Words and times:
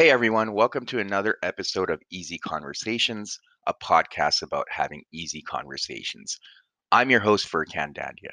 Hey 0.00 0.08
everyone, 0.08 0.54
welcome 0.54 0.86
to 0.86 0.98
another 0.98 1.36
episode 1.42 1.90
of 1.90 2.00
Easy 2.10 2.38
Conversations, 2.38 3.38
a 3.66 3.74
podcast 3.74 4.40
about 4.40 4.66
having 4.70 5.04
easy 5.12 5.42
conversations. 5.42 6.38
I'm 6.90 7.10
your 7.10 7.20
host, 7.20 7.46
Furkhan 7.52 7.94
Dandia. 7.94 8.32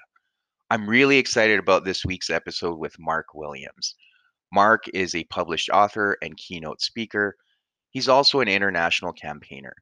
I'm 0.70 0.90
really 0.90 1.18
excited 1.18 1.60
about 1.60 1.84
this 1.84 2.06
week's 2.06 2.30
episode 2.30 2.80
with 2.80 2.98
Mark 2.98 3.34
Williams. 3.34 3.96
Mark 4.50 4.86
is 4.94 5.14
a 5.14 5.26
published 5.26 5.70
author 5.70 6.16
and 6.22 6.38
keynote 6.38 6.80
speaker. 6.80 7.36
He's 7.90 8.08
also 8.08 8.40
an 8.40 8.48
international 8.48 9.12
campaigner. 9.12 9.74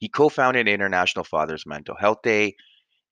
He 0.00 0.10
co 0.10 0.28
founded 0.28 0.68
International 0.68 1.24
Fathers 1.24 1.64
Mental 1.64 1.96
Health 1.96 2.20
Day, 2.22 2.56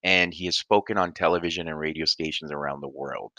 and 0.04 0.34
he 0.34 0.44
has 0.44 0.58
spoken 0.58 0.98
on 0.98 1.14
television 1.14 1.68
and 1.68 1.78
radio 1.78 2.04
stations 2.04 2.52
around 2.52 2.82
the 2.82 2.88
world. 2.88 3.32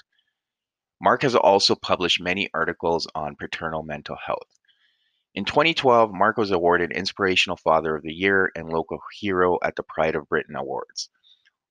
Mark 1.00 1.22
has 1.22 1.36
also 1.36 1.76
published 1.76 2.20
many 2.20 2.50
articles 2.56 3.08
on 3.14 3.36
paternal 3.36 3.84
mental 3.84 4.16
health. 4.26 4.50
In 5.34 5.46
2012, 5.46 6.12
Mark 6.12 6.36
was 6.36 6.52
awarded 6.52 6.92
Inspirational 6.92 7.56
Father 7.56 7.96
of 7.96 8.04
the 8.04 8.14
Year 8.14 8.52
and 8.54 8.68
Local 8.68 9.00
Hero 9.18 9.60
at 9.64 9.78
the 9.78 9.84
Pride 9.84 10.14
of 10.16 10.28
Britain 10.28 10.58
Awards. 10.58 11.10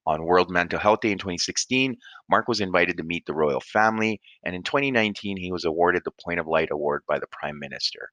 On 0.07 0.25
World 0.25 0.51
Mental 0.51 0.79
Health 0.79 1.01
Day 1.01 1.13
in 1.13 1.19
2016, 1.19 1.99
Mark 2.31 2.49
was 2.49 2.61
invited 2.61 2.97
to 2.97 3.03
meet 3.03 3.27
the 3.27 3.35
royal 3.35 3.61
family, 3.61 4.23
and 4.43 4.55
in 4.55 4.63
2019, 4.63 5.37
he 5.37 5.53
was 5.53 5.67
awarded 5.67 6.05
the 6.05 6.11
Point 6.25 6.41
of 6.41 6.47
Light 6.47 6.71
Award 6.71 7.03
by 7.07 7.19
the 7.19 7.27
Prime 7.27 7.59
Minister. 7.59 8.09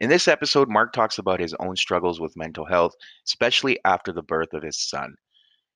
In 0.00 0.08
this 0.08 0.26
episode, 0.26 0.68
Mark 0.68 0.92
talks 0.92 1.18
about 1.18 1.38
his 1.38 1.54
own 1.60 1.76
struggles 1.76 2.20
with 2.20 2.36
mental 2.36 2.66
health, 2.66 2.96
especially 3.24 3.78
after 3.84 4.12
the 4.12 4.24
birth 4.24 4.54
of 4.54 4.64
his 4.64 4.76
son. 4.76 5.14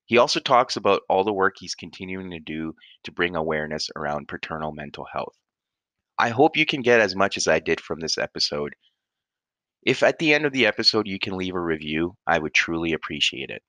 He 0.06 0.18
also 0.18 0.40
talks 0.40 0.76
about 0.76 1.02
all 1.08 1.22
the 1.22 1.32
work 1.32 1.54
he's 1.58 1.76
continuing 1.76 2.32
to 2.32 2.40
do 2.40 2.74
to 3.04 3.12
bring 3.12 3.36
awareness 3.36 3.90
around 3.94 4.26
paternal 4.26 4.72
mental 4.72 5.06
health. 5.12 5.36
I 6.18 6.30
hope 6.30 6.56
you 6.56 6.64
can 6.64 6.80
get 6.80 7.00
as 7.00 7.14
much 7.14 7.36
as 7.36 7.46
I 7.46 7.59
did 7.59 7.80
from 7.80 8.00
this 8.00 8.16
episode. 8.16 8.74
If 9.82 10.02
at 10.02 10.18
the 10.18 10.32
end 10.32 10.46
of 10.46 10.52
the 10.52 10.66
episode 10.66 11.06
you 11.06 11.18
can 11.18 11.36
leave 11.36 11.54
a 11.54 11.60
review, 11.60 12.14
I 12.26 12.38
would 12.38 12.54
truly 12.54 12.95
appreciate 12.95 13.50
it. 13.50 13.62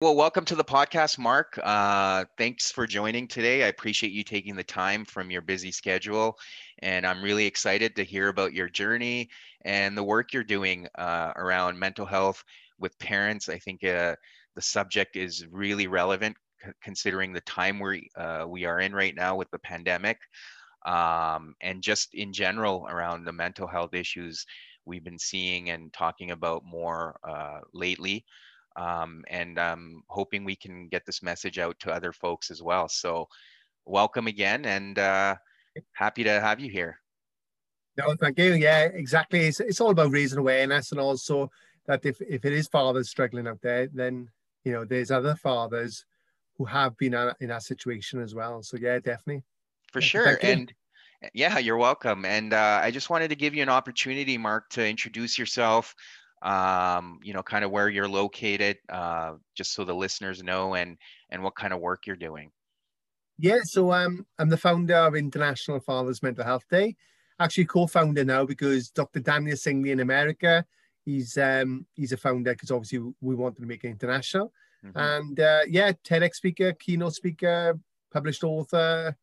Well, 0.00 0.14
welcome 0.14 0.44
to 0.44 0.54
the 0.54 0.62
podcast, 0.62 1.18
Mark. 1.18 1.58
Uh, 1.60 2.26
thanks 2.36 2.70
for 2.70 2.86
joining 2.86 3.26
today. 3.26 3.64
I 3.64 3.68
appreciate 3.68 4.12
you 4.12 4.22
taking 4.22 4.54
the 4.54 4.62
time 4.62 5.04
from 5.04 5.30
your 5.30 5.40
busy 5.40 5.72
schedule. 5.72 6.38
And 6.80 7.06
I'm 7.06 7.22
really 7.22 7.46
excited 7.46 7.96
to 7.96 8.04
hear 8.04 8.28
about 8.28 8.52
your 8.52 8.68
journey 8.68 9.30
and 9.64 9.96
the 9.96 10.04
work 10.04 10.32
you're 10.32 10.44
doing 10.44 10.86
uh, 10.96 11.32
around 11.36 11.78
mental 11.78 12.06
health 12.06 12.44
with 12.78 12.96
parents. 13.00 13.48
I 13.48 13.58
think 13.58 13.82
uh, 13.82 14.14
the 14.54 14.62
subject 14.62 15.16
is 15.16 15.46
really 15.50 15.88
relevant 15.88 16.36
considering 16.82 17.32
the 17.32 17.40
time 17.40 17.80
we, 17.80 18.08
uh, 18.16 18.44
we 18.46 18.66
are 18.66 18.80
in 18.80 18.92
right 18.92 19.16
now 19.16 19.34
with 19.34 19.50
the 19.50 19.58
pandemic 19.58 20.18
um, 20.88 21.54
and 21.60 21.82
just 21.82 22.14
in 22.14 22.32
general 22.32 22.86
around 22.88 23.24
the 23.24 23.32
mental 23.32 23.66
health 23.66 23.92
issues 23.92 24.46
we've 24.86 25.04
been 25.04 25.18
seeing 25.18 25.68
and 25.68 25.92
talking 25.92 26.30
about 26.30 26.64
more 26.64 27.20
uh, 27.28 27.60
lately. 27.74 28.24
Um, 28.74 29.22
and 29.28 29.58
I'm 29.58 30.02
hoping 30.08 30.44
we 30.44 30.56
can 30.56 30.88
get 30.88 31.04
this 31.04 31.22
message 31.22 31.58
out 31.58 31.78
to 31.80 31.92
other 31.92 32.12
folks 32.12 32.50
as 32.50 32.62
well. 32.62 32.88
So, 32.88 33.28
welcome 33.84 34.28
again, 34.28 34.64
and 34.64 34.98
uh, 34.98 35.34
happy 35.92 36.24
to 36.24 36.40
have 36.40 36.60
you 36.60 36.70
here. 36.70 37.00
No, 37.98 38.14
thank 38.14 38.38
you. 38.38 38.54
Yeah, 38.54 38.84
exactly. 38.84 39.40
It's, 39.40 39.60
it's 39.60 39.80
all 39.80 39.90
about 39.90 40.12
raising 40.12 40.38
awareness, 40.38 40.92
and 40.92 41.00
also 41.00 41.50
that 41.86 42.06
if, 42.06 42.20
if 42.20 42.44
it 42.44 42.52
is 42.52 42.68
fathers 42.68 43.10
struggling 43.10 43.48
out 43.48 43.60
there, 43.60 43.88
then 43.92 44.28
you 44.64 44.72
know 44.72 44.84
there's 44.84 45.10
other 45.10 45.34
fathers 45.34 46.06
who 46.56 46.64
have 46.64 46.96
been 46.96 47.14
in 47.40 47.48
that 47.48 47.64
situation 47.64 48.22
as 48.22 48.34
well. 48.34 48.62
So 48.62 48.78
yeah, 48.80 49.00
definitely. 49.00 49.42
For 49.92 50.00
sure. 50.00 50.38
And 50.42 50.72
yeah, 51.32 51.58
you're 51.58 51.76
welcome. 51.76 52.24
And 52.24 52.52
uh, 52.52 52.80
I 52.82 52.90
just 52.90 53.10
wanted 53.10 53.28
to 53.28 53.36
give 53.36 53.54
you 53.54 53.62
an 53.62 53.68
opportunity, 53.68 54.38
Mark, 54.38 54.68
to 54.70 54.86
introduce 54.86 55.38
yourself. 55.38 55.94
Um, 56.40 57.18
you 57.24 57.32
know, 57.32 57.42
kind 57.42 57.64
of 57.64 57.72
where 57.72 57.88
you're 57.88 58.08
located, 58.08 58.78
uh, 58.88 59.32
just 59.56 59.74
so 59.74 59.84
the 59.84 59.94
listeners 59.94 60.40
know, 60.40 60.74
and 60.74 60.96
and 61.30 61.42
what 61.42 61.56
kind 61.56 61.72
of 61.72 61.80
work 61.80 62.06
you're 62.06 62.14
doing. 62.14 62.52
Yeah, 63.38 63.58
so 63.64 63.92
um, 63.92 64.24
I'm 64.38 64.48
the 64.48 64.56
founder 64.56 64.96
of 64.96 65.16
International 65.16 65.80
Fathers 65.80 66.22
Mental 66.22 66.44
Health 66.44 66.64
Day. 66.70 66.96
Actually, 67.40 67.66
co-founder 67.66 68.24
now 68.24 68.44
because 68.44 68.90
Dr. 68.90 69.20
Daniel 69.20 69.56
Singley 69.56 69.90
in 69.90 70.00
America, 70.00 70.64
he's 71.04 71.36
um, 71.38 71.86
he's 71.94 72.12
a 72.12 72.16
founder 72.16 72.52
because 72.52 72.70
obviously 72.70 73.00
we 73.20 73.34
wanted 73.34 73.60
to 73.60 73.66
make 73.66 73.82
it 73.82 73.88
international. 73.88 74.52
Mm-hmm. 74.84 74.98
And 74.98 75.40
uh, 75.40 75.60
yeah, 75.68 75.92
TEDx 76.04 76.34
speaker, 76.34 76.72
keynote 76.72 77.14
speaker, 77.14 77.78
published 78.12 78.44
author, 78.44 79.16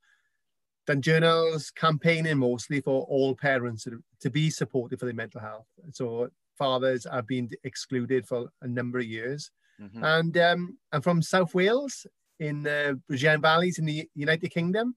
done 0.85 1.01
journals 1.01 1.71
campaigning 1.71 2.37
mostly 2.37 2.81
for 2.81 3.03
all 3.03 3.35
parents 3.35 3.85
to, 4.21 4.29
be 4.29 4.49
supportive 4.49 4.99
for 4.99 5.05
their 5.05 5.13
mental 5.13 5.39
health. 5.39 5.67
So 5.91 6.29
fathers 6.57 7.05
have 7.11 7.27
been 7.27 7.49
excluded 7.63 8.27
for 8.27 8.49
a 8.61 8.67
number 8.67 8.99
of 8.99 9.05
years. 9.05 9.51
Mm-hmm. 9.79 10.03
And 10.03 10.37
um, 10.37 10.77
I'm 10.91 11.01
from 11.01 11.21
South 11.21 11.53
Wales 11.53 12.07
in 12.39 12.63
the 12.63 12.99
Bridgend 13.09 13.41
Valleys 13.41 13.77
in 13.77 13.85
the 13.85 14.09
United 14.15 14.49
Kingdom. 14.49 14.95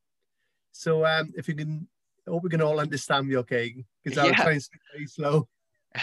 So 0.72 1.04
um, 1.04 1.32
if 1.36 1.48
you 1.48 1.54
can, 1.54 1.88
I 2.26 2.30
hope 2.30 2.42
we 2.42 2.50
can 2.50 2.62
all 2.62 2.80
understand 2.80 3.28
me 3.28 3.36
okay, 3.38 3.84
because 4.02 4.18
I'll 4.18 4.32
trying 4.32 4.54
to 4.54 4.60
speak 4.60 4.80
very 4.92 5.06
slow. 5.06 5.48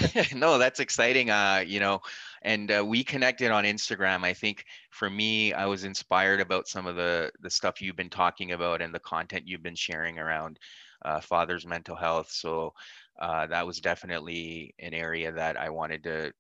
no, 0.36 0.58
that's 0.58 0.80
exciting. 0.80 1.30
Uh, 1.30 1.64
you 1.66 1.80
know, 1.80 2.02
and 2.42 2.72
uh, 2.72 2.84
we 2.86 3.04
connected 3.04 3.52
on 3.52 3.64
Instagram. 3.64 4.24
I 4.24 4.34
think 4.34 4.66
for 4.92 5.10
me, 5.10 5.54
I 5.54 5.66
was 5.66 5.84
inspired 5.84 6.42
about 6.42 6.68
some 6.68 6.88
of 6.88 6.96
the 6.96 7.32
the 7.42 7.50
stuff 7.50 7.82
you've 7.82 7.96
been 7.96 8.10
talking 8.10 8.52
about 8.52 8.82
and 8.82 8.94
the 8.94 9.00
content 9.00 9.48
you've 9.48 9.64
been 9.64 9.76
sharing 9.76 10.20
around 10.20 10.60
uh, 11.04 11.20
father's 11.20 11.66
mental 11.66 11.96
health. 11.96 12.32
So 12.32 12.74
uh, 13.20 13.48
that 13.48 13.66
was 13.66 13.80
definitely 13.80 14.74
an 14.80 14.94
area 14.94 15.32
that 15.32 15.58
I 15.58 15.70
wanted 15.70 16.04
to 16.04 16.34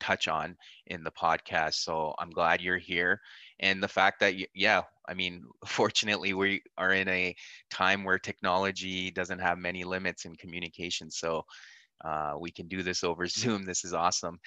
touch 0.00 0.28
on 0.28 0.56
in 0.86 1.02
the 1.02 1.10
podcast. 1.10 1.74
So 1.74 2.14
I'm 2.18 2.30
glad 2.30 2.60
you're 2.60 2.78
here. 2.78 3.20
And 3.60 3.82
the 3.82 3.88
fact 3.88 4.20
that, 4.20 4.34
yeah, 4.54 4.82
I 5.08 5.14
mean, 5.14 5.44
fortunately, 5.66 6.34
we 6.34 6.62
are 6.78 6.92
in 6.92 7.08
a 7.08 7.34
time 7.70 8.04
where 8.04 8.18
technology 8.18 9.10
doesn't 9.10 9.38
have 9.38 9.58
many 9.58 9.84
limits 9.84 10.24
in 10.24 10.36
communication. 10.36 11.10
So 11.10 11.44
uh, 12.04 12.34
we 12.38 12.50
can 12.50 12.68
do 12.68 12.82
this 12.82 13.04
over 13.04 13.26
Zoom. 13.26 13.64
This 13.64 13.84
is 13.84 13.92
awesome. 13.92 14.38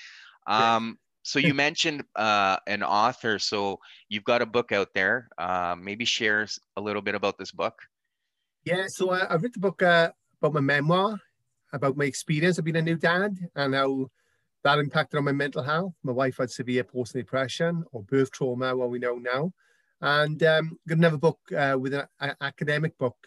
Um, 0.48 0.98
so 1.24 1.40
you 1.40 1.54
mentioned 1.54 2.04
uh, 2.16 2.58
an 2.68 2.84
author. 2.84 3.40
So 3.40 3.80
you've 4.08 4.24
got 4.24 4.42
a 4.42 4.46
book 4.46 4.72
out 4.72 4.90
there. 4.94 5.30
Uh, 5.38 5.76
maybe 5.80 6.06
share 6.06 6.48
a 6.76 6.82
little 6.82 7.02
bit 7.02 7.16
about 7.16 7.38
this 7.38 7.52
book. 7.52 7.76
Yeah, 8.66 8.86
so 8.88 9.12
I, 9.12 9.20
I 9.20 9.36
wrote 9.36 9.54
the 9.54 9.60
book 9.60 9.82
uh, 9.82 10.12
about 10.42 10.54
my 10.54 10.60
memoir, 10.60 11.20
about 11.74 11.98
my 11.98 12.06
experience 12.06 12.58
of 12.58 12.66
being 12.66 12.78
a 12.78 12.82
new 12.82 12.98
dad 12.98 13.38
and 13.56 13.76
how 13.76 14.10
that 14.64 14.80
impacted 14.80 15.18
on 15.18 15.24
my 15.24 15.32
mental 15.32 15.64
health. 15.64 15.94
My 16.04 16.12
wife 16.12 16.38
had 16.38 16.52
severe 16.52 16.84
postnatal 16.84 17.14
depression 17.14 17.84
or 17.92 18.04
birth 18.04 18.32
trauma, 18.32 18.76
what 18.76 18.90
we 18.90 19.00
know 19.00 19.16
now. 19.16 19.54
And 20.02 20.42
um, 20.44 20.80
got 20.88 20.98
another 20.98 21.18
book 21.18 21.40
uh, 21.56 21.78
with 21.80 21.94
an 21.94 22.36
academic 22.42 22.98
book 22.98 23.18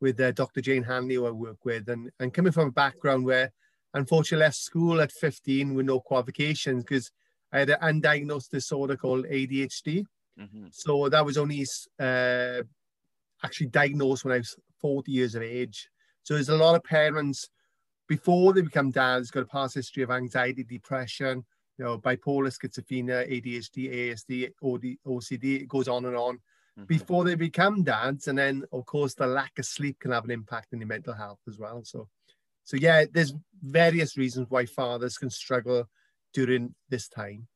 with 0.00 0.20
uh, 0.20 0.32
Dr. 0.32 0.60
Jane 0.60 0.82
Hanley, 0.82 1.16
who 1.16 1.26
I 1.26 1.30
work 1.30 1.64
with, 1.64 1.88
and, 1.88 2.10
and 2.18 2.34
coming 2.34 2.52
from 2.52 2.68
a 2.68 2.72
background 2.72 3.24
where 3.24 3.52
unfortunately 3.94 4.44
left 4.44 4.56
school 4.56 5.00
at 5.00 5.12
15 5.12 5.74
with 5.74 5.86
no 5.86 6.00
qualifications 6.00 6.84
because 6.84 7.10
I 7.52 7.60
had 7.60 7.70
an 7.70 8.00
undiagnosed 8.02 8.50
disorder 8.50 8.96
called 8.96 9.26
ADHD. 9.26 10.04
Mm-hmm. 10.40 10.66
So 10.70 11.08
that 11.08 11.24
was 11.24 11.36
only 11.36 11.66
uh, 12.00 12.62
actually 13.44 13.66
diagnosed 13.66 14.24
when 14.24 14.34
I 14.34 14.38
was 14.38 14.56
40 14.80 15.12
years 15.12 15.34
of 15.34 15.42
age. 15.42 15.88
So 16.22 16.34
there's 16.34 16.48
a 16.48 16.56
lot 16.56 16.74
of 16.74 16.84
parents 16.84 17.48
before 18.08 18.52
they 18.52 18.62
become 18.62 18.90
dads 18.90 19.30
got 19.30 19.42
a 19.42 19.46
past 19.46 19.74
history 19.74 20.02
of 20.02 20.10
anxiety, 20.10 20.64
depression, 20.64 21.44
you 21.78 21.84
know, 21.84 21.98
bipolar, 21.98 22.52
schizophrenia, 22.52 23.28
ADHD, 23.30 24.12
ASD, 24.12 24.50
OD, 24.62 24.96
OCD. 25.06 25.62
It 25.62 25.68
goes 25.68 25.88
on 25.88 26.04
and 26.04 26.16
on 26.16 26.36
mm-hmm. 26.36 26.84
before 26.84 27.24
they 27.24 27.34
become 27.34 27.82
dads, 27.82 28.28
and 28.28 28.38
then 28.38 28.64
of 28.72 28.84
course 28.86 29.14
the 29.14 29.26
lack 29.26 29.52
of 29.58 29.66
sleep 29.66 29.98
can 30.00 30.12
have 30.12 30.24
an 30.24 30.30
impact 30.30 30.68
on 30.72 30.80
your 30.80 30.88
mental 30.88 31.14
health 31.14 31.40
as 31.48 31.58
well. 31.58 31.82
So 31.84 32.08
so 32.64 32.76
yeah, 32.76 33.04
there's 33.10 33.34
various 33.62 34.16
reasons 34.16 34.50
why 34.50 34.66
fathers 34.66 35.18
can 35.18 35.30
struggle 35.30 35.88
during 36.32 36.74
this 36.88 37.08
time. 37.08 37.46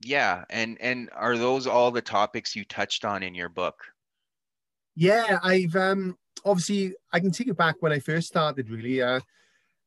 Yeah, 0.00 0.44
and 0.50 0.78
and 0.80 1.10
are 1.14 1.36
those 1.36 1.66
all 1.66 1.90
the 1.90 2.02
topics 2.02 2.54
you 2.54 2.64
touched 2.64 3.04
on 3.04 3.22
in 3.22 3.34
your 3.34 3.48
book? 3.48 3.82
Yeah, 4.94 5.38
I've 5.42 5.74
um 5.76 6.16
obviously 6.44 6.94
I 7.12 7.20
can 7.20 7.32
take 7.32 7.48
it 7.48 7.56
back 7.56 7.76
when 7.80 7.92
I 7.92 7.98
first 7.98 8.28
started 8.28 8.70
really. 8.70 9.02
Uh, 9.02 9.20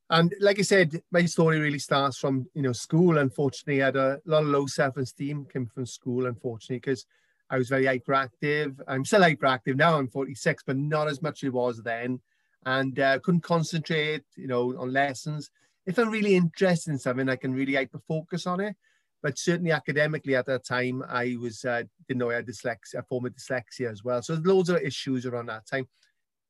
and 0.09 0.33
like 0.41 0.59
I 0.59 0.63
said, 0.63 1.01
my 1.11 1.23
story 1.25 1.59
really 1.59 1.79
starts 1.79 2.17
from 2.17 2.47
you 2.53 2.61
know 2.61 2.73
school. 2.73 3.17
Unfortunately, 3.17 3.81
I 3.81 3.85
had 3.85 3.95
a 3.95 4.19
lot 4.25 4.43
of 4.43 4.49
low 4.49 4.65
self-esteem 4.67 5.47
came 5.51 5.67
from 5.67 5.85
school. 5.85 6.25
Unfortunately, 6.25 6.77
because 6.77 7.05
I 7.49 7.57
was 7.57 7.69
very 7.69 7.85
hyperactive. 7.85 8.79
I'm 8.87 9.05
still 9.05 9.21
hyperactive 9.21 9.75
now. 9.75 9.97
I'm 9.97 10.07
46, 10.07 10.63
but 10.65 10.77
not 10.77 11.07
as 11.07 11.21
much 11.21 11.43
as 11.43 11.47
it 11.47 11.53
was 11.53 11.81
then 11.81 12.19
and 12.65 12.99
uh, 12.99 13.19
couldn't 13.19 13.41
concentrate, 13.41 14.23
you 14.35 14.47
know, 14.47 14.77
on 14.77 14.93
lessons. 14.93 15.49
If 15.85 15.97
I'm 15.97 16.09
really 16.09 16.35
interested 16.35 16.91
in 16.91 16.99
something, 16.99 17.29
I 17.29 17.35
can 17.35 17.53
really 17.53 17.75
hyper 17.75 17.99
focus 18.07 18.45
on 18.45 18.59
it. 18.59 18.75
But 19.23 19.37
certainly 19.37 19.71
academically 19.71 20.35
at 20.35 20.47
that 20.47 20.65
time, 20.65 21.03
I 21.07 21.37
was 21.39 21.63
uh, 21.63 21.83
didn't 22.07 22.19
know 22.19 22.31
I 22.31 22.35
had 22.35 22.47
dyslexia, 22.47 22.99
a 22.99 23.03
form 23.03 23.25
of 23.25 23.33
dyslexia 23.33 23.91
as 23.91 24.03
well. 24.03 24.21
So 24.21 24.39
loads 24.43 24.69
of 24.69 24.81
issues 24.81 25.25
around 25.25 25.47
that 25.47 25.67
time. 25.67 25.87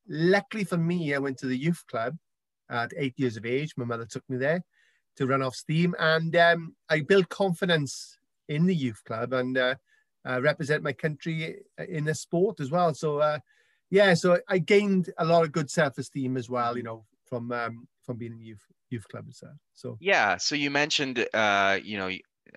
Luckily 0.07 0.63
for 0.63 0.77
me, 0.77 1.13
I 1.13 1.19
went 1.19 1.37
to 1.39 1.47
the 1.47 1.57
youth 1.57 1.83
club 1.89 2.17
at 2.69 2.93
eight 2.97 3.13
years 3.17 3.37
of 3.37 3.45
age. 3.45 3.73
My 3.75 3.85
mother 3.85 4.05
took 4.05 4.23
me 4.29 4.37
there 4.37 4.63
to 5.17 5.27
run 5.27 5.41
off 5.41 5.55
steam, 5.55 5.93
and 5.99 6.33
um, 6.37 6.75
I 6.89 7.01
built 7.01 7.27
confidence 7.27 8.17
in 8.47 8.65
the 8.65 8.75
youth 8.75 9.03
club 9.05 9.33
and 9.33 9.57
uh, 9.57 9.75
uh, 10.27 10.41
represent 10.41 10.83
my 10.83 10.93
country 10.93 11.57
in 11.89 12.05
the 12.05 12.15
sport 12.15 12.59
as 12.59 12.71
well. 12.71 12.93
So 12.93 13.19
uh, 13.19 13.39
yeah, 13.91 14.13
so 14.13 14.39
I 14.47 14.57
gained 14.57 15.11
a 15.17 15.25
lot 15.25 15.43
of 15.43 15.51
good 15.51 15.69
self 15.69 15.97
esteem 15.97 16.37
as 16.37 16.49
well. 16.49 16.75
You 16.75 16.83
know, 16.83 17.05
from 17.25 17.51
um, 17.51 17.87
from 18.03 18.17
being 18.17 18.31
in 18.31 18.41
youth 18.41 18.65
youth 18.89 19.07
club 19.09 19.25
and. 19.25 19.53
So 19.75 19.97
yeah, 19.99 20.37
so 20.37 20.55
you 20.55 20.71
mentioned 20.71 21.25
uh, 21.33 21.77
you 21.83 21.97
know 21.97 22.09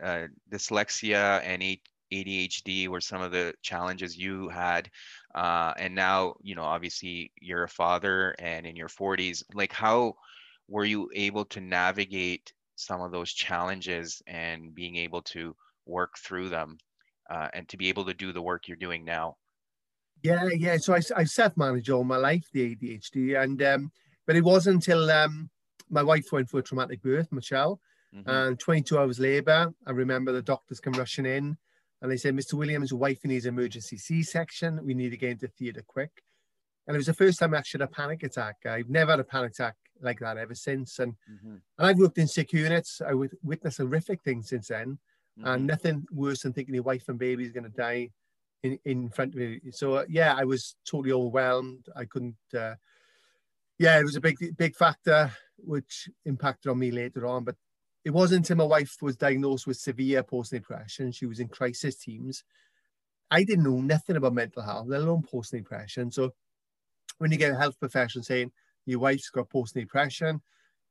uh, 0.02 0.28
dyslexia 0.50 1.42
and 1.44 1.62
ADHD 2.12 2.88
were 2.88 3.00
some 3.00 3.22
of 3.22 3.32
the 3.32 3.54
challenges 3.62 4.16
you 4.16 4.48
had. 4.48 4.90
Uh, 5.34 5.72
and 5.76 5.94
now, 5.94 6.34
you 6.42 6.54
know, 6.54 6.62
obviously 6.62 7.32
you're 7.40 7.64
a 7.64 7.69
father 7.69 8.34
and 8.38 8.66
in 8.66 8.76
your 8.76 8.88
40s. 8.88 9.42
Like, 9.54 9.72
how 9.72 10.14
were 10.69 10.84
you 10.84 11.10
able 11.14 11.44
to 11.46 11.60
navigate 11.60 12.52
some 12.76 13.00
of 13.00 13.12
those 13.12 13.32
challenges 13.32 14.22
and 14.26 14.75
being 14.75 14.96
able 14.96 15.22
to 15.22 15.56
work 15.86 16.16
through 16.19 16.48
them 16.48 16.78
uh, 17.31 17.48
and 17.52 17.69
to 17.69 17.76
be 17.76 17.88
able 17.88 18.04
to 18.04 18.14
do 18.14 18.32
the 18.32 18.42
work 18.42 18.69
you're 18.69 18.76
doing 18.76 19.04
now? 19.04 19.36
Yeah, 20.24 20.48
yeah. 20.56 20.78
So 20.78 20.94
I, 20.94 21.00
I 21.14 21.24
self-managed 21.24 21.90
all 21.90 22.02
my 22.02 22.16
life 22.16 22.48
the 22.52 22.74
ADHD, 22.74 23.40
and 23.40 23.62
um, 23.62 23.92
but 24.26 24.34
it 24.34 24.42
wasn't 24.42 24.76
until 24.76 25.10
um, 25.10 25.50
my 25.90 26.02
wife 26.02 26.32
went 26.32 26.48
for 26.48 26.58
a 26.58 26.62
traumatic 26.62 27.02
birth, 27.02 27.30
Michelle, 27.30 27.78
mm-hmm. 28.16 28.28
and 28.28 28.58
22 28.58 28.98
hours 28.98 29.20
labour. 29.20 29.72
I 29.86 29.90
remember 29.90 30.32
the 30.32 30.40
doctors 30.40 30.80
come 30.80 30.94
rushing 30.94 31.26
in, 31.26 31.58
and 32.00 32.10
they 32.10 32.16
said, 32.16 32.34
"Mr. 32.34 32.54
Williams, 32.54 32.90
your 32.90 33.00
wife 33.00 33.22
needs 33.24 33.44
emergency 33.44 33.98
C-section. 33.98 34.80
We 34.82 34.94
need 34.94 35.10
to 35.10 35.18
get 35.18 35.32
into 35.32 35.46
theatre 35.46 35.84
quick." 35.86 36.22
And 36.86 36.94
it 36.94 36.98
was 36.98 37.06
the 37.06 37.14
first 37.14 37.38
time 37.38 37.52
I 37.52 37.58
actually 37.58 37.80
had 37.80 37.90
a 37.90 37.92
panic 37.92 38.22
attack. 38.22 38.56
I've 38.64 38.88
never 38.88 39.10
had 39.12 39.20
a 39.20 39.24
panic 39.24 39.52
attack 39.52 39.76
like 40.00 40.20
that 40.20 40.38
ever 40.38 40.54
since. 40.54 41.00
And 41.00 41.12
mm-hmm. 41.30 41.56
and 41.78 41.86
I've 41.86 41.98
worked 41.98 42.16
in 42.16 42.28
psych 42.28 42.54
units. 42.54 43.02
I 43.06 43.12
would 43.12 43.36
witness 43.42 43.76
horrific 43.76 44.22
things 44.22 44.48
since 44.48 44.68
then, 44.68 44.98
mm-hmm. 45.38 45.46
and 45.46 45.66
nothing 45.66 46.06
worse 46.10 46.44
than 46.44 46.54
thinking 46.54 46.74
your 46.74 46.82
wife 46.82 47.10
and 47.10 47.18
baby 47.18 47.44
is 47.44 47.52
going 47.52 47.64
to 47.64 47.68
die 47.68 48.08
in, 48.64 48.78
in 48.84 49.11
front 49.11 49.34
of 49.34 49.40
you. 49.40 49.61
So 49.70 49.94
uh, 49.94 50.05
yeah, 50.08 50.34
I 50.37 50.44
was 50.44 50.75
totally 50.84 51.12
overwhelmed. 51.12 51.87
I 51.94 52.06
couldn't. 52.06 52.37
Uh, 52.52 52.75
yeah, 53.78 53.99
it 54.00 54.05
was 54.05 54.16
a 54.16 54.20
big 54.20 54.56
big 54.56 54.75
factor 54.75 55.31
which 55.58 56.08
impacted 56.25 56.70
on 56.70 56.78
me 56.78 56.90
later 56.90 57.26
on. 57.26 57.44
But 57.44 57.56
it 58.05 58.11
wasn't 58.11 58.38
until 58.38 58.56
my 58.56 58.64
wife 58.64 58.96
was 59.00 59.16
diagnosed 59.16 59.66
with 59.66 59.76
severe 59.76 60.22
post 60.22 60.50
depression. 60.50 61.12
She 61.12 61.26
was 61.26 61.40
in 61.40 61.49
crisis 61.49 61.96
teams. 61.96 62.43
I 63.31 63.44
didn't 63.44 63.64
know 63.64 63.81
nothing 63.81 64.16
about 64.16 64.34
mental 64.34 64.62
health, 64.62 64.87
let 64.88 65.00
alone 65.00 65.22
post 65.22 65.52
depression. 65.52 66.10
So 66.10 66.32
when 67.19 67.31
you 67.31 67.38
get 67.38 67.52
a 67.52 67.56
health 67.58 67.78
professional 67.78 68.25
saying 68.25 68.52
your 68.87 69.00
wife's 69.00 69.31
got 69.31 69.49
post 69.50 69.75
depression, 69.75 70.40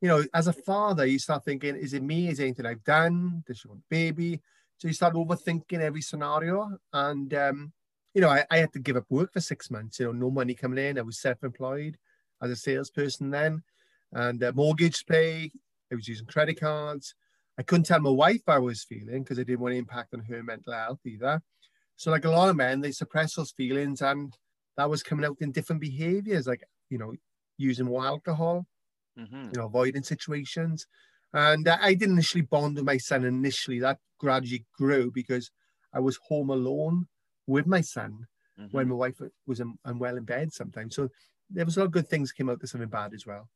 you 0.00 0.08
know, 0.08 0.24
as 0.34 0.48
a 0.48 0.52
father, 0.52 1.06
you 1.06 1.18
start 1.18 1.44
thinking, 1.44 1.76
is 1.76 1.94
it 1.94 2.02
me? 2.02 2.28
Is 2.28 2.40
anything 2.40 2.66
I've 2.66 2.84
done? 2.84 3.42
Does 3.46 3.58
she 3.58 3.68
want 3.68 3.80
a 3.80 3.84
baby? 3.88 4.40
So 4.84 4.88
you 4.88 4.92
start 4.92 5.14
overthinking 5.14 5.80
every 5.80 6.02
scenario. 6.02 6.76
And, 6.92 7.32
um, 7.32 7.72
you 8.12 8.20
know, 8.20 8.28
I, 8.28 8.44
I, 8.50 8.58
had 8.58 8.74
to 8.74 8.78
give 8.78 8.98
up 8.98 9.06
work 9.08 9.32
for 9.32 9.40
six 9.40 9.70
months, 9.70 9.98
you 9.98 10.04
know, 10.04 10.12
no 10.12 10.30
money 10.30 10.52
coming 10.52 10.84
in. 10.84 10.98
I 10.98 11.00
was 11.02 11.22
self 11.22 11.42
employed 11.42 11.96
as 12.42 12.50
a 12.50 12.56
salesperson 12.56 13.30
then, 13.30 13.62
and 14.12 14.44
uh, 14.44 14.52
mortgage 14.54 15.06
pay. 15.06 15.50
I 15.90 15.94
was 15.94 16.06
using 16.06 16.26
credit 16.26 16.60
cards. 16.60 17.14
I 17.58 17.62
couldn't 17.62 17.84
tell 17.84 18.00
my 18.00 18.10
wife 18.10 18.42
I 18.46 18.58
was 18.58 18.84
feeling 18.84 19.22
because 19.22 19.38
I 19.38 19.44
didn't 19.44 19.60
want 19.60 19.72
to 19.72 19.78
impact 19.78 20.12
on 20.12 20.20
her 20.20 20.42
mental 20.42 20.74
health 20.74 21.00
either. 21.06 21.40
So, 21.96 22.10
like 22.10 22.26
a 22.26 22.30
lot 22.30 22.50
of 22.50 22.56
men, 22.56 22.82
they 22.82 22.92
suppress 22.92 23.36
those 23.36 23.52
feelings, 23.52 24.02
and 24.02 24.36
that 24.76 24.90
was 24.90 25.02
coming 25.02 25.24
out 25.24 25.38
in 25.40 25.50
different 25.50 25.80
behaviors, 25.80 26.46
like, 26.46 26.62
you 26.90 26.98
know, 26.98 27.14
using 27.56 27.86
more 27.86 28.04
alcohol, 28.04 28.66
mm-hmm. 29.18 29.44
you 29.44 29.52
know, 29.56 29.64
avoiding 29.64 30.02
situations. 30.02 30.86
And 31.34 31.68
I 31.68 31.94
didn't 31.94 32.14
initially 32.14 32.42
bond 32.42 32.76
with 32.76 32.84
my 32.84 32.96
son 32.96 33.24
initially. 33.24 33.80
That 33.80 33.98
gradually 34.18 34.64
grew 34.78 35.10
because 35.10 35.50
I 35.92 35.98
was 35.98 36.18
home 36.28 36.50
alone 36.50 37.08
with 37.46 37.66
my 37.66 37.80
son 37.80 38.26
mm-hmm. 38.58 38.74
when 38.74 38.88
my 38.88 38.94
wife 38.94 39.20
was 39.46 39.60
unwell 39.84 40.16
in 40.16 40.24
bed 40.24 40.52
sometimes. 40.52 40.94
So 40.94 41.08
there 41.50 41.64
was 41.64 41.76
a 41.76 41.80
lot 41.80 41.86
of 41.86 41.92
good 41.92 42.08
things 42.08 42.32
came 42.32 42.48
out 42.48 42.62
of 42.62 42.68
something 42.68 42.88
bad 42.88 43.14
as 43.14 43.26
well. 43.26 43.48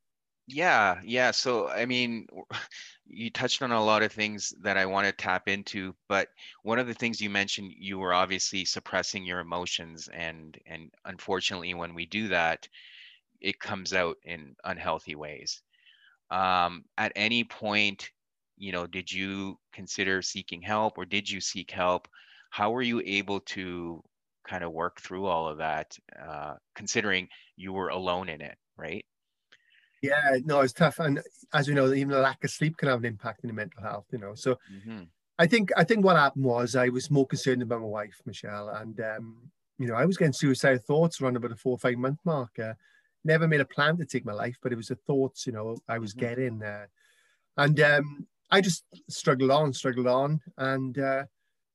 Yeah, 0.49 0.99
yeah. 1.05 1.31
So, 1.31 1.69
I 1.69 1.85
mean, 1.85 2.27
you 3.07 3.31
touched 3.31 3.63
on 3.63 3.71
a 3.71 3.85
lot 3.85 4.03
of 4.03 4.11
things 4.11 4.53
that 4.63 4.77
I 4.77 4.87
want 4.87 5.07
to 5.07 5.13
tap 5.13 5.47
into, 5.47 5.95
but 6.09 6.29
one 6.63 6.79
of 6.79 6.87
the 6.87 6.95
things 6.95 7.21
you 7.21 7.31
mentioned, 7.31 7.73
you 7.79 7.99
were 7.99 8.15
obviously 8.15 8.65
suppressing 8.65 9.25
your 9.25 9.41
emotions, 9.41 10.09
and 10.13 10.59
and 10.67 10.91
unfortunately, 11.05 11.75
when 11.75 11.95
we 11.95 12.07
do 12.07 12.29
that, 12.29 12.67
it 13.41 13.61
comes 13.61 13.93
out 13.93 14.17
in 14.25 14.57
unhealthy 14.65 15.15
ways. 15.15 15.63
Um, 16.31 16.85
at 16.97 17.13
any 17.17 17.45
point, 17.45 18.11
you 18.57 18.73
know, 18.73 18.87
did 18.87 19.11
you 19.11 19.59
consider 19.73 20.23
seeking 20.23 20.63
help, 20.63 20.99
or 20.99 21.05
did 21.05 21.31
you 21.31 21.41
seek 21.41 21.71
help? 21.71 22.09
How 22.51 22.71
were 22.71 22.83
you 22.83 23.03
able 23.05 23.41
to 23.41 24.03
kind 24.47 24.65
of 24.65 24.73
work 24.73 25.01
through 25.01 25.27
all 25.27 25.49
of 25.49 25.59
that, 25.59 25.97
uh, 26.21 26.55
considering 26.75 27.29
you 27.57 27.73
were 27.73 27.89
alone 27.89 28.29
in 28.29 28.41
it, 28.41 28.57
right? 28.77 29.05
Yeah, 30.03 30.39
no, 30.45 30.61
it's 30.61 30.73
tough, 30.73 30.99
and 31.01 31.21
as 31.53 31.69
we 31.69 31.75
know, 31.75 31.93
even 31.93 32.09
the 32.09 32.21
lack 32.21 32.45
of 32.45 32.51
sleep 32.51 32.77
can 32.77 32.89
have 32.89 33.01
an 33.01 33.05
impact 33.05 33.41
on 33.45 33.49
your 33.49 33.57
mental 33.57 33.83
health. 33.83 34.07
You 34.13 34.19
know, 34.19 34.35
so 34.35 34.57
mm-hmm. 34.73 35.05
I 35.39 35.47
think 35.47 35.71
I 35.77 35.85
think 35.85 36.05
what 36.05 36.17
happened 36.17 36.45
was 36.45 36.77
I 36.77 36.89
was 36.89 37.11
more 37.11 37.27
concerned 37.27 37.63
about 37.63 37.81
my 37.81 37.87
wife, 37.87 38.21
Michelle, 38.25 38.69
and 38.69 39.01
um, 39.01 39.51
you 39.79 39.87
know, 39.87 39.95
I 39.95 40.05
was 40.05 40.17
getting 40.17 40.33
suicidal 40.33 40.79
thoughts 40.79 41.21
around 41.21 41.37
about 41.37 41.51
the 41.51 41.57
four 41.57 41.73
or 41.73 41.79
five 41.79 41.97
month 41.97 42.19
mark. 42.25 42.59
Uh, 42.59 42.75
never 43.25 43.49
made 43.49 43.61
a 43.61 43.67
plan 43.67 43.97
to 43.99 44.05
take 44.05 44.25
my 44.25 44.33
life, 44.33 44.57
but 44.63 44.73
it 44.73 44.77
was 44.77 44.89
the 44.89 44.95
thoughts, 44.95 45.47
you 45.47 45.53
know, 45.53 45.77
I 45.89 45.99
was 45.99 46.13
mm-hmm. 46.13 46.21
getting, 46.21 46.63
uh, 46.63 46.87
and 47.57 47.81
um, 47.81 48.27
I 48.51 48.61
just 48.61 48.85
struggled 49.09 49.51
on, 49.51 49.73
struggled 49.73 50.07
on, 50.07 50.41
and 50.57 50.99
uh, 50.99 51.25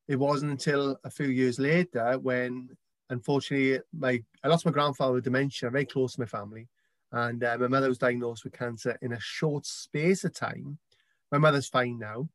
it 0.07 0.15
wasn't 0.15 0.51
until 0.51 0.97
a 1.03 1.09
few 1.09 1.27
years 1.27 1.59
later 1.59 2.17
when, 2.19 2.69
unfortunately, 3.09 3.81
my 3.97 4.23
I 4.43 4.47
lost 4.47 4.65
my 4.65 4.71
grandfather 4.71 5.13
with 5.13 5.23
dementia, 5.23 5.69
very 5.69 5.85
close 5.85 6.13
to 6.13 6.21
my 6.21 6.25
family 6.25 6.67
and 7.13 7.43
uh, 7.43 7.57
my 7.59 7.67
mother 7.67 7.87
was 7.87 7.99
diagnosed 7.99 8.43
with 8.43 8.53
cancer 8.53 8.97
in 9.01 9.13
a 9.13 9.19
short 9.19 9.67
space 9.67 10.23
of 10.23 10.33
time. 10.33 10.79
My 11.31 11.37
mother's 11.37 11.69
fine 11.69 11.99
now. 11.99 12.27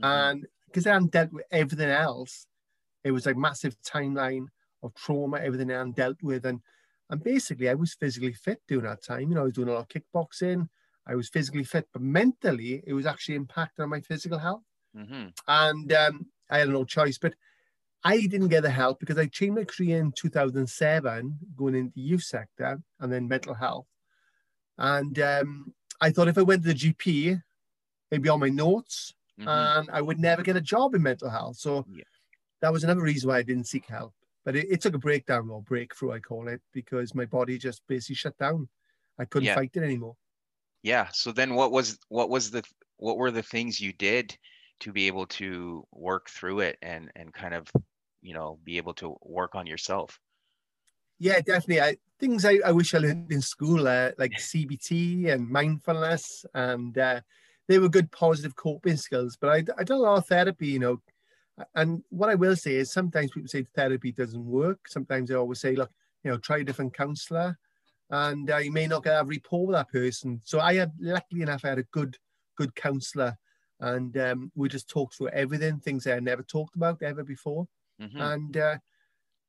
Mm-hmm. 0.00 0.04
And 0.04 0.46
because 0.66 0.86
I 0.86 0.92
hadn't 0.92 1.12
dealt 1.12 1.32
with 1.32 1.46
everything 1.50 1.88
else, 1.88 2.46
it 3.02 3.12
was 3.12 3.26
a 3.26 3.34
massive 3.34 3.76
timeline 3.80 4.46
of 4.82 4.94
trauma, 4.94 5.38
everything 5.38 5.70
I 5.70 5.78
hadn't 5.78 5.96
dealt 5.96 6.22
with. 6.22 6.44
And 6.44 6.60
and 7.10 7.22
basically 7.22 7.68
I 7.68 7.74
was 7.74 7.94
physically 7.94 8.32
fit 8.32 8.60
during 8.66 8.84
that 8.84 9.02
time. 9.02 9.28
You 9.28 9.34
know, 9.34 9.42
I 9.42 9.44
was 9.44 9.54
doing 9.54 9.68
a 9.68 9.72
lot 9.72 9.80
of 9.80 9.88
kickboxing. 9.88 10.68
I 11.06 11.14
was 11.14 11.28
physically 11.28 11.64
fit, 11.64 11.86
but 11.92 12.02
mentally 12.02 12.82
it 12.86 12.92
was 12.92 13.06
actually 13.06 13.38
impacting 13.38 13.80
on 13.80 13.90
my 13.90 14.00
physical 14.00 14.38
health. 14.38 14.64
Mm-hmm. 14.96 15.28
And 15.46 15.92
um, 15.92 16.26
I 16.50 16.58
had 16.58 16.68
no 16.68 16.84
choice. 16.84 17.18
But 17.18 17.34
I 18.02 18.18
didn't 18.20 18.48
get 18.48 18.62
the 18.62 18.70
help 18.70 18.98
because 19.00 19.18
I 19.18 19.26
changed 19.26 19.56
my 19.56 19.64
career 19.64 19.98
in 19.98 20.12
2007, 20.12 21.38
going 21.56 21.74
into 21.74 21.92
the 21.94 22.00
youth 22.00 22.22
sector 22.22 22.80
and 23.00 23.12
then 23.12 23.28
mental 23.28 23.54
health. 23.54 23.86
And 24.78 25.18
um, 25.20 25.74
I 26.00 26.10
thought 26.10 26.28
if 26.28 26.38
I 26.38 26.42
went 26.42 26.62
to 26.64 26.68
the 26.68 26.74
GP, 26.74 27.40
it'd 28.10 28.22
be 28.22 28.28
on 28.28 28.40
my 28.40 28.48
notes 28.48 29.14
mm-hmm. 29.38 29.48
and 29.48 29.90
I 29.92 30.02
would 30.02 30.18
never 30.18 30.42
get 30.42 30.56
a 30.56 30.60
job 30.60 30.94
in 30.94 31.02
mental 31.02 31.30
health. 31.30 31.56
So 31.56 31.84
yeah. 31.92 32.04
that 32.60 32.72
was 32.72 32.84
another 32.84 33.02
reason 33.02 33.28
why 33.28 33.38
I 33.38 33.42
didn't 33.42 33.66
seek 33.66 33.86
help. 33.86 34.12
But 34.46 34.54
it, 34.56 34.68
it, 34.70 34.80
took 34.80 34.94
a 34.94 34.98
breakdown 34.98 35.50
or 35.50 35.60
breakthrough, 35.60 36.12
I 36.12 36.20
call 36.20 36.46
it, 36.46 36.62
because 36.72 37.16
my 37.16 37.26
body 37.26 37.58
just 37.58 37.82
basically 37.88 38.14
shut 38.14 38.38
down. 38.38 38.68
I 39.18 39.24
couldn't 39.24 39.48
yeah. 39.48 39.56
fight 39.56 39.72
it 39.74 39.82
anymore. 39.82 40.16
Yeah. 40.82 41.08
So 41.12 41.32
then 41.32 41.54
what 41.54 41.72
was 41.72 41.98
what 42.08 42.30
was 42.30 42.52
the 42.52 42.62
what 42.96 43.18
were 43.18 43.32
the 43.32 43.42
things 43.42 43.80
you 43.80 43.92
did 43.92 44.38
to 44.80 44.92
be 44.92 45.08
able 45.08 45.26
to 45.26 45.84
work 45.90 46.30
through 46.30 46.60
it 46.60 46.78
and 46.80 47.10
and 47.16 47.34
kind 47.34 47.54
of 47.54 47.68
you 48.22 48.34
know 48.34 48.58
be 48.62 48.76
able 48.76 48.94
to 48.94 49.16
work 49.20 49.56
on 49.56 49.66
yourself? 49.66 50.18
Yeah, 51.18 51.40
definitely. 51.40 51.80
I, 51.80 51.96
things 52.20 52.44
I, 52.44 52.60
I 52.64 52.70
wish 52.70 52.94
I 52.94 52.98
learned 52.98 53.32
in 53.32 53.40
school, 53.40 53.88
uh, 53.88 54.10
like 54.16 54.32
CBT 54.32 55.32
and 55.32 55.48
mindfulness, 55.48 56.44
and 56.54 56.96
uh, 56.96 57.20
they 57.68 57.78
were 57.78 57.88
good 57.88 58.12
positive 58.12 58.54
coping 58.54 58.96
skills. 58.96 59.36
But 59.40 59.50
I, 59.50 59.56
I 59.78 59.82
done 59.82 59.98
a 59.98 60.02
lot 60.02 60.18
of 60.18 60.26
therapy, 60.26 60.68
you 60.68 60.78
know. 60.78 61.00
And 61.74 62.02
what 62.10 62.28
I 62.28 62.34
will 62.34 62.56
say 62.56 62.76
is 62.76 62.92
sometimes 62.92 63.30
people 63.30 63.48
say 63.48 63.62
therapy 63.62 64.12
doesn't 64.12 64.44
work. 64.44 64.88
Sometimes 64.88 65.30
I 65.30 65.34
always 65.34 65.60
say, 65.60 65.74
look, 65.74 65.90
you 66.22 66.30
know, 66.30 66.38
try 66.38 66.58
a 66.58 66.64
different 66.64 66.94
counselor, 66.94 67.58
and 68.10 68.50
uh, 68.50 68.58
you 68.58 68.72
may 68.72 68.86
not 68.86 69.04
get 69.04 69.20
a 69.20 69.24
rapport 69.24 69.66
with 69.66 69.76
that 69.76 69.90
person. 69.90 70.40
So 70.44 70.60
I 70.60 70.74
had, 70.74 70.92
luckily 71.00 71.42
enough, 71.42 71.64
I 71.64 71.70
had 71.70 71.78
a 71.78 71.84
good, 71.84 72.16
good 72.56 72.74
counselor, 72.74 73.38
and 73.80 74.16
um, 74.18 74.52
we 74.54 74.68
just 74.68 74.88
talked 74.88 75.16
through 75.16 75.28
everything, 75.28 75.78
things 75.78 76.04
that 76.04 76.12
I 76.12 76.14
had 76.14 76.24
never 76.24 76.42
talked 76.42 76.76
about 76.76 77.02
ever 77.02 77.24
before, 77.24 77.66
mm-hmm. 78.00 78.20
and 78.20 78.56
uh, 78.56 78.76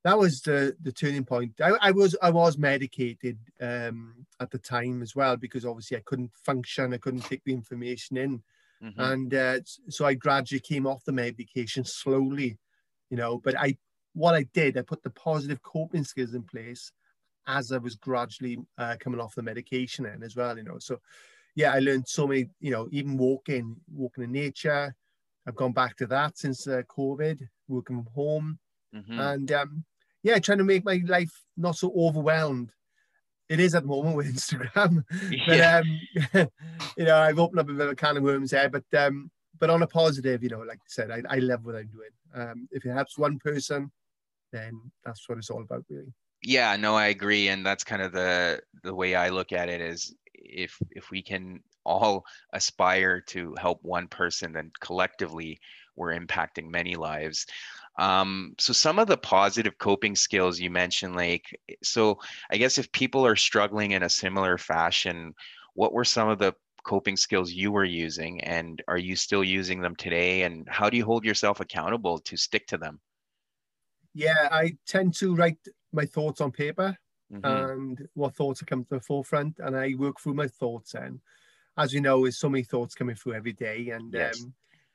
that 0.04 0.18
was 0.18 0.42
the 0.42 0.76
the 0.82 0.92
turning 0.92 1.26
point. 1.26 1.60
I, 1.62 1.72
I 1.82 1.92
was 1.92 2.16
I 2.22 2.30
was 2.30 2.58
medicated 2.58 3.38
um, 3.60 4.26
at 4.40 4.52
the 4.52 4.60
time 4.60 5.02
as 5.02 5.16
well 5.16 5.36
because 5.36 5.66
obviously 5.66 5.98
I 5.98 6.04
couldn't 6.06 6.32
function, 6.36 6.94
I 6.94 6.98
couldn't 6.98 7.26
take 7.26 7.44
the 7.44 7.54
information 7.54 8.16
in, 8.18 8.44
mm-hmm. 8.84 9.00
and 9.00 9.34
uh, 9.34 9.60
so 9.90 10.06
I 10.06 10.14
gradually 10.14 10.60
came 10.60 10.86
off 10.88 11.04
the 11.06 11.12
medication 11.12 11.84
slowly, 11.86 12.58
you 13.10 13.18
know. 13.18 13.40
But 13.44 13.58
I 13.58 13.78
what 14.14 14.36
I 14.36 14.44
did, 14.54 14.78
I 14.78 14.82
put 14.82 15.04
the 15.04 15.12
positive 15.12 15.62
coping 15.62 16.04
skills 16.04 16.34
in 16.34 16.44
place 16.44 16.92
as 17.48 17.72
I 17.72 17.78
was 17.78 17.96
gradually 17.96 18.58
uh, 18.78 18.96
coming 19.00 19.22
off 19.22 19.36
the 19.36 19.42
medication 19.42 20.06
and 20.06 20.24
as 20.24 20.36
well, 20.36 20.58
you 20.58 20.64
know. 20.64 20.80
So 20.80 21.00
yeah, 21.56 21.74
I 21.74 21.80
learned 21.80 22.08
so 22.08 22.28
many, 22.28 22.50
you 22.60 22.72
know, 22.72 22.88
even 22.92 23.18
walking, 23.18 23.76
walking 23.92 24.26
in 24.26 24.32
nature. 24.32 24.96
I've 25.48 25.56
gone 25.56 25.72
back 25.72 25.96
to 25.98 26.08
that 26.08 26.38
since 26.38 26.68
uh, 26.68 26.82
COVID, 26.90 27.48
working 27.68 28.04
from 28.04 28.14
home. 28.14 28.60
Mm-hmm. 28.94 29.20
And 29.20 29.52
um, 29.54 29.86
yeah, 30.24 30.40
trying 30.40 30.58
to 30.60 30.64
make 30.64 30.84
my 30.84 31.02
life 31.08 31.32
not 31.56 31.76
so 31.76 31.92
overwhelmed. 31.98 32.72
It 33.50 33.60
is 33.60 33.76
at 33.76 33.84
the 33.84 33.90
moment 33.90 34.16
with 34.16 34.28
Instagram. 34.36 35.04
Yeah. 35.32 35.82
But, 36.34 36.42
um, 36.42 36.50
you 36.98 37.06
know, 37.06 37.18
I've 37.18 37.40
opened 37.40 37.60
up 37.60 37.70
a 37.70 37.74
bit 37.74 37.86
of 37.86 37.92
a 37.92 37.96
can 37.96 38.18
of 38.18 38.24
worms 38.24 38.52
there, 38.52 38.70
but 38.70 38.84
um, 38.98 39.32
but 39.60 39.70
on 39.70 39.82
a 39.82 39.88
positive, 39.88 40.44
you 40.44 40.50
know, 40.50 40.60
like 40.60 40.78
I 40.78 40.88
said, 40.88 41.12
I, 41.12 41.22
I 41.30 41.38
love 41.40 41.66
what 41.66 41.76
I'm 41.76 41.88
doing. 41.88 42.10
Um, 42.36 42.68
if 42.72 42.86
it 42.86 42.92
helps 42.92 43.18
one 43.18 43.40
person, 43.40 43.92
then 44.52 44.80
that's 45.04 45.28
what 45.28 45.38
it's 45.38 45.50
all 45.50 45.62
about, 45.62 45.84
really. 45.90 46.14
Yeah, 46.44 46.76
no, 46.76 46.96
I 46.96 47.08
agree, 47.08 47.48
and 47.48 47.66
that's 47.66 47.84
kind 47.84 48.02
of 48.02 48.12
the 48.12 48.62
the 48.84 48.94
way 48.94 49.16
I 49.16 49.30
look 49.30 49.52
at 49.52 49.70
it 49.70 49.82
is 49.82 50.14
if 50.34 50.78
if 50.92 51.10
we 51.10 51.22
can 51.22 51.62
all 51.86 52.26
aspire 52.54 53.22
to 53.22 53.56
help 53.60 53.80
one 53.82 54.08
person, 54.08 54.54
then 54.54 54.72
collectively 54.82 55.60
we're 55.96 56.18
impacting 56.18 56.70
many 56.70 56.96
lives. 56.96 57.46
Um, 57.98 58.54
so 58.60 58.74
some 58.74 59.00
of 59.00 59.08
the 59.08 59.18
positive 59.18 59.78
coping 59.78 60.16
skills 60.16 60.60
you 60.60 60.70
mentioned, 60.70 61.16
like 61.16 61.60
so, 61.84 62.20
I 62.52 62.58
guess 62.58 62.78
if 62.78 62.92
people 62.92 63.26
are 63.26 63.36
struggling 63.36 63.92
in 63.92 64.04
a 64.04 64.10
similar 64.10 64.58
fashion, 64.58 65.34
what 65.74 65.94
were 65.94 66.06
some 66.06 66.30
of 66.30 66.38
the 66.38 66.54
coping 66.84 67.18
skills 67.18 67.52
you 67.52 67.72
were 67.72 67.84
using, 67.84 68.42
and 68.42 68.84
are 68.88 68.98
you 68.98 69.16
still 69.16 69.44
using 69.44 69.82
them 69.82 69.96
today? 69.96 70.44
And 70.44 70.68
how 70.70 70.90
do 70.90 70.98
you 70.98 71.06
hold 71.06 71.26
yourself 71.26 71.60
accountable 71.60 72.20
to 72.20 72.38
stick 72.38 72.68
to 72.68 72.78
them? 72.78 73.00
Yeah, 74.14 74.48
I 74.52 74.78
tend 74.86 75.16
to 75.16 75.36
write 75.36 75.60
my 75.92 76.06
thoughts 76.06 76.40
on 76.42 76.52
paper 76.52 76.98
mm-hmm. 77.34 77.46
and 77.46 78.08
what 78.14 78.36
thoughts 78.36 78.60
have 78.60 78.68
come 78.68 78.84
to 78.86 78.96
the 78.96 79.00
forefront, 79.00 79.60
and 79.60 79.76
I 79.76 79.96
work 79.98 80.20
through 80.20 80.36
my 80.36 80.48
thoughts. 80.48 80.94
And 80.94 81.20
as 81.78 81.94
you 81.94 82.02
know, 82.02 82.22
there's 82.24 82.38
so 82.38 82.50
many 82.50 82.64
thoughts 82.64 82.96
coming 82.96 83.16
through 83.16 83.34
every 83.34 83.54
day, 83.54 83.90
and 83.90 84.14
yes. 84.14 84.42
um, 84.42 84.54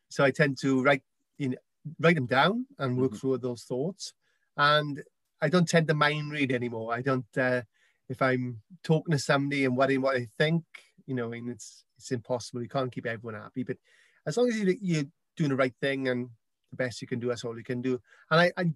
so 0.09 0.25
I 0.25 0.31
tend 0.31 0.59
to 0.59 0.83
write 0.83 1.03
in 1.39 1.57
write 2.01 2.17
them 2.17 2.27
down 2.27 2.67
and 2.79 2.97
work 2.97 3.11
mm-hmm. 3.11 3.19
through 3.19 3.39
those 3.39 3.63
thoughts. 3.63 4.15
And 4.57 5.03
I 5.41 5.49
don't 5.49 5.69
tend 5.69 5.89
to 5.89 5.95
mind 5.95 6.31
read 6.31 6.53
anymore. 6.53 6.95
I 6.95 7.03
don't. 7.03 7.27
Uh, 7.37 7.63
if 8.09 8.21
I'm 8.21 8.61
talking 8.85 9.13
to 9.13 9.19
somebody 9.19 9.65
and 9.65 9.77
worrying 9.77 10.03
what 10.03 10.17
I 10.17 10.27
think, 10.39 10.65
you 11.07 11.15
know, 11.15 11.27
I 11.27 11.31
mean, 11.31 11.49
it's 11.49 11.85
it's 11.97 12.11
impossible. 12.11 12.63
You 12.63 12.69
can't 12.69 12.93
keep 12.93 13.07
everyone 13.07 13.41
happy. 13.41 13.63
But 13.63 13.79
as 14.27 14.37
long 14.37 14.49
as 14.49 14.59
you, 14.59 14.77
you're 14.81 15.05
doing 15.37 15.51
the 15.51 15.57
right 15.57 15.75
thing 15.81 16.09
and 16.09 16.29
the 16.71 16.77
best 16.77 17.01
you 17.01 17.09
can 17.09 17.19
do, 17.19 17.29
that's 17.29 17.45
all 17.45 17.57
you 17.57 17.65
can 17.65 17.81
do. 17.81 18.01
And 18.31 18.41
I 18.41 18.53
I, 18.57 18.73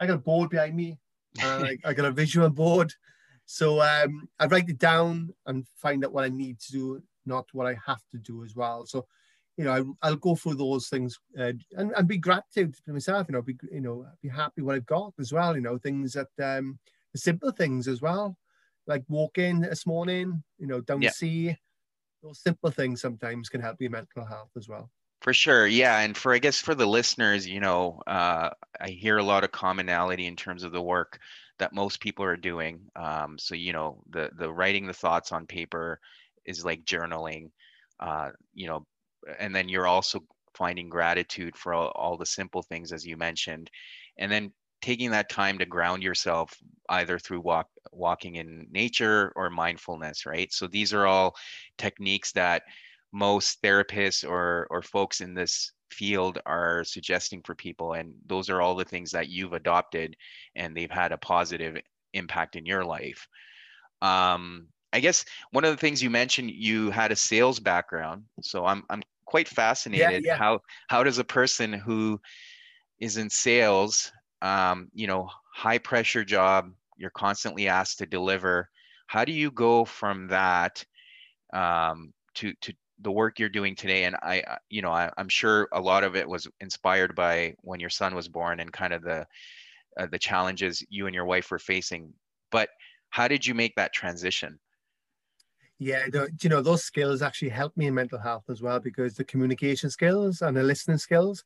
I 0.00 0.06
got 0.06 0.14
a 0.14 0.18
board 0.18 0.50
behind 0.50 0.76
me 0.76 0.98
I, 1.40 1.78
I 1.84 1.92
got 1.92 2.06
a 2.06 2.12
visual 2.12 2.50
board. 2.50 2.92
So 3.46 3.80
um, 3.82 4.28
I 4.38 4.46
write 4.46 4.68
it 4.68 4.78
down 4.78 5.34
and 5.46 5.66
find 5.76 6.04
out 6.04 6.12
what 6.12 6.24
I 6.24 6.28
need 6.28 6.60
to 6.60 6.72
do, 6.72 7.02
not 7.26 7.46
what 7.52 7.66
I 7.66 7.76
have 7.86 8.02
to 8.12 8.18
do 8.18 8.44
as 8.44 8.56
well. 8.56 8.86
So, 8.86 9.06
you 9.56 9.64
know, 9.64 9.94
I, 10.02 10.10
will 10.10 10.16
go 10.16 10.34
through 10.34 10.54
those 10.54 10.88
things 10.88 11.18
uh, 11.38 11.52
and, 11.76 11.92
and 11.96 12.08
be 12.08 12.18
gratitude 12.18 12.74
to 12.84 12.92
myself. 12.92 13.26
You 13.28 13.34
know, 13.34 13.42
be 13.42 13.56
you 13.70 13.80
know, 13.80 14.06
be 14.22 14.28
happy 14.28 14.62
what 14.62 14.74
I've 14.74 14.86
got 14.86 15.12
as 15.18 15.32
well. 15.32 15.54
You 15.54 15.62
know, 15.62 15.78
things 15.78 16.14
that 16.14 16.28
um, 16.42 16.78
the 17.12 17.18
simple 17.18 17.52
things 17.52 17.86
as 17.86 18.00
well, 18.00 18.36
like 18.86 19.04
walking 19.08 19.60
this 19.60 19.86
morning. 19.86 20.42
You 20.58 20.66
know, 20.66 20.80
down 20.80 21.02
yeah. 21.02 21.10
the 21.10 21.14
sea. 21.14 21.56
Those 22.22 22.40
simple 22.40 22.70
things 22.70 23.02
sometimes 23.02 23.50
can 23.50 23.60
help 23.60 23.76
your 23.80 23.90
mental 23.90 24.24
health 24.24 24.50
as 24.56 24.66
well. 24.66 24.90
For 25.20 25.34
sure, 25.34 25.66
yeah, 25.66 26.00
and 26.00 26.16
for 26.16 26.34
I 26.34 26.38
guess 26.38 26.58
for 26.58 26.74
the 26.74 26.86
listeners, 26.86 27.46
you 27.46 27.60
know, 27.60 28.02
uh, 28.06 28.50
I 28.80 28.88
hear 28.88 29.18
a 29.18 29.22
lot 29.22 29.44
of 29.44 29.52
commonality 29.52 30.26
in 30.26 30.36
terms 30.36 30.64
of 30.64 30.72
the 30.72 30.82
work 30.82 31.20
that 31.58 31.72
most 31.72 32.00
people 32.00 32.24
are 32.24 32.36
doing. 32.36 32.80
Um, 32.96 33.38
so 33.38 33.54
you 33.54 33.72
know, 33.72 34.02
the 34.10 34.30
the 34.36 34.52
writing 34.52 34.86
the 34.86 34.92
thoughts 34.92 35.32
on 35.32 35.46
paper 35.46 36.00
is 36.44 36.64
like 36.64 36.84
journaling, 36.84 37.50
uh, 38.00 38.30
you 38.52 38.66
know, 38.66 38.86
and 39.38 39.54
then 39.54 39.68
you're 39.68 39.86
also 39.86 40.20
finding 40.54 40.88
gratitude 40.88 41.56
for 41.56 41.74
all, 41.74 41.88
all 41.94 42.16
the 42.16 42.26
simple 42.26 42.62
things 42.62 42.92
as 42.92 43.06
you 43.06 43.16
mentioned, 43.16 43.70
and 44.18 44.30
then 44.30 44.52
taking 44.84 45.10
that 45.10 45.30
time 45.30 45.58
to 45.58 45.64
ground 45.64 46.02
yourself 46.02 46.54
either 46.90 47.18
through 47.18 47.40
walk 47.40 47.68
walking 47.90 48.36
in 48.36 48.66
nature 48.70 49.32
or 49.34 49.48
mindfulness, 49.48 50.26
right? 50.26 50.52
So 50.52 50.66
these 50.66 50.92
are 50.92 51.06
all 51.06 51.34
techniques 51.78 52.32
that 52.32 52.64
most 53.12 53.62
therapists 53.62 54.28
or 54.28 54.66
or 54.70 54.82
folks 54.82 55.20
in 55.20 55.32
this 55.34 55.72
field 55.90 56.38
are 56.44 56.84
suggesting 56.84 57.40
for 57.42 57.54
people. 57.54 57.94
And 57.94 58.12
those 58.26 58.50
are 58.50 58.60
all 58.60 58.74
the 58.74 58.84
things 58.84 59.10
that 59.12 59.28
you've 59.28 59.52
adopted 59.52 60.16
and 60.56 60.76
they've 60.76 60.90
had 60.90 61.12
a 61.12 61.18
positive 61.18 61.78
impact 62.12 62.56
in 62.56 62.66
your 62.66 62.84
life. 62.84 63.26
Um, 64.02 64.68
i 64.92 65.00
guess 65.00 65.24
one 65.50 65.64
of 65.64 65.72
the 65.72 65.76
things 65.76 66.00
you 66.00 66.08
mentioned 66.08 66.50
you 66.50 66.90
had 66.90 67.10
a 67.10 67.16
sales 67.16 67.58
background. 67.58 68.24
So 68.42 68.66
i'm 68.66 68.84
i'm 68.90 69.02
quite 69.26 69.48
fascinated 69.48 70.24
yeah, 70.24 70.32
yeah. 70.32 70.36
how 70.36 70.60
how 70.88 71.02
does 71.02 71.18
a 71.18 71.24
person 71.24 71.72
who 71.72 72.20
is 73.00 73.16
in 73.16 73.28
sales 73.30 74.12
um, 74.42 74.88
you 74.94 75.06
know 75.06 75.28
high 75.54 75.78
pressure 75.78 76.24
job 76.24 76.70
you're 76.96 77.10
constantly 77.10 77.68
asked 77.68 77.98
to 77.98 78.06
deliver 78.06 78.68
how 79.06 79.24
do 79.24 79.32
you 79.32 79.50
go 79.50 79.84
from 79.84 80.28
that 80.28 80.84
um, 81.52 82.12
to 82.34 82.52
to 82.60 82.72
the 83.00 83.10
work 83.10 83.38
you're 83.38 83.48
doing 83.48 83.74
today? 83.74 84.04
And 84.04 84.16
i 84.22 84.42
you 84.70 84.82
know 84.82 84.90
I, 84.90 85.10
am 85.18 85.28
sure 85.28 85.68
a 85.72 85.80
lot 85.80 86.04
of 86.04 86.16
it 86.16 86.28
was 86.28 86.48
inspired 86.60 87.14
by 87.14 87.54
when 87.60 87.80
your 87.80 87.90
son 87.90 88.14
was 88.14 88.28
born 88.28 88.60
and 88.60 88.72
kind 88.72 88.92
of 88.92 89.02
the 89.02 89.26
uh, 89.98 90.06
the 90.10 90.18
challenges 90.18 90.84
you 90.88 91.06
and 91.06 91.14
your 91.14 91.26
wife 91.26 91.50
were 91.50 91.58
facing. 91.58 92.12
But 92.50 92.68
how 93.10 93.28
did 93.28 93.46
you 93.46 93.54
make 93.54 93.74
that 93.76 93.92
transition 93.92 94.58
yeah 95.78 96.06
the, 96.10 96.28
you 96.40 96.48
know 96.48 96.62
those 96.62 96.84
skills 96.84 97.22
actually 97.22 97.48
helped 97.48 97.76
me 97.76 97.86
in 97.86 97.94
mental 97.94 98.18
health 98.18 98.44
as 98.48 98.62
well 98.62 98.78
because 98.78 99.14
the 99.14 99.24
communication 99.24 99.90
skills 99.90 100.42
and 100.42 100.56
the 100.56 100.62
listening 100.62 100.98
skills 100.98 101.44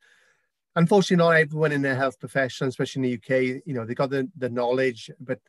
unfortunately 0.76 1.25
not 1.25 1.30
everyone 1.30 1.73
in 1.73 1.82
the 1.82 1.94
health 1.94 2.18
profession 2.18 2.68
especially 2.68 3.02
in 3.02 3.11
the 3.11 3.16
uk 3.16 3.42
you 3.66 3.75
know 3.75 3.85
they 3.85 3.94
got 3.94 4.11
the, 4.11 4.28
the 4.37 4.49
knowledge 4.49 5.11
but 5.20 5.40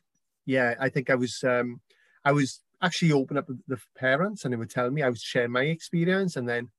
yeah 0.46 0.74
i 0.80 0.88
think 0.88 1.10
i 1.10 1.14
was 1.14 1.44
um 1.44 1.80
i 2.24 2.32
was 2.32 2.62
actually 2.82 3.12
open 3.12 3.36
up 3.36 3.48
with 3.48 3.60
the 3.66 3.78
parents 3.96 4.44
and 4.44 4.52
they 4.52 4.56
would 4.56 4.70
tell 4.70 4.90
me, 4.90 5.02
I 5.02 5.08
would 5.08 5.20
share 5.20 5.48
my 5.48 5.62
experience 5.62 6.36
and 6.36 6.48
then 6.48 6.70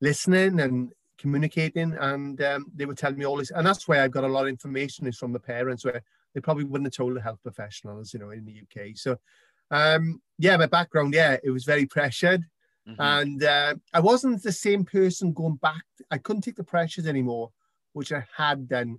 listening 0.00 0.60
and 0.60 0.92
communicating 1.18 1.96
and 2.00 2.40
um, 2.42 2.66
they 2.74 2.84
would 2.84 2.98
tell 2.98 3.12
me 3.12 3.24
all 3.24 3.36
this. 3.36 3.50
And 3.50 3.66
that's 3.66 3.86
why 3.86 4.02
I've 4.02 4.10
got 4.10 4.24
a 4.24 4.28
lot 4.28 4.42
of 4.42 4.48
information 4.48 5.06
is 5.06 5.16
from 5.16 5.32
the 5.32 5.40
parents 5.40 5.84
where 5.84 6.02
they 6.34 6.40
probably 6.40 6.64
wouldn't 6.64 6.86
have 6.86 6.96
told 6.96 7.16
the 7.16 7.22
health 7.22 7.42
professionals, 7.42 8.12
you 8.12 8.20
know, 8.20 8.30
in 8.30 8.44
the 8.44 8.60
UK. 8.60 8.96
So 8.96 9.16
um, 9.70 10.20
yeah, 10.38 10.56
my 10.56 10.66
background, 10.66 11.14
yeah, 11.14 11.36
it 11.42 11.50
was 11.50 11.64
very 11.64 11.86
pressured. 11.86 12.44
Mm-hmm. 12.88 13.00
And 13.00 13.42
uh, 13.42 13.74
I 13.92 14.00
wasn't 14.00 14.42
the 14.42 14.52
same 14.52 14.84
person 14.84 15.32
going 15.32 15.56
back. 15.56 15.84
I 16.10 16.18
couldn't 16.18 16.42
take 16.42 16.56
the 16.56 16.64
pressures 16.64 17.06
anymore, 17.06 17.50
which 17.94 18.12
I 18.12 18.24
had 18.36 18.68
done 18.68 18.98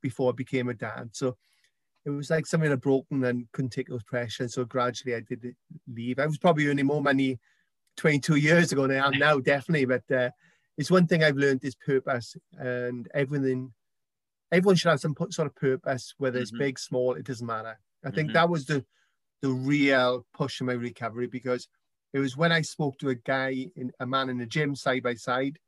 before 0.00 0.30
I 0.30 0.34
became 0.34 0.68
a 0.68 0.74
dad. 0.74 1.10
So 1.12 1.36
it 2.04 2.10
was 2.10 2.30
like 2.30 2.46
something 2.46 2.70
had 2.70 2.80
broken 2.80 3.24
and 3.24 3.50
couldn't 3.52 3.70
take 3.70 3.88
those 3.88 4.04
pressures. 4.04 4.54
So 4.54 4.64
gradually 4.64 5.16
I 5.16 5.20
did 5.20 5.54
leave. 5.92 6.18
I 6.18 6.26
was 6.26 6.38
probably 6.38 6.68
earning 6.68 6.86
more 6.86 7.02
money 7.02 7.40
22 7.96 8.36
years 8.36 8.72
ago 8.72 8.86
than 8.86 9.00
I 9.00 9.06
am 9.06 9.18
now, 9.18 9.38
definitely. 9.38 9.86
But 9.86 10.10
uh, 10.14 10.30
it's 10.76 10.90
one 10.90 11.06
thing 11.06 11.24
I've 11.24 11.36
learned 11.36 11.64
is 11.64 11.74
purpose 11.74 12.36
and 12.58 13.08
everything. 13.14 13.72
Everyone 14.52 14.76
should 14.76 14.90
have 14.90 15.00
some 15.00 15.16
sort 15.30 15.46
of 15.48 15.56
purpose, 15.56 16.14
whether 16.18 16.38
it's 16.38 16.52
mm-hmm. 16.52 16.58
big, 16.58 16.78
small, 16.78 17.14
it 17.14 17.24
doesn't 17.24 17.46
matter. 17.46 17.78
I 18.04 18.10
think 18.10 18.28
mm-hmm. 18.28 18.34
that 18.34 18.48
was 18.50 18.66
the 18.66 18.84
the 19.42 19.50
real 19.50 20.26
push 20.32 20.60
in 20.60 20.66
my 20.66 20.72
recovery 20.72 21.26
because 21.26 21.68
it 22.12 22.18
was 22.18 22.36
when 22.36 22.52
I 22.52 22.62
spoke 22.62 22.98
to 22.98 23.10
a 23.10 23.14
guy, 23.14 23.66
in, 23.76 23.92
a 24.00 24.06
man 24.06 24.30
in 24.30 24.38
the 24.38 24.46
gym 24.46 24.74
side 24.76 25.02
by 25.02 25.14
side, 25.14 25.58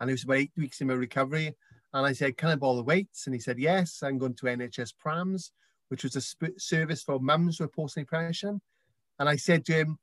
and 0.00 0.08
it 0.08 0.14
was 0.14 0.24
about 0.24 0.38
eight 0.38 0.52
weeks 0.56 0.80
in 0.80 0.86
my 0.86 0.94
recovery. 0.94 1.54
And 1.92 2.06
I 2.06 2.12
said, 2.12 2.36
Can 2.36 2.50
I 2.50 2.56
borrow 2.56 2.76
the 2.76 2.82
weights? 2.82 3.26
And 3.26 3.34
he 3.34 3.40
said, 3.40 3.58
Yes, 3.58 4.02
I'm 4.02 4.18
going 4.18 4.34
to 4.34 4.46
NHS 4.46 4.94
Prams, 4.98 5.52
which 5.88 6.04
was 6.04 6.16
a 6.16 6.20
sp- 6.22 6.56
service 6.58 7.02
for 7.02 7.18
mums 7.20 7.60
with 7.60 7.72
post 7.72 7.96
depression. 7.96 8.60
And 9.18 9.28
I 9.28 9.36
said 9.36 9.64
to 9.66 9.72
him, 9.72 9.98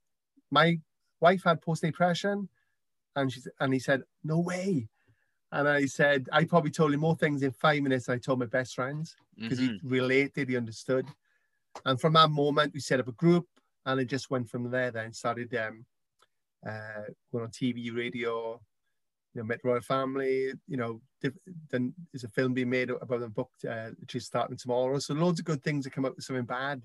My 0.51 0.79
wife 1.21 1.43
had 1.43 1.61
post 1.61 1.81
depression. 1.81 2.49
And, 3.15 3.31
she, 3.31 3.41
and 3.59 3.73
he 3.73 3.79
said, 3.79 4.03
No 4.23 4.39
way. 4.39 4.89
And 5.51 5.67
I 5.67 5.85
said, 5.85 6.27
I 6.31 6.43
probably 6.43 6.71
told 6.71 6.93
him 6.93 6.99
more 6.99 7.15
things 7.15 7.41
in 7.41 7.51
five 7.51 7.81
minutes 7.81 8.07
than 8.07 8.15
I 8.15 8.19
told 8.19 8.39
my 8.39 8.45
best 8.45 8.75
friends 8.75 9.15
because 9.39 9.59
mm-hmm. 9.59 9.87
he 9.87 9.87
related, 9.87 10.49
he 10.49 10.57
understood. 10.57 11.07
And 11.83 11.99
from 11.99 12.13
that 12.13 12.29
moment, 12.29 12.73
we 12.73 12.79
set 12.79 12.99
up 12.99 13.07
a 13.07 13.13
group 13.13 13.47
and 13.85 13.99
it 13.99 14.05
just 14.05 14.29
went 14.29 14.49
from 14.49 14.69
there 14.71 14.91
then 14.91 15.13
started 15.13 15.53
um, 15.55 15.85
uh, 16.67 17.03
going 17.31 17.45
on 17.45 17.51
TV, 17.51 17.95
radio, 17.95 18.59
you 19.33 19.41
know, 19.41 19.43
Met 19.43 19.59
Royal 19.63 19.81
Family, 19.81 20.53
you 20.67 20.77
know, 20.77 21.01
then 21.69 21.93
there's 22.11 22.23
a 22.23 22.29
film 22.29 22.53
being 22.53 22.69
made 22.69 22.89
about 22.89 23.19
them 23.19 23.31
book, 23.31 23.51
uh, 23.69 23.89
which 23.99 24.15
is 24.15 24.25
starting 24.25 24.57
tomorrow. 24.57 24.97
So 24.99 25.13
loads 25.13 25.39
of 25.39 25.45
good 25.45 25.63
things 25.63 25.83
that 25.83 25.91
come 25.91 26.05
up 26.05 26.15
with 26.15 26.25
something 26.25 26.45
bad 26.45 26.81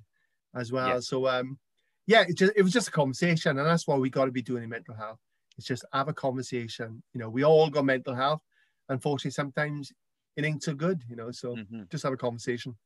as 0.54 0.72
well. 0.72 0.88
Yeah. 0.88 1.00
So 1.00 1.28
um, 1.28 1.58
yeah, 2.06 2.24
it 2.28 2.36
just 2.36 2.52
it 2.56 2.62
was 2.62 2.72
just 2.72 2.88
a 2.88 2.92
conversation, 2.92 3.58
and 3.58 3.66
that's 3.66 3.86
what 3.86 4.00
we 4.00 4.10
got 4.10 4.24
to 4.24 4.32
be 4.32 4.42
doing 4.42 4.64
in 4.64 4.68
mental 4.68 4.94
health. 4.94 5.18
It's 5.56 5.66
just 5.66 5.84
have 5.92 6.08
a 6.08 6.12
conversation. 6.12 7.02
You 7.14 7.20
know, 7.20 7.28
we 7.28 7.44
all 7.44 7.70
got 7.70 7.84
mental 7.84 8.14
health. 8.14 8.42
Unfortunately, 8.88 9.30
sometimes 9.30 9.92
it 10.36 10.44
ain't 10.44 10.62
so 10.62 10.74
good. 10.74 11.02
You 11.08 11.16
know, 11.16 11.30
so 11.30 11.54
mm-hmm. 11.54 11.82
just 11.90 12.02
have 12.02 12.12
a 12.12 12.16
conversation. 12.16 12.76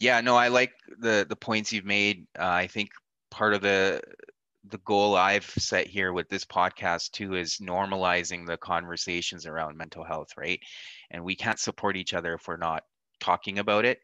Yeah, 0.00 0.20
no, 0.20 0.36
I 0.36 0.48
like 0.48 0.72
the 0.98 1.26
the 1.28 1.36
points 1.36 1.72
you've 1.72 1.84
made. 1.84 2.26
Uh, 2.38 2.46
I 2.46 2.66
think 2.66 2.90
part 3.30 3.54
of 3.54 3.62
the 3.62 4.02
the 4.70 4.78
goal 4.78 5.14
I've 5.14 5.44
set 5.44 5.86
here 5.86 6.12
with 6.12 6.28
this 6.28 6.44
podcast 6.44 7.10
too 7.12 7.34
is 7.34 7.58
normalizing 7.58 8.46
the 8.46 8.56
conversations 8.56 9.46
around 9.46 9.76
mental 9.76 10.04
health, 10.04 10.30
right? 10.36 10.60
And 11.10 11.22
we 11.22 11.36
can't 11.36 11.58
support 11.58 11.96
each 11.96 12.14
other 12.14 12.34
if 12.34 12.48
we're 12.48 12.56
not 12.56 12.82
talking 13.20 13.58
about 13.58 13.84
it 13.84 14.00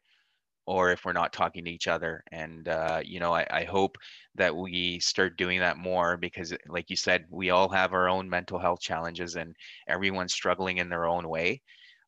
or 0.66 0.92
if 0.92 1.04
we're 1.04 1.12
not 1.12 1.32
talking 1.32 1.64
to 1.64 1.70
each 1.70 1.88
other. 1.88 2.22
And, 2.30 2.68
uh, 2.68 3.00
you 3.04 3.20
know, 3.20 3.34
I, 3.34 3.46
I, 3.50 3.64
hope 3.64 3.96
that 4.36 4.54
we 4.54 5.00
start 5.00 5.36
doing 5.36 5.60
that 5.60 5.78
more 5.78 6.16
because, 6.16 6.54
like 6.68 6.90
you 6.90 6.96
said, 6.96 7.24
we 7.30 7.50
all 7.50 7.68
have 7.70 7.92
our 7.92 8.08
own 8.08 8.28
mental 8.28 8.58
health 8.58 8.80
challenges 8.80 9.36
and 9.36 9.56
everyone's 9.88 10.34
struggling 10.34 10.78
in 10.78 10.88
their 10.88 11.06
own 11.06 11.28
way. 11.28 11.62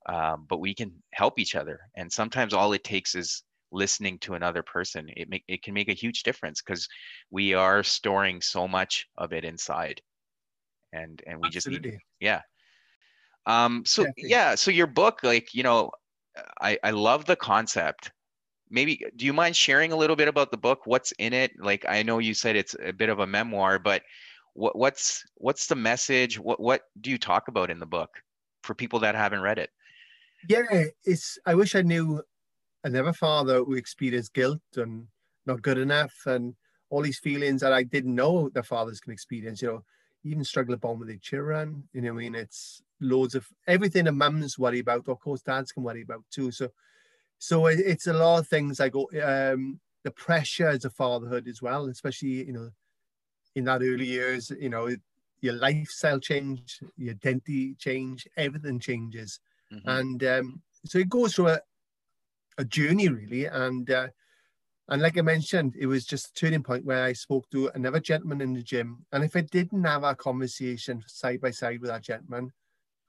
Um, 0.06 0.46
but 0.48 0.60
we 0.60 0.74
can 0.74 0.92
help 1.12 1.38
each 1.38 1.54
other. 1.54 1.80
And 1.96 2.12
sometimes 2.12 2.54
all 2.54 2.72
it 2.72 2.84
takes 2.84 3.14
is 3.14 3.42
listening 3.72 4.18
to 4.20 4.34
another 4.34 4.62
person. 4.62 5.08
It, 5.16 5.28
make, 5.28 5.44
it 5.48 5.62
can 5.62 5.74
make 5.74 5.88
a 5.88 5.94
huge 5.94 6.22
difference 6.22 6.62
because 6.62 6.86
we 7.30 7.54
are 7.54 7.82
storing 7.82 8.40
so 8.40 8.68
much 8.68 9.06
of 9.18 9.32
it 9.32 9.44
inside. 9.44 10.00
And, 10.92 11.22
and 11.26 11.40
we 11.40 11.48
Absolutely. 11.48 11.90
just 11.90 11.94
need, 11.94 12.00
yeah. 12.20 12.40
Um, 13.46 13.82
so 13.86 14.04
Definitely. 14.04 14.30
yeah, 14.30 14.54
so 14.54 14.70
your 14.70 14.86
book, 14.86 15.20
like, 15.22 15.54
you 15.54 15.62
know, 15.62 15.90
I, 16.60 16.78
I 16.84 16.90
love 16.90 17.24
the 17.24 17.36
concept 17.36 18.10
maybe 18.72 19.04
do 19.16 19.26
you 19.26 19.32
mind 19.32 19.54
sharing 19.54 19.92
a 19.92 19.96
little 19.96 20.16
bit 20.16 20.26
about 20.26 20.50
the 20.50 20.56
book 20.56 20.80
what's 20.86 21.12
in 21.18 21.32
it 21.32 21.52
like 21.60 21.84
i 21.88 22.02
know 22.02 22.18
you 22.18 22.34
said 22.34 22.56
it's 22.56 22.74
a 22.84 22.92
bit 22.92 23.10
of 23.10 23.20
a 23.20 23.26
memoir 23.26 23.78
but 23.78 24.02
what, 24.54 24.76
what's 24.76 25.22
what's 25.36 25.66
the 25.66 25.76
message 25.76 26.38
what 26.38 26.58
what 26.58 26.82
do 27.00 27.10
you 27.10 27.18
talk 27.18 27.48
about 27.48 27.70
in 27.70 27.78
the 27.78 27.86
book 27.86 28.10
for 28.62 28.74
people 28.74 28.98
that 28.98 29.14
haven't 29.14 29.42
read 29.42 29.58
it 29.58 29.70
yeah 30.48 30.84
it's 31.04 31.38
i 31.46 31.54
wish 31.54 31.76
i 31.76 31.82
knew 31.82 32.20
another 32.84 33.12
father 33.12 33.58
who 33.58 33.74
experienced 33.74 34.34
guilt 34.34 34.60
and 34.76 35.06
not 35.46 35.62
good 35.62 35.78
enough 35.78 36.14
and 36.26 36.54
all 36.90 37.02
these 37.02 37.18
feelings 37.18 37.60
that 37.60 37.72
i 37.72 37.82
didn't 37.82 38.14
know 38.14 38.48
the 38.50 38.62
fathers 38.62 39.00
can 39.00 39.12
experience 39.12 39.62
you 39.62 39.68
know 39.68 39.84
even 40.24 40.44
struggle 40.44 40.76
bond 40.76 41.00
with 41.00 41.08
their 41.08 41.18
children 41.18 41.82
you 41.92 42.00
know 42.00 42.10
i 42.10 42.14
mean 42.14 42.34
it's 42.34 42.82
loads 43.00 43.34
of 43.34 43.46
everything 43.66 44.06
a 44.06 44.12
mum's 44.12 44.58
worry 44.58 44.78
about 44.78 45.08
of 45.08 45.18
course 45.20 45.42
dads 45.42 45.72
can 45.72 45.82
worry 45.82 46.02
about 46.02 46.22
too 46.30 46.50
so 46.50 46.68
so 47.42 47.66
it, 47.66 47.80
it's 47.80 48.06
a 48.06 48.12
lot 48.12 48.38
of 48.38 48.46
things 48.46 48.78
like 48.78 48.94
um, 48.94 49.80
the 50.04 50.12
pressure 50.12 50.68
as 50.68 50.84
a 50.84 50.90
fatherhood 50.90 51.48
as 51.48 51.60
well, 51.60 51.86
especially 51.86 52.46
you 52.46 52.52
know 52.52 52.70
in 53.56 53.64
that 53.64 53.82
early 53.82 54.06
years. 54.06 54.52
You 54.60 54.68
know, 54.68 54.94
your 55.40 55.54
lifestyle 55.54 56.20
change, 56.20 56.78
your 56.96 57.14
identity 57.14 57.74
change, 57.80 58.28
everything 58.36 58.78
changes, 58.78 59.40
mm-hmm. 59.72 59.88
and 59.88 60.22
um, 60.22 60.62
so 60.84 60.98
it 60.98 61.08
goes 61.08 61.34
through 61.34 61.48
a, 61.48 61.60
a 62.58 62.64
journey 62.64 63.08
really. 63.08 63.46
And 63.46 63.90
uh, 63.90 64.08
and 64.88 65.00
like 65.00 65.16
I 65.16 65.22
mentioned, 65.22 65.76
it 65.78 65.86
was 65.86 66.04
just 66.04 66.28
a 66.28 66.34
turning 66.34 66.62
point 66.62 66.84
where 66.84 67.04
I 67.04 67.12
spoke 67.12 67.48
to 67.50 67.70
another 67.74 68.00
gentleman 68.00 68.40
in 68.40 68.52
the 68.52 68.62
gym, 68.62 69.06
and 69.12 69.24
if 69.24 69.36
I 69.36 69.42
didn't 69.42 69.84
have 69.84 70.04
a 70.04 70.14
conversation 70.14 71.02
side 71.06 71.40
by 71.40 71.50
side 71.50 71.80
with 71.80 71.90
that 71.90 72.02
gentleman, 72.02 72.52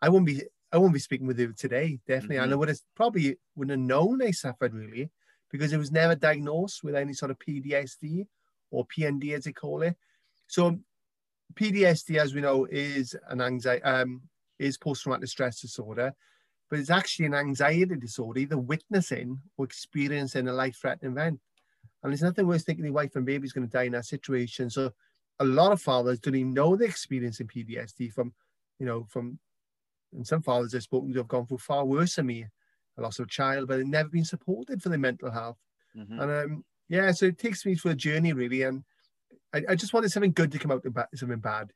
I 0.02 0.10
wouldn't 0.10 0.28
be 0.28 0.44
I 0.72 0.78
won't 0.78 0.94
be 0.94 1.00
speaking 1.00 1.28
with 1.28 1.40
you 1.40 1.54
today, 1.54 2.00
definitely. 2.08 2.38
Mm-hmm. 2.38 2.44
And 2.46 2.54
I 2.54 2.56
would 2.56 2.70
have 2.70 2.80
probably 2.96 3.38
wouldn't 3.56 3.80
have 3.80 3.88
known 3.88 4.22
I 4.22 4.32
suffered 4.32 4.74
really 4.74 5.12
because 5.52 5.72
it 5.72 5.78
was 5.78 5.92
never 5.92 6.16
diagnosed 6.16 6.84
with 6.84 6.96
any 6.96 7.14
sort 7.14 7.30
of 7.30 7.38
PTSD 7.38 8.26
or 8.72 8.88
PND 8.88 9.36
as 9.36 9.44
they 9.44 9.54
call 9.54 9.84
it. 9.84 9.96
So 10.48 10.80
PTSD, 11.54 12.18
as 12.18 12.34
we 12.34 12.42
know, 12.42 12.66
is 12.66 13.16
an 13.30 13.40
anxiety 13.40 13.84
um, 13.84 14.24
is 14.58 14.78
post-traumatic 14.78 15.30
stress 15.30 15.62
disorder, 15.62 16.14
but 16.74 16.80
it's 16.80 16.90
actually 16.90 17.28
an 17.28 17.36
anxiety 17.36 17.96
disorder, 17.96 18.40
either 18.40 18.58
witnessing 18.58 19.40
or 19.60 19.66
experiencing 19.66 20.48
a 20.48 20.54
life-threatening 20.54 21.12
event. 21.12 21.40
And 22.02 22.12
there's 22.12 22.24
nothing 22.24 22.48
worse 22.48 22.64
thinking 22.64 22.86
your 22.86 22.96
wife 22.96 23.16
and 23.16 23.28
baby 23.28 23.46
is 23.46 23.54
going 23.54 23.68
to 23.68 23.72
die 23.72 23.84
in 23.84 23.92
that 23.92 24.06
situation. 24.06 24.72
So 24.72 24.90
a 25.38 25.46
lot 25.46 25.72
of 25.72 25.84
fathers 25.84 26.20
don't 26.20 26.34
even 26.34 26.52
know 26.52 26.76
they're 26.76 26.88
experiencing 26.88 27.46
PTSD 27.46 28.12
from, 28.12 28.34
you 28.80 28.88
know, 28.88 29.06
from 29.08 29.38
and 30.14 30.26
some 30.26 30.42
fathers 30.42 30.74
I've 30.74 30.82
spoken 30.82 31.14
to 31.14 31.20
have 31.20 31.28
gone 31.28 31.46
through 31.46 31.60
far 31.60 31.86
worse 31.86 32.16
than 32.16 32.26
me, 32.26 32.48
a 32.98 33.02
loss 33.04 33.20
of 33.20 33.28
a 33.28 33.30
child, 33.30 33.68
but 33.68 33.78
they've 33.78 33.86
never 33.86 34.10
been 34.10 34.26
supported 34.26 34.82
for 34.82 34.90
their 34.90 34.98
mental 34.98 35.30
health. 35.30 35.60
Mm-hmm. 35.96 36.20
And 36.22 36.32
um, 36.32 36.66
yeah, 36.90 37.12
so 37.12 37.28
it 37.28 37.38
takes 37.38 37.68
me 37.68 37.76
through 37.76 37.92
a 37.92 37.96
journey 37.96 38.34
really, 38.34 38.64
and 38.64 38.84
I, 39.54 39.62
I 39.70 39.76
just 39.76 39.94
wanted 39.94 40.12
something 40.12 40.32
good 40.32 40.52
to 40.54 40.58
come 40.58 40.72
out 40.72 40.84
of 40.84 40.98
something 41.14 41.38
bad. 41.38 41.72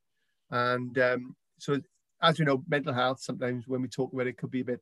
And 0.49 0.97
um, 0.97 1.35
so, 1.59 1.79
as 2.19 2.39
we 2.39 2.45
know, 2.45 2.63
mental 2.67 2.93
health 2.93 3.21
sometimes 3.21 3.67
when 3.67 3.83
we 3.83 3.89
talk 3.89 4.11
about 4.11 4.25
it 4.25 4.37
could 4.37 4.49
be 4.49 4.61
a 4.61 4.65
bit, 4.65 4.81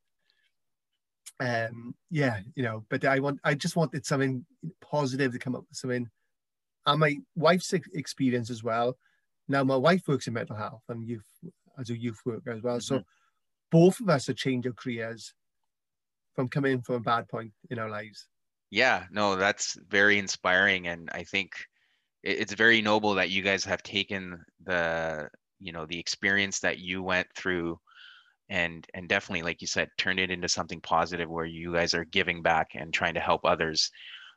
um, 1.40 1.96
yeah, 2.10 2.40
you 2.56 2.64
know. 2.64 2.86
But 2.90 3.06
I 3.06 3.20
want, 3.20 3.40
I 3.44 3.54
just 3.54 3.76
wanted 3.76 4.06
something 4.06 4.46
positive 4.82 5.32
to 5.34 5.40
come 5.40 5.56
up 5.56 5.66
with 5.70 5.78
something. 5.78 6.10
And 6.86 7.00
my 7.00 7.18
wife's 7.36 7.74
experience 7.74 8.50
as 8.50 8.64
well. 8.64 8.98
Now 9.48 9.64
my 9.64 9.76
wife 9.76 10.08
works 10.08 10.28
in 10.28 10.34
mental 10.34 10.56
health 10.56 10.84
and 10.90 11.08
youth 11.08 11.26
as 11.80 11.90
a 11.90 11.98
youth 11.98 12.20
worker 12.26 12.52
as 12.52 12.62
well. 12.62 12.78
Mm-hmm. 12.78 12.98
So 12.98 13.04
both 13.72 14.00
of 14.00 14.10
us 14.10 14.28
have 14.28 14.36
changed 14.36 14.68
our 14.68 14.74
careers 14.74 15.34
from 16.36 16.48
coming 16.48 16.82
from 16.82 16.96
a 16.96 17.00
bad 17.00 17.28
point 17.28 17.52
in 17.70 17.80
our 17.80 17.90
lives. 17.90 18.28
Yeah, 18.72 19.06
no, 19.12 19.36
that's 19.36 19.78
very 19.88 20.20
inspiring. 20.20 20.88
And 20.88 21.10
I 21.14 21.24
think 21.24 21.54
it's 22.24 22.54
very 22.54 22.82
noble 22.82 23.14
that 23.16 23.30
you 23.30 23.42
guys 23.42 23.64
have 23.66 23.84
taken 23.84 24.44
the, 24.64 25.30
you 25.60 25.72
know, 25.72 25.86
the 25.86 26.00
experience 26.00 26.60
that 26.60 26.80
you 26.80 27.02
went 27.02 27.28
through 27.36 27.80
and 28.50 28.86
and 28.94 29.10
definitely 29.10 29.42
like 29.42 29.62
you 29.62 29.68
said 29.68 29.90
turn 29.98 30.20
it 30.20 30.30
into 30.30 30.48
something 30.48 30.80
positive 30.82 31.30
where 31.30 31.46
you 31.46 31.74
guys 31.74 31.94
are 31.94 32.06
giving 32.06 32.42
back 32.42 32.70
and 32.76 32.94
trying 32.94 33.14
to 33.16 33.20
help 33.20 33.42
others 33.44 33.92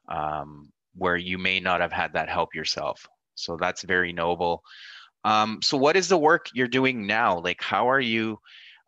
um, 0.09 0.71
where 0.97 1.16
you 1.16 1.38
may 1.38 1.61
not 1.61 1.81
have 1.81 1.92
had 1.92 2.12
that 2.12 2.29
help 2.29 2.55
yourself. 2.55 3.07
So 3.35 3.57
that's 3.57 3.83
very 3.83 4.12
noble. 4.12 4.62
Um, 5.25 5.61
so 5.62 5.77
what 5.77 5.97
is 5.97 6.09
the 6.09 6.18
work 6.18 6.47
you're 6.55 6.68
doing 6.68 7.07
now? 7.07 7.38
Like 7.40 7.62
how 7.62 7.88
are 7.88 8.01
you 8.01 8.38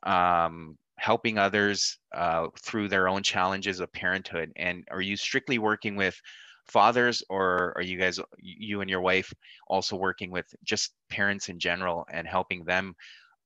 um, 0.04 0.78
helping 0.96 1.38
others 1.38 1.98
uh, 2.14 2.48
through 2.62 2.88
their 2.88 3.08
own 3.08 3.22
challenges 3.22 3.80
of 3.80 3.92
parenthood? 3.92 4.50
And 4.56 4.84
are 4.90 5.02
you 5.02 5.16
strictly 5.16 5.58
working 5.58 5.96
with 5.96 6.20
fathers, 6.66 7.22
or 7.28 7.72
are 7.76 7.82
you 7.82 7.98
guys, 7.98 8.20
you 8.38 8.80
and 8.80 8.88
your 8.88 9.00
wife, 9.00 9.32
also 9.66 9.96
working 9.96 10.30
with 10.30 10.46
just 10.64 10.92
parents 11.08 11.48
in 11.48 11.58
general 11.58 12.06
and 12.12 12.26
helping 12.26 12.64
them 12.64 12.94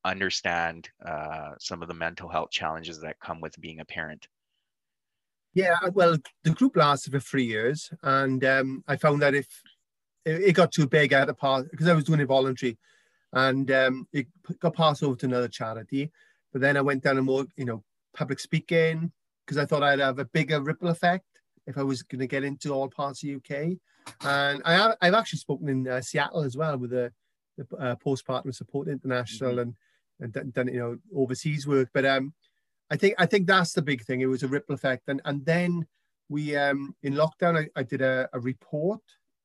understand 0.04 0.88
uh, 1.04 1.52
some 1.58 1.82
of 1.82 1.88
the 1.88 1.94
mental 1.94 2.28
health 2.28 2.50
challenges 2.50 3.00
that 3.00 3.20
come 3.20 3.40
with 3.40 3.60
being 3.60 3.80
a 3.80 3.84
parent? 3.84 4.28
Yeah, 5.54 5.76
uh, 5.82 5.90
well, 5.94 6.16
the 6.42 6.50
group 6.50 6.76
lasted 6.76 7.12
for 7.12 7.20
three 7.20 7.44
years, 7.44 7.90
and 8.02 8.44
um, 8.44 8.84
I 8.88 8.96
found 8.96 9.22
that 9.22 9.34
if 9.34 9.46
it 10.24 10.54
got 10.54 10.72
too 10.72 10.86
big, 10.86 11.12
I 11.12 11.20
had 11.20 11.28
to 11.28 11.34
pass 11.34 11.64
because 11.70 11.86
I 11.86 11.94
was 11.94 12.04
doing 12.04 12.20
it 12.20 12.26
voluntary, 12.26 12.76
and 13.32 13.70
um, 13.70 14.08
it 14.12 14.26
got 14.58 14.74
passed 14.74 15.02
over 15.02 15.16
to 15.16 15.26
another 15.26 15.48
charity. 15.48 16.10
But 16.52 16.60
then 16.60 16.76
I 16.76 16.80
went 16.80 17.02
down 17.04 17.18
a 17.18 17.22
more, 17.22 17.46
you 17.56 17.64
know, 17.64 17.84
public 18.16 18.40
speaking 18.40 19.12
because 19.44 19.58
I 19.58 19.66
thought 19.66 19.82
I'd 19.82 20.00
have 20.00 20.18
a 20.18 20.24
bigger 20.24 20.60
ripple 20.60 20.88
effect 20.88 21.24
if 21.66 21.78
I 21.78 21.82
was 21.82 22.02
going 22.02 22.20
to 22.20 22.26
get 22.26 22.44
into 22.44 22.72
all 22.72 22.88
parts 22.88 23.22
of 23.22 23.28
the 23.28 23.36
UK. 23.36 23.76
And 24.20 24.62
I 24.64 24.74
have, 24.74 24.96
I've 25.00 25.14
actually 25.14 25.38
spoken 25.38 25.68
in 25.68 25.88
uh, 25.88 26.00
Seattle 26.00 26.42
as 26.42 26.56
well 26.56 26.76
with 26.76 26.90
the, 26.90 27.12
the 27.56 27.76
uh, 27.76 27.96
Postpartum 27.96 28.54
Support 28.54 28.88
International 28.88 29.52
mm-hmm. 29.52 29.60
and 29.60 29.74
and 30.32 30.52
done, 30.52 30.68
you 30.68 30.80
know 30.80 30.98
overseas 31.14 31.66
work. 31.66 31.88
But 31.92 32.04
um, 32.04 32.32
I 32.90 32.96
think 32.96 33.14
I 33.18 33.26
think 33.26 33.46
that's 33.46 33.72
the 33.72 33.82
big 33.82 34.02
thing. 34.04 34.20
It 34.20 34.26
was 34.26 34.42
a 34.42 34.48
ripple 34.48 34.74
effect, 34.74 35.08
and 35.08 35.20
and 35.24 35.44
then 35.44 35.86
we 36.28 36.56
um 36.56 36.94
in 37.02 37.14
lockdown 37.14 37.58
I, 37.58 37.68
I 37.78 37.82
did 37.82 38.00
a, 38.00 38.28
a 38.32 38.40
report 38.40 39.02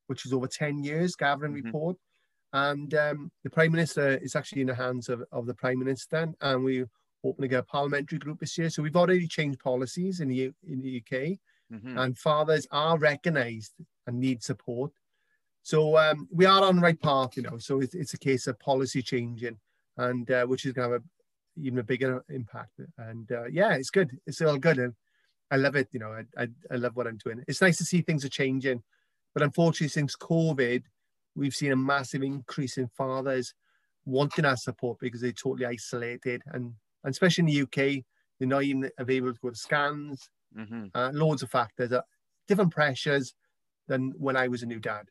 which 0.08 0.24
was 0.24 0.34
over 0.34 0.48
10 0.48 0.82
years 0.82 1.14
gathering 1.16 1.54
mm-hmm. 1.54 1.66
report 1.66 1.98
and 2.54 2.94
um, 2.96 3.30
the 3.44 3.50
prime 3.50 3.72
minister 3.72 4.18
is 4.24 4.36
actually 4.36 4.62
in 4.62 4.68
the 4.68 4.74
hands 4.74 5.10
of, 5.10 5.22
of 5.34 5.46
the 5.46 5.54
prime 5.54 5.78
minister 5.78 6.08
then 6.16 6.34
and 6.40 6.64
we 6.64 6.86
opening 7.24 7.54
a 7.54 7.64
parliamentary 7.64 8.20
group 8.20 8.40
this 8.40 8.58
year. 8.58 8.70
So 8.70 8.84
we've 8.84 8.96
already 8.96 9.28
changed 9.28 9.60
policies 9.60 10.20
in 10.20 10.30
the 10.30 10.52
in 10.68 10.82
the 10.82 11.02
UK, 11.02 11.38
mm-hmm. 11.72 11.98
and 11.98 12.18
fathers 12.18 12.68
are 12.72 12.98
recognised 12.98 13.74
and 14.08 14.20
need 14.20 14.44
support. 14.44 14.92
So 15.64 15.98
um, 15.98 16.28
we 16.32 16.46
are 16.46 16.64
on 16.64 16.78
the 16.78 16.82
right 16.82 17.00
path, 17.00 17.36
you 17.36 17.44
know. 17.44 17.58
So 17.58 17.82
it's, 17.82 17.94
it's 17.94 18.14
a 18.14 18.18
case 18.18 18.48
of 18.48 18.60
policy 18.60 19.02
changing, 19.02 19.60
and 20.00 20.30
uh, 20.32 20.46
which 20.46 20.66
is 20.66 20.74
going 20.74 20.88
to 20.88 20.94
have 20.94 21.02
a, 21.02 21.62
even 21.62 21.80
a 21.80 21.84
bigger 21.84 22.24
impact. 22.30 22.80
And 22.98 23.32
uh, 23.32 23.46
yeah, 23.52 23.74
it's 23.74 23.90
good. 23.90 24.18
It's 24.26 24.42
all 24.42 24.58
good. 24.58 24.80
And 24.80 24.94
I 25.52 25.58
love 25.58 25.76
it. 25.76 25.90
You 25.92 26.00
know, 26.00 26.12
I, 26.12 26.44
I, 26.44 26.48
I 26.72 26.76
love 26.76 26.96
what 26.96 27.06
I'm 27.06 27.20
doing. 27.24 27.44
It's 27.48 27.62
nice 27.62 27.78
to 27.78 27.86
see 27.86 28.02
things 28.02 28.24
are 28.24 28.30
changing, 28.30 28.82
but 29.34 29.44
unfortunately, 29.44 29.90
since 29.90 30.16
COVID, 30.16 30.84
we've 31.36 31.54
seen 31.54 31.72
a 31.72 31.76
massive 31.76 32.24
increase 32.24 32.78
in 32.78 32.88
fathers 32.88 33.54
wanting 34.06 34.46
our 34.46 34.58
support 34.58 34.98
because 35.00 35.22
they're 35.22 35.32
totally 35.32 35.66
isolated 35.66 36.42
and 36.48 36.74
and 37.04 37.12
especially 37.12 37.44
in 37.44 37.46
the 37.46 37.62
UK, 37.62 38.04
they're 38.38 38.48
not 38.48 38.64
even 38.64 38.90
able 39.00 39.34
to 39.34 39.40
go 39.42 39.50
to 39.50 39.56
scans. 39.56 40.30
Mm-hmm. 40.58 40.88
Uh, 40.96 41.12
loads 41.14 41.44
of 41.44 41.50
factors, 41.52 41.92
uh, 41.92 42.02
different 42.48 42.74
pressures 42.74 43.36
than 43.88 44.14
when 44.18 44.36
I 44.36 44.48
was 44.48 44.64
a 44.64 44.66
new 44.66 44.80
dad. 44.80 45.06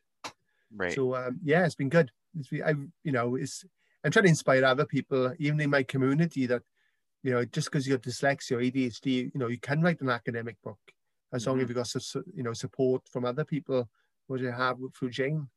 Right. 0.75 0.93
So 0.93 1.15
um, 1.15 1.39
yeah, 1.43 1.65
it's 1.65 1.75
been 1.75 1.89
good. 1.89 2.11
It's 2.37 2.49
been, 2.49 2.63
I, 2.63 2.73
you 3.03 3.11
know, 3.11 3.35
it's 3.35 3.63
I'm 4.03 4.11
trying 4.11 4.23
to 4.23 4.29
inspire 4.29 4.63
other 4.63 4.85
people, 4.85 5.33
even 5.39 5.59
in 5.59 5.69
my 5.69 5.83
community, 5.83 6.45
that 6.47 6.61
you 7.23 7.31
know, 7.31 7.43
just 7.45 7.69
because 7.69 7.85
you 7.85 7.93
have 7.93 8.01
dyslexia 8.01 8.53
or 8.53 8.59
ADHD, 8.59 9.33
you 9.33 9.39
know, 9.39 9.47
you 9.47 9.59
can 9.59 9.81
write 9.81 9.99
an 10.01 10.09
academic 10.09 10.55
book 10.63 10.79
as 11.33 11.41
mm-hmm. 11.41 11.51
long 11.51 11.61
as 11.61 11.69
you've 11.69 11.75
got 11.75 12.25
you 12.35 12.43
know 12.43 12.53
support 12.53 13.07
from 13.09 13.25
other 13.25 13.43
people, 13.43 13.89
what 14.27 14.39
you 14.39 14.51
have 14.51 14.77
through 14.97 15.09
Jane. 15.09 15.47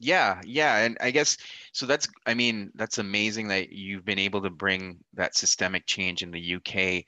Yeah, 0.00 0.40
yeah, 0.44 0.78
and 0.78 0.96
I 1.00 1.10
guess 1.10 1.36
so 1.72 1.86
that's 1.86 2.08
I 2.26 2.34
mean, 2.34 2.70
that's 2.74 2.98
amazing 2.98 3.48
that 3.48 3.72
you've 3.72 4.04
been 4.04 4.18
able 4.18 4.42
to 4.42 4.50
bring 4.50 4.98
that 5.14 5.36
systemic 5.36 5.86
change 5.86 6.22
in 6.22 6.30
the 6.30 6.56
UK. 6.56 7.04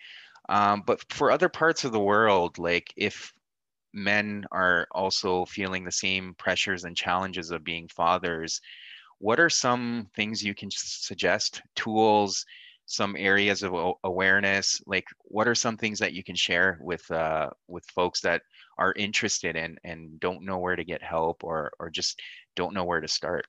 Um, 0.48 0.82
but 0.84 1.04
for 1.12 1.30
other 1.30 1.48
parts 1.48 1.84
of 1.84 1.92
the 1.92 2.00
world, 2.00 2.58
like 2.58 2.92
if 2.96 3.32
men 3.92 4.44
are 4.50 4.88
also 4.92 5.44
feeling 5.44 5.84
the 5.84 5.92
same 5.92 6.34
pressures 6.38 6.84
and 6.84 6.96
challenges 6.96 7.50
of 7.50 7.62
being 7.62 7.88
fathers, 7.88 8.60
what 9.20 9.38
are 9.38 9.50
some 9.50 10.08
things 10.16 10.42
you 10.42 10.54
can 10.54 10.70
suggest, 10.72 11.62
tools, 11.76 12.44
some 12.86 13.14
areas 13.16 13.62
of 13.62 13.94
awareness? 14.02 14.80
Like 14.86 15.04
what 15.24 15.46
are 15.46 15.54
some 15.54 15.76
things 15.76 15.98
that 15.98 16.14
you 16.14 16.24
can 16.24 16.34
share 16.34 16.78
with 16.80 17.08
uh, 17.10 17.50
with 17.68 17.84
folks 17.94 18.20
that 18.22 18.42
are 18.78 18.94
interested 18.96 19.56
in 19.56 19.78
and 19.84 20.18
don't 20.20 20.42
know 20.42 20.58
where 20.58 20.74
to 20.74 20.84
get 20.84 21.02
help 21.02 21.44
or 21.44 21.70
or 21.78 21.90
just 21.90 22.18
don't 22.56 22.74
know 22.74 22.84
where 22.84 23.02
to 23.02 23.08
start. 23.08 23.46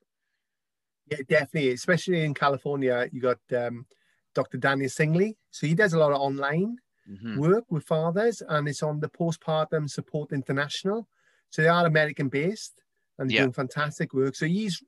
Yeah, 1.10 1.18
definitely. 1.28 1.72
Especially 1.72 2.22
in 2.24 2.34
California, 2.34 3.08
you 3.10 3.20
got 3.20 3.40
um, 3.56 3.86
Dr. 4.34 4.58
Daniel 4.58 4.90
Singley. 4.90 5.36
So 5.50 5.66
he 5.66 5.74
does 5.74 5.94
a 5.94 5.98
lot 5.98 6.12
of 6.12 6.20
online 6.20 6.76
mm-hmm. 7.10 7.38
work 7.38 7.64
with 7.70 7.84
fathers, 7.84 8.42
and 8.46 8.68
it's 8.68 8.82
on 8.82 9.00
the 9.00 9.08
Postpartum 9.08 9.88
Support 9.90 10.32
International. 10.32 11.08
So 11.48 11.62
they 11.62 11.68
are 11.68 11.86
American 11.86 12.28
based 12.28 12.74
and 13.18 13.30
yeah. 13.30 13.40
doing 13.40 13.52
fantastic 13.52 14.12
work. 14.12 14.34
So 14.36 14.46
he's 14.46 14.82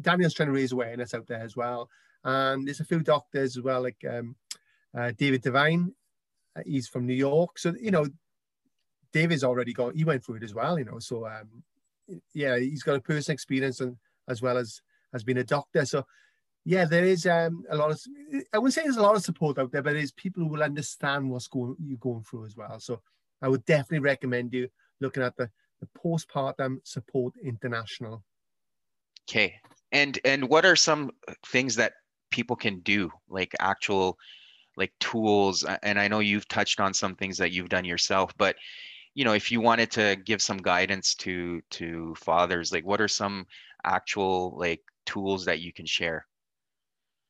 Daniel's 0.00 0.34
trying 0.34 0.48
to 0.48 0.54
raise 0.54 0.72
awareness 0.72 1.14
out 1.14 1.26
there 1.26 1.42
as 1.42 1.56
well. 1.56 1.88
And 2.24 2.66
there's 2.66 2.80
a 2.80 2.84
few 2.84 3.00
doctors 3.00 3.56
as 3.56 3.62
well, 3.62 3.82
like 3.82 4.04
um, 4.08 4.36
uh, 4.96 5.12
David 5.16 5.42
Devine. 5.42 5.92
Uh, 6.56 6.62
he's 6.66 6.88
from 6.88 7.06
New 7.06 7.14
York. 7.14 7.58
So, 7.58 7.74
you 7.80 7.90
know, 7.90 8.06
David's 9.12 9.44
already 9.44 9.72
gone, 9.72 9.94
he 9.94 10.04
went 10.04 10.24
through 10.24 10.36
it 10.36 10.42
as 10.42 10.54
well, 10.54 10.78
you 10.78 10.84
know. 10.84 10.98
So, 10.98 11.26
um, 11.26 11.62
yeah, 12.34 12.58
he's 12.58 12.82
got 12.82 12.96
a 12.96 13.00
personal 13.00 13.34
experience 13.34 13.80
and 13.80 13.96
as 14.28 14.42
well 14.42 14.56
as 14.56 14.80
has 15.12 15.24
been 15.24 15.38
a 15.38 15.44
doctor. 15.44 15.84
So 15.84 16.04
yeah, 16.64 16.84
there 16.84 17.04
is 17.04 17.26
um, 17.26 17.64
a 17.70 17.76
lot 17.76 17.90
of 17.90 18.00
I 18.52 18.58
wouldn't 18.58 18.74
say 18.74 18.82
there's 18.82 18.96
a 18.96 19.02
lot 19.02 19.16
of 19.16 19.22
support 19.22 19.58
out 19.58 19.72
there, 19.72 19.82
but 19.82 19.94
there's 19.94 20.12
people 20.12 20.42
who 20.42 20.50
will 20.50 20.62
understand 20.62 21.30
what's 21.30 21.48
going 21.48 21.76
you're 21.82 21.98
going 21.98 22.24
through 22.24 22.46
as 22.46 22.56
well. 22.56 22.78
So 22.78 23.00
I 23.40 23.48
would 23.48 23.64
definitely 23.64 24.00
recommend 24.00 24.52
you 24.52 24.68
looking 25.00 25.22
at 25.22 25.36
the 25.36 25.50
the 25.80 25.88
postpartum 25.96 26.78
support 26.84 27.34
international. 27.42 28.24
Okay. 29.28 29.54
And 29.92 30.18
and 30.24 30.48
what 30.48 30.64
are 30.64 30.76
some 30.76 31.10
things 31.46 31.76
that 31.76 31.94
people 32.30 32.56
can 32.56 32.80
do 32.80 33.10
like 33.28 33.54
actual 33.60 34.18
like 34.76 34.92
tools? 35.00 35.64
And 35.82 35.98
I 35.98 36.08
know 36.08 36.20
you've 36.20 36.48
touched 36.48 36.80
on 36.80 36.92
some 36.94 37.14
things 37.14 37.38
that 37.38 37.52
you've 37.52 37.68
done 37.68 37.84
yourself, 37.84 38.32
but 38.36 38.56
you 39.14 39.24
know 39.24 39.32
if 39.32 39.50
you 39.50 39.60
wanted 39.60 39.90
to 39.92 40.16
give 40.24 40.40
some 40.40 40.58
guidance 40.58 41.14
to 41.16 41.60
to 41.70 42.14
fathers 42.14 42.72
like 42.72 42.86
what 42.86 43.00
are 43.00 43.08
some 43.08 43.46
actual 43.84 44.56
like 44.56 44.80
tools 45.06 45.44
that 45.46 45.60
you 45.60 45.72
can 45.72 45.86
share? 45.86 46.26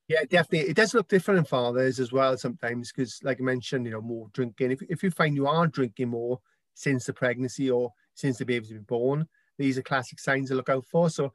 Yeah 0.09 0.25
definitely. 0.29 0.71
It 0.71 0.77
does 0.77 0.95
look 0.95 1.09
different 1.09 1.39
in 1.39 1.45
fathers 1.45 2.01
as 2.01 2.13
well 2.13 2.37
sometimes 2.37 2.93
because 2.93 3.21
like 3.23 3.41
i 3.41 3.43
mentioned 3.43 3.87
you 3.87 3.93
know 3.93 4.01
more 4.01 4.29
drinking. 4.33 4.73
If, 4.73 4.83
if 4.83 5.03
you 5.03 5.11
find 5.11 5.35
you 5.35 5.47
are 5.47 5.67
drinking 5.67 6.09
more 6.09 6.41
since 6.75 7.07
the 7.07 7.13
pregnancy 7.13 7.71
or 7.71 7.93
since 8.15 8.39
the 8.39 8.45
baby's 8.45 8.73
been 8.73 8.83
born 8.83 9.29
these 9.59 9.77
are 9.77 9.83
classic 9.83 10.21
signs 10.21 10.49
to 10.49 10.55
look 10.55 10.69
out 10.69 10.87
for. 10.87 11.11
So 11.11 11.33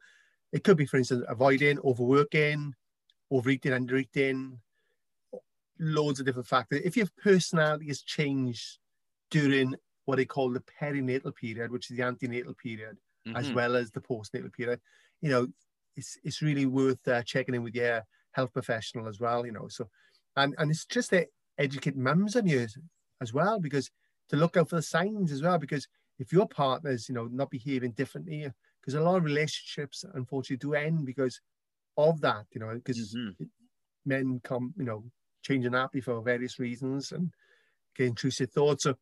it 0.54 0.64
could 0.64 0.78
be 0.78 0.86
for 0.86 0.96
instance 0.96 1.22
avoiding 1.28 1.78
overworking 1.80 2.72
overeating 3.30 3.72
undereating 3.72 4.56
loads 5.78 6.20
of 6.20 6.24
different 6.24 6.46
factors 6.46 6.80
if 6.84 6.96
your 6.96 7.08
personality 7.22 7.88
has 7.88 8.00
changed 8.00 8.78
during 9.30 9.74
what 10.04 10.16
they 10.16 10.24
call 10.24 10.50
the 10.50 10.62
perinatal 10.80 11.34
period, 11.34 11.70
which 11.70 11.90
is 11.90 11.96
the 11.96 12.02
antenatal 12.02 12.54
period, 12.54 12.96
mm-hmm. 13.26 13.36
as 13.36 13.52
well 13.52 13.76
as 13.76 13.90
the 13.90 14.00
postnatal 14.00 14.52
period. 14.52 14.80
You 15.20 15.30
know, 15.30 15.48
it's 15.96 16.18
it's 16.24 16.42
really 16.42 16.66
worth 16.66 17.06
uh, 17.08 17.22
checking 17.22 17.54
in 17.54 17.62
with 17.62 17.74
your 17.74 18.02
health 18.32 18.52
professional 18.52 19.08
as 19.08 19.20
well. 19.20 19.46
You 19.46 19.52
know, 19.52 19.68
so 19.68 19.88
and 20.36 20.54
and 20.58 20.70
it's 20.70 20.84
just 20.84 21.10
to 21.10 21.26
educate 21.58 21.96
mums 21.96 22.36
on 22.36 22.46
you 22.46 22.66
as 23.20 23.32
well, 23.32 23.58
because 23.58 23.90
to 24.28 24.36
look 24.36 24.56
out 24.56 24.68
for 24.68 24.76
the 24.76 24.82
signs 24.82 25.32
as 25.32 25.42
well, 25.42 25.58
because 25.58 25.88
if 26.18 26.32
your 26.32 26.46
partner's 26.46 27.08
you 27.08 27.14
know 27.14 27.28
not 27.30 27.50
behaving 27.50 27.92
differently, 27.92 28.46
because 28.84 28.94
a 28.94 29.00
lot 29.00 29.16
of 29.16 29.24
relationships 29.24 30.04
unfortunately 30.14 30.56
do 30.56 30.74
end 30.74 31.06
because 31.06 31.40
of 31.96 32.20
that. 32.20 32.44
You 32.52 32.60
know, 32.60 32.74
because 32.74 33.14
mm-hmm. 33.14 33.44
men 34.04 34.40
come 34.44 34.74
you 34.76 34.84
know 34.84 35.04
changing 35.42 35.72
nappy 35.72 36.02
for 36.02 36.20
various 36.22 36.58
reasons 36.58 37.12
and 37.12 37.30
get 37.96 38.08
intrusive 38.08 38.50
thoughts. 38.50 38.84
So 38.84 38.96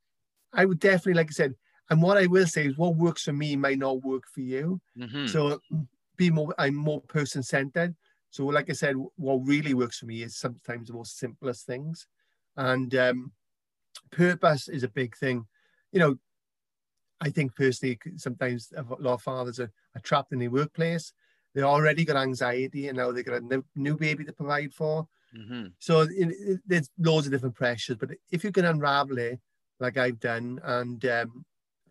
I 0.52 0.64
would 0.64 0.80
definitely, 0.80 1.14
like 1.14 1.28
I 1.30 1.32
said, 1.32 1.54
and 1.90 2.02
what 2.02 2.18
I 2.18 2.26
will 2.26 2.46
say 2.46 2.66
is 2.66 2.76
what 2.76 2.96
works 2.96 3.24
for 3.24 3.32
me 3.32 3.56
might 3.56 3.78
not 3.78 4.02
work 4.02 4.24
for 4.32 4.40
you. 4.40 4.80
Mm-hmm. 4.98 5.26
So 5.26 5.60
be 6.16 6.30
more, 6.30 6.54
I'm 6.58 6.74
more 6.74 7.00
person 7.02 7.42
centered. 7.42 7.94
So, 8.30 8.46
like 8.46 8.70
I 8.70 8.72
said, 8.72 8.96
what 9.16 9.46
really 9.46 9.74
works 9.74 9.98
for 9.98 10.06
me 10.06 10.22
is 10.22 10.38
sometimes 10.38 10.88
the 10.88 10.94
most 10.94 11.18
simplest 11.18 11.66
things. 11.66 12.06
And 12.56 12.94
um, 12.94 13.32
purpose 14.10 14.68
is 14.68 14.84
a 14.84 14.88
big 14.88 15.16
thing. 15.16 15.46
You 15.92 16.00
know, 16.00 16.18
I 17.22 17.30
think 17.30 17.54
personally, 17.54 17.98
sometimes 18.16 18.72
a 18.76 18.82
lot 18.98 19.14
of 19.14 19.22
fathers 19.22 19.60
are, 19.60 19.70
are 19.94 20.00
trapped 20.02 20.32
in 20.32 20.40
the 20.40 20.48
workplace. 20.48 21.12
They 21.54 21.62
already 21.62 22.04
got 22.04 22.16
anxiety 22.16 22.88
and 22.88 22.96
now 22.96 23.12
they 23.12 23.22
got 23.22 23.40
a 23.42 23.44
new, 23.44 23.64
new 23.76 23.96
baby 23.96 24.24
to 24.24 24.32
provide 24.32 24.72
for. 24.74 25.06
Mm-hmm. 25.36 25.68
So 25.78 26.00
it, 26.00 26.10
it, 26.16 26.60
there's 26.66 26.90
loads 26.98 27.26
of 27.26 27.32
different 27.32 27.54
pressures. 27.54 27.96
But 27.96 28.10
if 28.30 28.42
you 28.42 28.52
can 28.52 28.64
unravel 28.64 29.18
it 29.18 29.40
like 29.78 29.96
I've 29.96 30.20
done 30.20 30.60
and 30.64 31.04
um, 31.04 31.44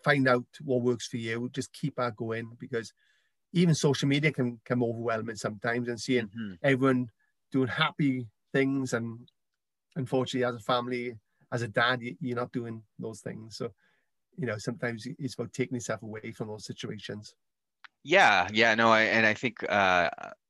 find 0.04 0.28
out 0.28 0.46
what 0.64 0.82
works 0.82 1.08
for 1.08 1.18
you. 1.18 1.50
Just 1.54 1.74
keep 1.74 1.96
that 1.96 2.16
going 2.16 2.52
because 2.60 2.94
even 3.54 3.76
social 3.76 4.08
media 4.08 4.32
can 4.32 4.60
come 4.66 4.84
overwhelming 4.84 5.36
sometimes 5.36 5.88
and 5.88 6.00
seeing 6.00 6.28
mm-hmm. 6.28 6.54
everyone 6.64 7.10
doing 7.52 7.68
happy 7.68 8.28
things 8.54 8.94
and 8.94 9.30
unfortunately 9.96 10.46
as 10.46 10.56
a 10.56 10.60
family 10.60 11.14
as 11.52 11.62
a 11.62 11.68
dad 11.68 12.00
you're 12.22 12.36
not 12.36 12.52
doing 12.54 12.82
those 12.98 13.20
things 13.20 13.58
so 13.58 13.70
you 14.38 14.46
know 14.48 14.58
sometimes 14.58 15.08
it's 15.20 15.34
about 15.36 15.54
taking 15.54 15.76
yourself 15.76 16.02
away 16.04 16.32
from 16.32 16.48
those 16.48 16.66
situations. 16.66 17.36
Yeah 18.04 18.48
yeah 18.52 18.74
no 18.76 18.90
I, 18.90 19.02
and 19.04 19.26
i 19.26 19.34
think 19.34 19.64
uh 19.70 20.10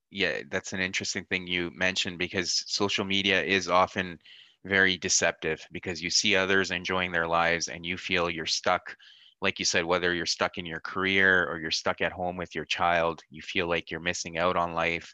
yeah 0.09 0.41
that's 0.49 0.73
an 0.73 0.79
interesting 0.79 1.25
thing 1.25 1.47
you 1.47 1.71
mentioned 1.75 2.17
because 2.17 2.63
social 2.67 3.03
media 3.03 3.43
is 3.43 3.67
often 3.67 4.19
very 4.63 4.97
deceptive 4.97 5.65
because 5.71 6.01
you 6.01 6.09
see 6.09 6.35
others 6.35 6.71
enjoying 6.71 7.11
their 7.11 7.27
lives 7.27 7.67
and 7.67 7.85
you 7.85 7.97
feel 7.97 8.29
you're 8.29 8.45
stuck 8.45 8.95
like 9.41 9.59
you 9.59 9.65
said 9.65 9.83
whether 9.83 10.13
you're 10.13 10.25
stuck 10.25 10.57
in 10.57 10.65
your 10.65 10.79
career 10.81 11.45
or 11.49 11.59
you're 11.59 11.71
stuck 11.71 11.99
at 11.99 12.11
home 12.11 12.37
with 12.37 12.55
your 12.55 12.65
child 12.65 13.21
you 13.29 13.41
feel 13.41 13.67
like 13.67 13.91
you're 13.91 13.99
missing 13.99 14.37
out 14.37 14.55
on 14.55 14.73
life. 14.73 15.13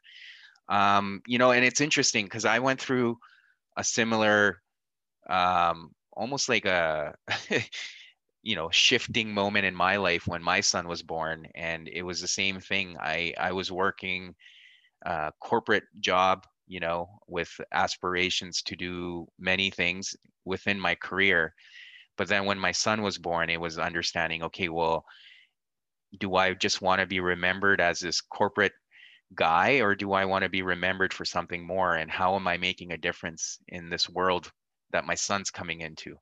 Um, 0.70 1.22
you 1.26 1.38
know 1.38 1.52
and 1.52 1.64
it's 1.64 1.82
interesting 1.82 2.26
because 2.26 2.46
i 2.46 2.60
went 2.60 2.80
through 2.80 3.18
a 3.78 3.84
similar 3.84 4.62
um, 5.30 5.92
almost 6.14 6.50
like 6.50 6.66
a 6.66 7.16
you 8.48 8.56
know 8.56 8.70
shifting 8.72 9.34
moment 9.34 9.66
in 9.66 9.76
my 9.76 9.96
life 9.98 10.28
when 10.28 10.42
my 10.42 10.62
son 10.62 10.88
was 10.88 11.04
born 11.04 11.48
and 11.56 11.88
it 11.90 12.04
was 12.04 12.22
the 12.22 12.28
same 12.28 12.60
thing 12.60 12.96
i 13.00 13.34
i 13.38 13.52
was 13.52 13.72
working 13.72 14.34
a 15.06 15.32
corporate 15.40 15.84
job 16.00 16.46
you 16.68 16.80
know, 16.80 17.10
with 17.28 17.50
aspirations 17.72 18.62
to 18.62 18.76
do 18.76 19.28
many 19.40 19.70
things 19.72 20.16
within 20.46 20.80
my 20.80 20.96
career. 20.96 21.54
But 22.18 22.28
then 22.28 22.46
when 22.46 22.60
my 22.60 22.74
son 22.74 23.02
was 23.02 23.18
born, 23.18 23.50
it 23.50 23.62
was 23.62 23.80
understanding, 23.80 24.44
okay, 24.44 24.70
well, 24.70 25.06
do 26.20 26.36
I 26.36 26.54
just 26.54 26.82
want 26.82 27.00
to 27.00 27.08
be 27.08 27.20
remembered 27.20 27.80
as 27.80 28.00
this 28.00 28.22
corporate 28.22 28.74
guy 29.34 29.82
or 29.82 29.96
do 29.96 30.14
I 30.14 30.26
want 30.26 30.44
to 30.44 30.50
be 30.50 30.62
remembered 30.62 31.14
for 31.14 31.26
something 31.26 31.66
more? 31.66 31.96
And 31.96 32.12
how 32.12 32.36
am 32.36 32.48
I 32.48 32.58
making 32.58 32.92
a 32.92 32.98
difference 32.98 33.60
in 33.70 33.90
this 33.90 34.10
world 34.10 34.52
that 34.92 35.06
my 35.06 35.16
son's 35.16 35.52
coming 35.52 35.82
into? 35.82 36.18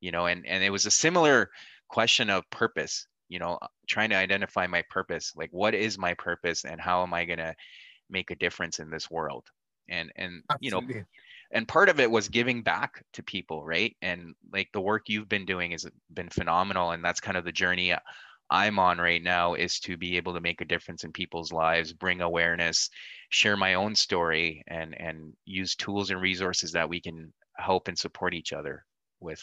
You 0.00 0.12
know, 0.12 0.26
and, 0.26 0.46
and 0.46 0.62
it 0.62 0.70
was 0.70 0.86
a 0.86 0.90
similar 0.90 1.50
question 1.88 2.30
of 2.30 2.48
purpose, 2.50 3.06
you 3.28 3.38
know, 3.38 3.58
trying 3.88 4.10
to 4.10 4.16
identify 4.16 4.66
my 4.66 4.82
purpose. 4.90 5.32
Like, 5.36 5.50
what 5.52 5.74
is 5.74 5.98
my 5.98 6.14
purpose 6.14 6.64
and 6.64 6.80
how 6.80 7.02
am 7.02 7.14
I 7.14 7.24
going 7.24 7.38
to 7.38 7.54
make 8.10 8.30
a 8.30 8.36
difference 8.36 8.78
in 8.78 8.90
this 8.90 9.10
world? 9.10 9.44
and 9.88 10.12
and 10.16 10.42
Absolutely. 10.50 10.94
you 10.94 11.00
know 11.00 11.04
and 11.52 11.68
part 11.68 11.88
of 11.88 12.00
it 12.00 12.10
was 12.10 12.28
giving 12.28 12.62
back 12.62 13.04
to 13.12 13.22
people 13.22 13.64
right 13.64 13.96
and 14.02 14.34
like 14.52 14.68
the 14.72 14.80
work 14.80 15.04
you've 15.08 15.28
been 15.28 15.46
doing 15.46 15.70
has 15.70 15.86
been 16.12 16.28
phenomenal 16.28 16.90
and 16.90 17.04
that's 17.04 17.20
kind 17.20 17.36
of 17.36 17.44
the 17.44 17.52
journey 17.52 17.94
i'm 18.50 18.78
on 18.78 18.98
right 18.98 19.22
now 19.22 19.54
is 19.54 19.78
to 19.80 19.96
be 19.96 20.16
able 20.16 20.34
to 20.34 20.40
make 20.40 20.60
a 20.60 20.66
difference 20.66 21.04
in 21.04 21.12
people's 21.12 21.52
lives 21.52 21.92
bring 21.92 22.20
awareness 22.20 22.90
share 23.30 23.56
my 23.56 23.74
own 23.74 23.94
story 23.94 24.62
and 24.68 24.98
and 25.00 25.32
use 25.44 25.76
tools 25.76 26.10
and 26.10 26.20
resources 26.20 26.72
that 26.72 26.88
we 26.88 27.00
can 27.00 27.32
help 27.56 27.88
and 27.88 27.98
support 27.98 28.34
each 28.34 28.52
other 28.52 28.84
with 29.20 29.40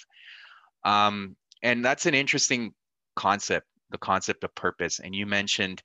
um 0.86 1.36
and 1.62 1.84
that's 1.84 2.06
an 2.06 2.14
interesting 2.14 2.74
concept 3.16 3.68
the 3.92 3.98
concept 3.98 4.44
of 4.44 4.54
purpose 4.56 5.00
and 5.00 5.16
you 5.16 5.26
mentioned 5.26 5.82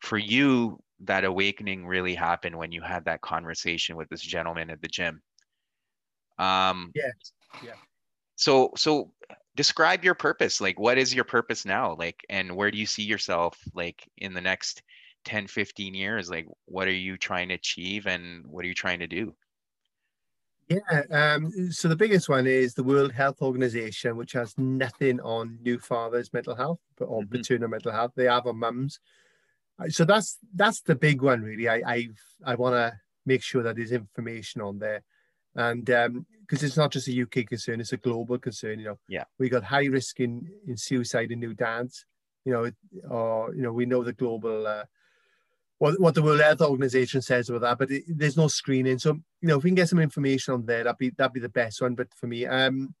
for 0.00 0.18
you 0.18 0.78
that 1.00 1.24
awakening 1.24 1.86
really 1.86 2.14
happened 2.14 2.56
when 2.56 2.72
you 2.72 2.80
had 2.80 3.04
that 3.04 3.20
conversation 3.20 3.96
with 3.96 4.08
this 4.08 4.20
gentleman 4.20 4.70
at 4.70 4.80
the 4.80 4.88
gym. 4.88 5.20
Um, 6.38 6.92
yeah, 6.94 7.10
yeah. 7.62 7.72
So, 8.36 8.70
so 8.76 9.12
describe 9.54 10.04
your 10.04 10.14
purpose. 10.14 10.60
Like, 10.60 10.78
what 10.78 10.98
is 10.98 11.14
your 11.14 11.24
purpose 11.24 11.64
now? 11.64 11.96
Like, 11.98 12.24
and 12.28 12.54
where 12.54 12.70
do 12.70 12.78
you 12.78 12.86
see 12.86 13.02
yourself? 13.02 13.58
Like, 13.74 14.08
in 14.18 14.34
the 14.34 14.40
next 14.40 14.82
10 15.24 15.48
15 15.48 15.92
years 15.92 16.30
like 16.30 16.46
what 16.66 16.86
are 16.86 16.92
you 16.92 17.18
trying 17.18 17.48
to 17.48 17.54
achieve 17.54 18.06
and 18.06 18.46
what 18.46 18.64
are 18.64 18.68
you 18.68 18.74
trying 18.74 19.00
to 19.00 19.08
do 19.08 19.34
yeah 20.68 21.02
um, 21.10 21.70
so 21.70 21.88
the 21.88 21.96
biggest 21.96 22.28
one 22.28 22.46
is 22.46 22.74
the 22.74 22.82
world 22.82 23.12
health 23.12 23.40
organization 23.40 24.16
which 24.16 24.32
has 24.32 24.56
nothing 24.58 25.20
on 25.20 25.58
new 25.62 25.78
fathers 25.78 26.32
mental 26.32 26.54
health 26.54 26.80
or 27.00 27.22
mm-hmm. 27.22 27.30
paternal 27.30 27.68
mental 27.68 27.92
health. 27.92 28.12
They 28.14 28.24
have 28.24 28.46
on 28.46 28.58
mums. 28.58 29.00
So 29.88 30.04
that's 30.04 30.38
that's 30.54 30.80
the 30.80 30.94
big 30.94 31.22
one 31.22 31.42
really. 31.42 31.68
I 31.68 31.82
I've, 31.86 32.20
i 32.44 32.54
want 32.54 32.74
to 32.74 32.98
make 33.26 33.42
sure 33.42 33.62
that 33.62 33.76
there's 33.76 33.92
information 33.92 34.60
on 34.60 34.78
there. 34.78 35.02
And 35.54 35.84
because 35.84 36.62
um, 36.62 36.66
it's 36.66 36.76
not 36.76 36.92
just 36.92 37.08
a 37.08 37.22
uk 37.22 37.46
concern 37.46 37.80
it's 37.80 37.92
a 37.92 37.98
global 37.98 38.38
concern 38.38 38.78
you 38.78 38.86
know. 38.86 38.98
Yeah. 39.08 39.24
We 39.38 39.48
got 39.48 39.64
high 39.64 39.86
risk 39.86 40.20
in 40.20 40.48
in 40.66 40.76
suicide 40.76 41.30
in 41.30 41.40
new 41.40 41.54
dads 41.54 42.06
you 42.44 42.52
know 42.52 42.70
or 43.10 43.54
you 43.54 43.62
know 43.62 43.72
we 43.72 43.86
know 43.86 44.02
the 44.02 44.12
global 44.12 44.66
uh, 44.66 44.84
what, 45.78 46.00
what 46.00 46.14
the 46.14 46.22
World 46.22 46.40
Health 46.40 46.62
Organization 46.62 47.20
says 47.20 47.50
about 47.50 47.60
that, 47.62 47.78
but 47.78 47.90
it, 47.90 48.04
there's 48.08 48.36
no 48.36 48.48
screening. 48.48 48.98
So, 48.98 49.12
you 49.40 49.48
know, 49.48 49.58
if 49.58 49.64
we 49.64 49.70
can 49.70 49.74
get 49.74 49.88
some 49.88 49.98
information 49.98 50.54
on 50.54 50.64
there, 50.64 50.84
that'd 50.84 50.98
be 50.98 51.10
that'd 51.10 51.34
be 51.34 51.40
the 51.40 51.48
best 51.48 51.82
one. 51.82 51.94
But 51.94 52.12
for 52.14 52.26
me, 52.26 52.46
um, 52.46 52.94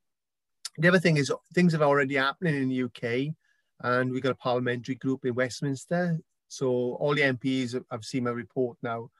the 0.76 0.88
other 0.88 0.98
thing 0.98 1.16
is 1.16 1.32
things 1.54 1.72
have 1.72 1.82
already 1.82 2.16
happening 2.16 2.54
in 2.56 2.68
the 2.68 2.82
UK, 2.82 3.34
and 3.80 4.10
we've 4.10 4.22
got 4.22 4.32
a 4.32 4.36
parliamentary 4.36 4.96
group 4.96 5.24
in 5.24 5.34
Westminster. 5.34 6.18
So 6.48 6.68
all 7.00 7.14
the 7.14 7.22
MPs 7.22 7.82
have 7.90 8.04
seen 8.04 8.24
my 8.24 8.30
report 8.30 8.76
now, 8.82 9.10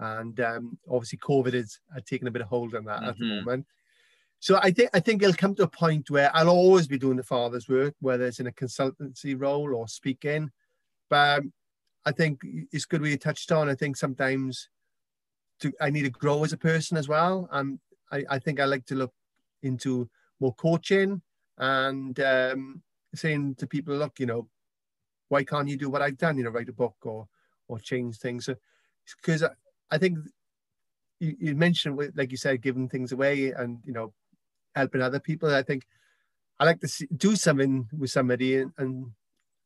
and 0.00 0.38
um, 0.40 0.78
obviously 0.90 1.18
COVID 1.18 1.52
has, 1.52 1.78
has 1.92 2.04
taken 2.04 2.28
a 2.28 2.30
bit 2.30 2.42
of 2.42 2.48
hold 2.48 2.74
on 2.74 2.84
that 2.86 3.00
mm-hmm. 3.00 3.08
at 3.08 3.18
the 3.18 3.24
mm-hmm. 3.24 3.44
moment. 3.44 3.66
So 4.40 4.58
I 4.60 4.72
think 4.72 4.90
I 4.94 5.00
think 5.00 5.22
it'll 5.22 5.34
come 5.34 5.54
to 5.56 5.64
a 5.64 5.68
point 5.68 6.10
where 6.10 6.34
I'll 6.34 6.48
always 6.48 6.88
be 6.88 6.98
doing 6.98 7.16
the 7.16 7.22
father's 7.22 7.68
work, 7.68 7.94
whether 8.00 8.24
it's 8.24 8.40
in 8.40 8.48
a 8.48 8.52
consultancy 8.52 9.38
role 9.38 9.74
or 9.74 9.86
speaking. 9.86 10.50
But 11.10 11.42
I 12.04 12.12
think 12.12 12.40
it's 12.72 12.84
good 12.84 13.00
we 13.00 13.16
touched 13.16 13.52
on. 13.52 13.68
I 13.68 13.74
think 13.74 13.96
sometimes 13.96 14.68
to, 15.60 15.72
I 15.80 15.90
need 15.90 16.02
to 16.02 16.10
grow 16.10 16.44
as 16.44 16.52
a 16.52 16.56
person 16.58 16.96
as 16.96 17.08
well. 17.08 17.48
And 17.52 17.78
I, 18.10 18.24
I 18.28 18.38
think 18.38 18.60
I 18.60 18.64
like 18.64 18.86
to 18.86 18.94
look 18.94 19.12
into 19.62 20.08
more 20.40 20.54
coaching 20.54 21.22
and 21.58 22.18
um, 22.20 22.82
saying 23.14 23.56
to 23.56 23.66
people, 23.66 23.94
look, 23.94 24.18
you 24.18 24.26
know, 24.26 24.48
why 25.28 25.44
can't 25.44 25.68
you 25.68 25.76
do 25.76 25.88
what 25.88 26.02
I've 26.02 26.18
done? 26.18 26.36
You 26.36 26.44
know, 26.44 26.50
write 26.50 26.68
a 26.68 26.72
book 26.72 26.96
or 27.02 27.28
or 27.68 27.78
change 27.78 28.18
things. 28.18 28.48
Because 29.16 29.40
so, 29.40 29.46
I, 29.90 29.94
I 29.94 29.98
think 29.98 30.18
you, 31.20 31.36
you 31.38 31.54
mentioned, 31.54 31.98
like 32.16 32.30
you 32.30 32.36
said, 32.36 32.60
giving 32.60 32.88
things 32.88 33.12
away 33.12 33.52
and 33.52 33.78
you 33.84 33.92
know, 33.92 34.12
helping 34.74 35.00
other 35.00 35.20
people. 35.20 35.54
I 35.54 35.62
think 35.62 35.86
I 36.58 36.64
like 36.64 36.80
to 36.80 36.88
see, 36.88 37.06
do 37.16 37.36
something 37.36 37.88
with 37.96 38.10
somebody 38.10 38.58
and, 38.58 38.72
and 38.76 39.12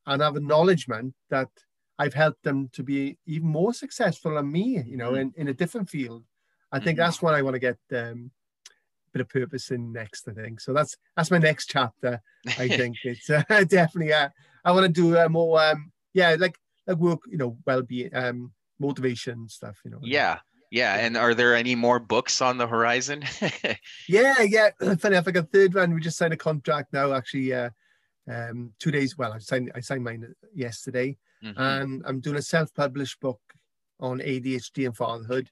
and 0.07 0.23
have 0.23 0.37
acknowledgement 0.37 1.15
that 1.31 1.49
I've 1.99 2.15
helped 2.15 2.43
them 2.43 2.69
to 2.73 2.83
be 2.83 3.19
even 3.27 3.49
more 3.49 3.73
successful 3.73 4.35
than 4.35 4.53
me, 4.53 4.83
you 4.87 4.97
know, 4.97 5.13
mm-hmm. 5.13 5.21
in, 5.21 5.35
in 5.37 5.49
a 5.49 5.55
different 5.55 5.89
field. 5.89 6.25
I 6.71 6.79
think 6.79 6.99
mm-hmm. 6.99 7.07
that's 7.07 7.23
what 7.23 7.35
I 7.35 7.43
want 7.43 7.55
to 7.55 7.61
get 7.61 7.79
um, 7.93 8.31
a 8.67 9.13
bit 9.13 9.21
of 9.23 9.29
purpose 9.29 9.71
in 9.71 9.93
next. 9.93 10.29
I 10.29 10.33
think 10.33 10.61
so. 10.61 10.73
That's 10.73 10.97
that's 11.17 11.31
my 11.31 11.39
next 11.39 11.67
chapter. 11.67 12.21
I 12.59 12.69
think 12.77 12.97
it's 13.05 13.31
uh, 13.31 13.43
definitely. 13.69 14.13
Uh, 14.13 14.29
I 14.65 14.73
want 14.73 14.87
to 14.87 14.93
do 14.93 15.17
uh, 15.17 15.29
more. 15.29 15.63
Um, 15.63 15.93
yeah, 16.13 16.37
like 16.39 16.59
like 16.87 16.99
work. 16.99 17.21
You 17.31 17.39
know, 17.39 17.57
well 17.67 17.83
being, 17.83 18.15
um, 18.15 18.53
motivation 18.79 19.49
stuff. 19.49 19.81
You 19.85 19.93
know. 19.93 20.01
Yeah, 20.03 20.41
yeah. 20.71 20.97
And 20.97 21.17
are 21.17 21.35
there 21.35 21.55
any 21.55 21.75
more 21.75 21.99
books 21.99 22.43
on 22.43 22.59
the 22.59 22.67
horizon? 22.67 23.25
yeah, 24.09 24.43
yeah. 24.43 24.71
Funny 24.99 25.15
enough, 25.15 25.29
I 25.29 25.31
got 25.31 25.51
third 25.51 25.75
one. 25.75 25.95
We 25.95 26.01
just 26.01 26.19
signed 26.19 26.35
a 26.35 26.37
contract 26.37 26.93
now. 26.93 27.13
Actually, 27.13 27.55
uh, 27.55 27.71
um, 28.31 28.73
two 28.79 28.91
days. 28.91 29.17
Well, 29.17 29.33
I 29.33 29.39
signed 29.39 29.73
I 29.75 29.81
signed 29.81 30.05
mine 30.05 30.35
yesterday. 30.55 31.17
Mm-hmm. 31.47 31.61
And 31.61 32.03
I'm 32.07 32.21
doing 32.21 32.37
a 32.37 32.43
self-published 32.43 33.21
book 33.21 33.41
on 34.01 34.19
ADHD 34.19 34.87
and 34.87 34.97
fatherhood, 34.97 35.51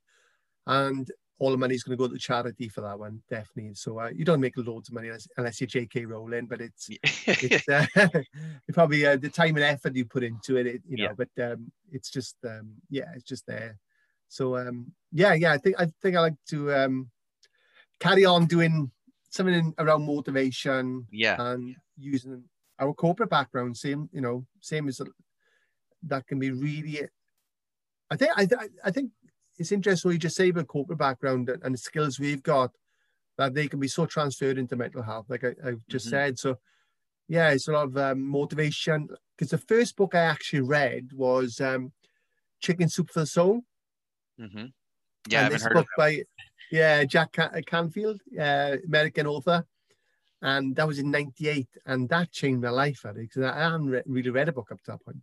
and 0.66 1.10
all 1.38 1.50
the 1.50 1.56
money 1.56 1.74
is 1.74 1.82
going 1.82 1.96
to 1.96 2.02
go 2.02 2.12
to 2.12 2.18
charity 2.18 2.68
for 2.68 2.80
that 2.82 2.98
one, 2.98 3.22
definitely. 3.28 3.74
So 3.74 4.00
uh, 4.00 4.10
you 4.14 4.24
don't 4.24 4.40
make 4.40 4.56
loads 4.56 4.88
of 4.88 4.94
money 4.94 5.08
unless, 5.08 5.28
unless 5.36 5.60
you're 5.60 5.68
J.K. 5.68 6.06
Rowling, 6.06 6.46
but 6.46 6.60
it's, 6.60 6.88
it's 7.26 7.68
uh, 7.68 7.86
probably 8.72 9.04
uh, 9.04 9.16
the 9.16 9.28
time 9.28 9.56
and 9.56 9.64
effort 9.64 9.96
you 9.96 10.04
put 10.04 10.22
into 10.22 10.56
it, 10.56 10.66
it 10.66 10.82
you 10.88 10.96
know. 10.98 11.04
Yeah. 11.04 11.12
But 11.16 11.52
um, 11.52 11.72
it's 11.90 12.10
just, 12.10 12.36
um, 12.44 12.74
yeah, 12.88 13.10
it's 13.14 13.24
just 13.24 13.46
there. 13.46 13.78
So 14.28 14.56
um, 14.56 14.92
yeah, 15.12 15.34
yeah, 15.34 15.52
I 15.52 15.58
think 15.58 15.76
I 15.78 15.86
think 16.02 16.16
I 16.16 16.20
like 16.20 16.34
to 16.48 16.74
um, 16.74 17.10
carry 18.00 18.24
on 18.24 18.46
doing 18.46 18.90
something 19.30 19.74
around 19.78 20.06
motivation, 20.06 21.06
yeah, 21.12 21.36
and 21.38 21.76
using 21.96 22.42
our 22.80 22.92
corporate 22.92 23.30
background, 23.30 23.76
same, 23.76 24.08
you 24.12 24.20
know, 24.20 24.44
same 24.60 24.88
as 24.88 25.00
that 26.08 26.26
can 26.26 26.38
be 26.38 26.50
really. 26.50 27.08
I 28.10 28.16
think 28.16 28.32
I, 28.36 28.46
I 28.84 28.90
think 28.90 29.10
it's 29.58 29.72
interesting 29.72 30.08
what 30.08 30.12
you 30.14 30.18
just 30.18 30.36
say 30.36 30.48
about 30.48 30.68
corporate 30.68 30.98
background 30.98 31.48
and 31.48 31.74
the 31.74 31.78
skills 31.78 32.18
we've 32.18 32.42
got 32.42 32.70
that 33.38 33.54
they 33.54 33.68
can 33.68 33.80
be 33.80 33.88
so 33.88 34.06
transferred 34.06 34.58
into 34.58 34.76
mental 34.76 35.02
health, 35.02 35.26
like 35.28 35.44
I, 35.44 35.54
have 35.64 35.80
just 35.88 36.06
mm-hmm. 36.06 36.10
said. 36.10 36.38
So, 36.38 36.56
yeah, 37.28 37.50
it's 37.50 37.68
a 37.68 37.72
lot 37.72 37.86
of 37.88 37.96
um, 37.96 38.22
motivation. 38.22 39.08
Because 39.36 39.50
the 39.50 39.58
first 39.58 39.96
book 39.96 40.14
I 40.14 40.20
actually 40.20 40.60
read 40.60 41.10
was 41.12 41.60
um, 41.60 41.92
Chicken 42.60 42.88
Soup 42.88 43.10
for 43.10 43.20
the 43.20 43.26
Soul. 43.26 43.62
Mm-hmm. 44.40 44.66
Yeah, 45.28 45.46
and 45.46 45.54
I 45.54 45.58
heard 45.58 45.72
book 45.72 45.86
by 45.96 46.22
yeah 46.70 47.04
Jack 47.04 47.32
Can- 47.32 47.62
Canfield, 47.66 48.20
uh, 48.38 48.76
American 48.86 49.26
author, 49.26 49.64
and 50.42 50.76
that 50.76 50.86
was 50.86 50.98
in 50.98 51.10
'98, 51.10 51.66
and 51.86 52.08
that 52.10 52.30
changed 52.30 52.62
my 52.62 52.70
life. 52.70 53.04
Because 53.14 53.42
I 53.42 53.58
hadn't 53.58 53.86
re- 53.86 54.02
really 54.06 54.30
read 54.30 54.48
a 54.48 54.52
book 54.52 54.70
up 54.70 54.82
to 54.82 54.92
that 54.92 55.04
point 55.04 55.18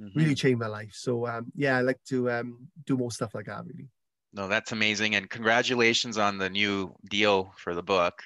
mm-hmm. 0.00 0.18
really 0.18 0.34
changed 0.34 0.60
my 0.60 0.66
life. 0.66 0.92
So 0.92 1.26
um, 1.26 1.52
yeah, 1.54 1.76
I 1.76 1.80
like 1.80 2.02
to 2.08 2.30
um, 2.30 2.68
do 2.86 2.96
more 2.96 3.10
stuff 3.10 3.34
like 3.34 3.46
that. 3.46 3.64
Really. 3.64 3.88
No, 4.32 4.48
that's 4.48 4.72
amazing, 4.72 5.14
and 5.14 5.30
congratulations 5.30 6.18
on 6.18 6.38
the 6.38 6.50
new 6.50 6.94
deal 7.08 7.52
for 7.56 7.74
the 7.74 7.82
book. 7.82 8.20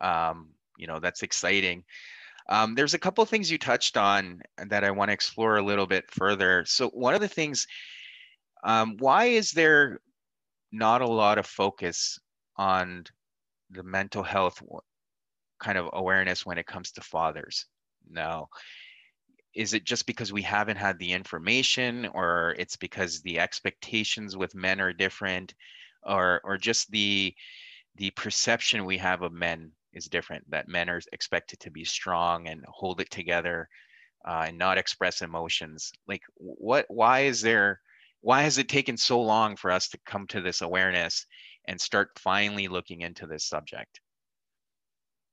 Um, 0.00 0.50
you 0.78 0.86
know, 0.86 1.00
that's 1.00 1.22
exciting. 1.22 1.84
Um, 2.48 2.74
there's 2.74 2.94
a 2.94 2.98
couple 2.98 3.22
of 3.22 3.28
things 3.28 3.50
you 3.50 3.58
touched 3.58 3.96
on 3.96 4.42
that 4.68 4.82
I 4.82 4.90
want 4.90 5.08
to 5.08 5.12
explore 5.12 5.56
a 5.56 5.62
little 5.62 5.86
bit 5.86 6.10
further. 6.10 6.64
So 6.66 6.88
one 6.88 7.14
of 7.14 7.20
the 7.20 7.28
things, 7.28 7.66
um, 8.64 8.96
why 8.98 9.26
is 9.26 9.52
there 9.52 10.00
not 10.72 11.02
a 11.02 11.06
lot 11.06 11.38
of 11.38 11.46
focus 11.46 12.18
on 12.56 13.04
the 13.70 13.82
mental 13.82 14.22
health 14.22 14.62
kind 15.60 15.78
of 15.78 15.90
awareness 15.92 16.44
when 16.44 16.58
it 16.58 16.66
comes 16.66 16.92
to 16.92 17.00
fathers? 17.02 17.66
Now, 18.10 18.48
is 19.54 19.74
it 19.74 19.84
just 19.84 20.06
because 20.06 20.32
we 20.32 20.42
haven't 20.42 20.76
had 20.76 20.98
the 20.98 21.12
information 21.12 22.06
or 22.14 22.54
it's 22.58 22.76
because 22.76 23.20
the 23.22 23.38
expectations 23.38 24.36
with 24.36 24.54
men 24.54 24.80
are 24.80 24.92
different 24.92 25.54
or 26.04 26.40
or 26.44 26.56
just 26.56 26.90
the 26.90 27.34
the 27.96 28.10
perception 28.12 28.84
we 28.84 28.96
have 28.98 29.22
of 29.22 29.32
men 29.32 29.72
is 29.92 30.06
different 30.06 30.48
that 30.50 30.68
men 30.68 30.88
are 30.88 31.00
expected 31.12 31.58
to 31.60 31.70
be 31.70 31.84
strong 31.84 32.48
and 32.48 32.64
hold 32.68 33.00
it 33.00 33.10
together 33.10 33.68
uh, 34.24 34.44
and 34.48 34.58
not 34.58 34.78
express 34.78 35.22
emotions? 35.22 35.92
Like 36.06 36.22
what 36.34 36.86
why 36.88 37.20
is 37.20 37.40
there 37.40 37.80
why 38.20 38.42
has 38.42 38.58
it 38.58 38.68
taken 38.68 38.96
so 38.96 39.20
long 39.20 39.56
for 39.56 39.70
us 39.70 39.88
to 39.88 39.98
come 40.06 40.26
to 40.28 40.40
this 40.40 40.60
awareness 40.60 41.26
and 41.66 41.80
start 41.80 42.10
finally 42.18 42.68
looking 42.68 43.00
into 43.00 43.26
this 43.26 43.44
subject 43.44 44.00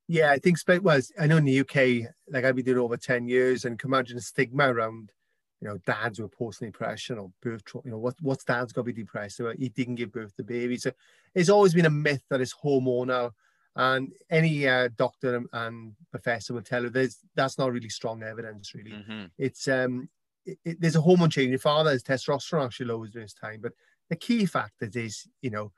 yeah, 0.08 0.30
I 0.30 0.38
think 0.38 0.56
well, 0.82 1.00
I 1.20 1.26
know 1.26 1.36
in 1.36 1.44
the 1.44 1.60
UK, 1.60 2.10
like 2.30 2.44
I've 2.44 2.56
been 2.56 2.64
doing 2.64 2.78
over 2.78 2.96
10 2.96 3.28
years 3.28 3.66
and 3.66 3.78
can 3.78 3.90
imagine 3.90 4.16
the 4.16 4.22
stigma 4.22 4.72
around, 4.72 5.12
you 5.60 5.68
know, 5.68 5.76
dads 5.84 6.18
with 6.18 6.36
postnatal 6.36 6.72
depression 6.72 7.18
or 7.18 7.30
birth 7.42 7.62
trauma, 7.64 7.82
you 7.84 7.90
know, 7.90 7.98
what, 7.98 8.14
what's 8.22 8.44
dad's 8.44 8.72
got 8.72 8.82
to 8.82 8.92
be 8.92 8.92
depressed 8.94 9.38
about? 9.38 9.56
He 9.56 9.68
didn't 9.68 9.96
give 9.96 10.10
birth 10.10 10.34
to 10.36 10.42
baby. 10.42 10.78
So 10.78 10.92
it's 11.34 11.50
always 11.50 11.74
been 11.74 11.84
a 11.84 11.90
myth 11.90 12.22
that 12.30 12.40
it's 12.40 12.54
hormonal. 12.54 13.32
And 13.76 14.12
any 14.30 14.66
uh, 14.66 14.88
doctor 14.96 15.42
and 15.52 15.92
professor 16.10 16.54
will 16.54 16.62
tell 16.62 16.84
you 16.84 16.90
there's 16.90 17.18
that's 17.36 17.58
not 17.58 17.70
really 17.70 17.90
strong 17.90 18.22
evidence, 18.22 18.74
really. 18.74 18.90
Mm-hmm. 18.90 19.24
It's 19.36 19.68
um, 19.68 20.08
it, 20.44 20.58
it, 20.64 20.80
there's 20.80 20.96
a 20.96 21.00
hormone 21.00 21.30
change. 21.30 21.50
Your 21.50 21.58
father's 21.60 22.02
testosterone 22.02 22.64
actually 22.64 22.86
lowers 22.86 23.10
during 23.10 23.26
this 23.26 23.34
time, 23.34 23.60
but 23.62 23.72
the 24.08 24.16
key 24.16 24.46
factors 24.46 24.96
is, 24.96 25.28
you 25.42 25.50
know, 25.50 25.70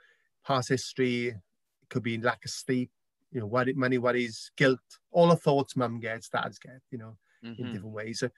past 0.47 0.71
history, 0.71 1.35
could 1.91 2.03
be 2.03 2.17
lack 2.17 2.45
of 2.45 2.51
sleep, 2.51 2.91
you 3.33 3.41
know, 3.41 3.47
worry, 3.47 3.73
money 3.73 3.99
worries, 3.99 4.51
guilt, 4.57 4.81
all 5.11 5.29
the 5.29 5.37
thoughts 5.37 5.77
mum 5.77 6.01
gets, 6.01 6.29
dads 6.29 6.59
get, 6.59 6.81
you 6.91 6.99
know, 6.99 7.17
mm-hmm. 7.45 7.63
in 7.63 7.73
different 7.73 7.95
ways. 7.95 8.21
So, 8.21 8.31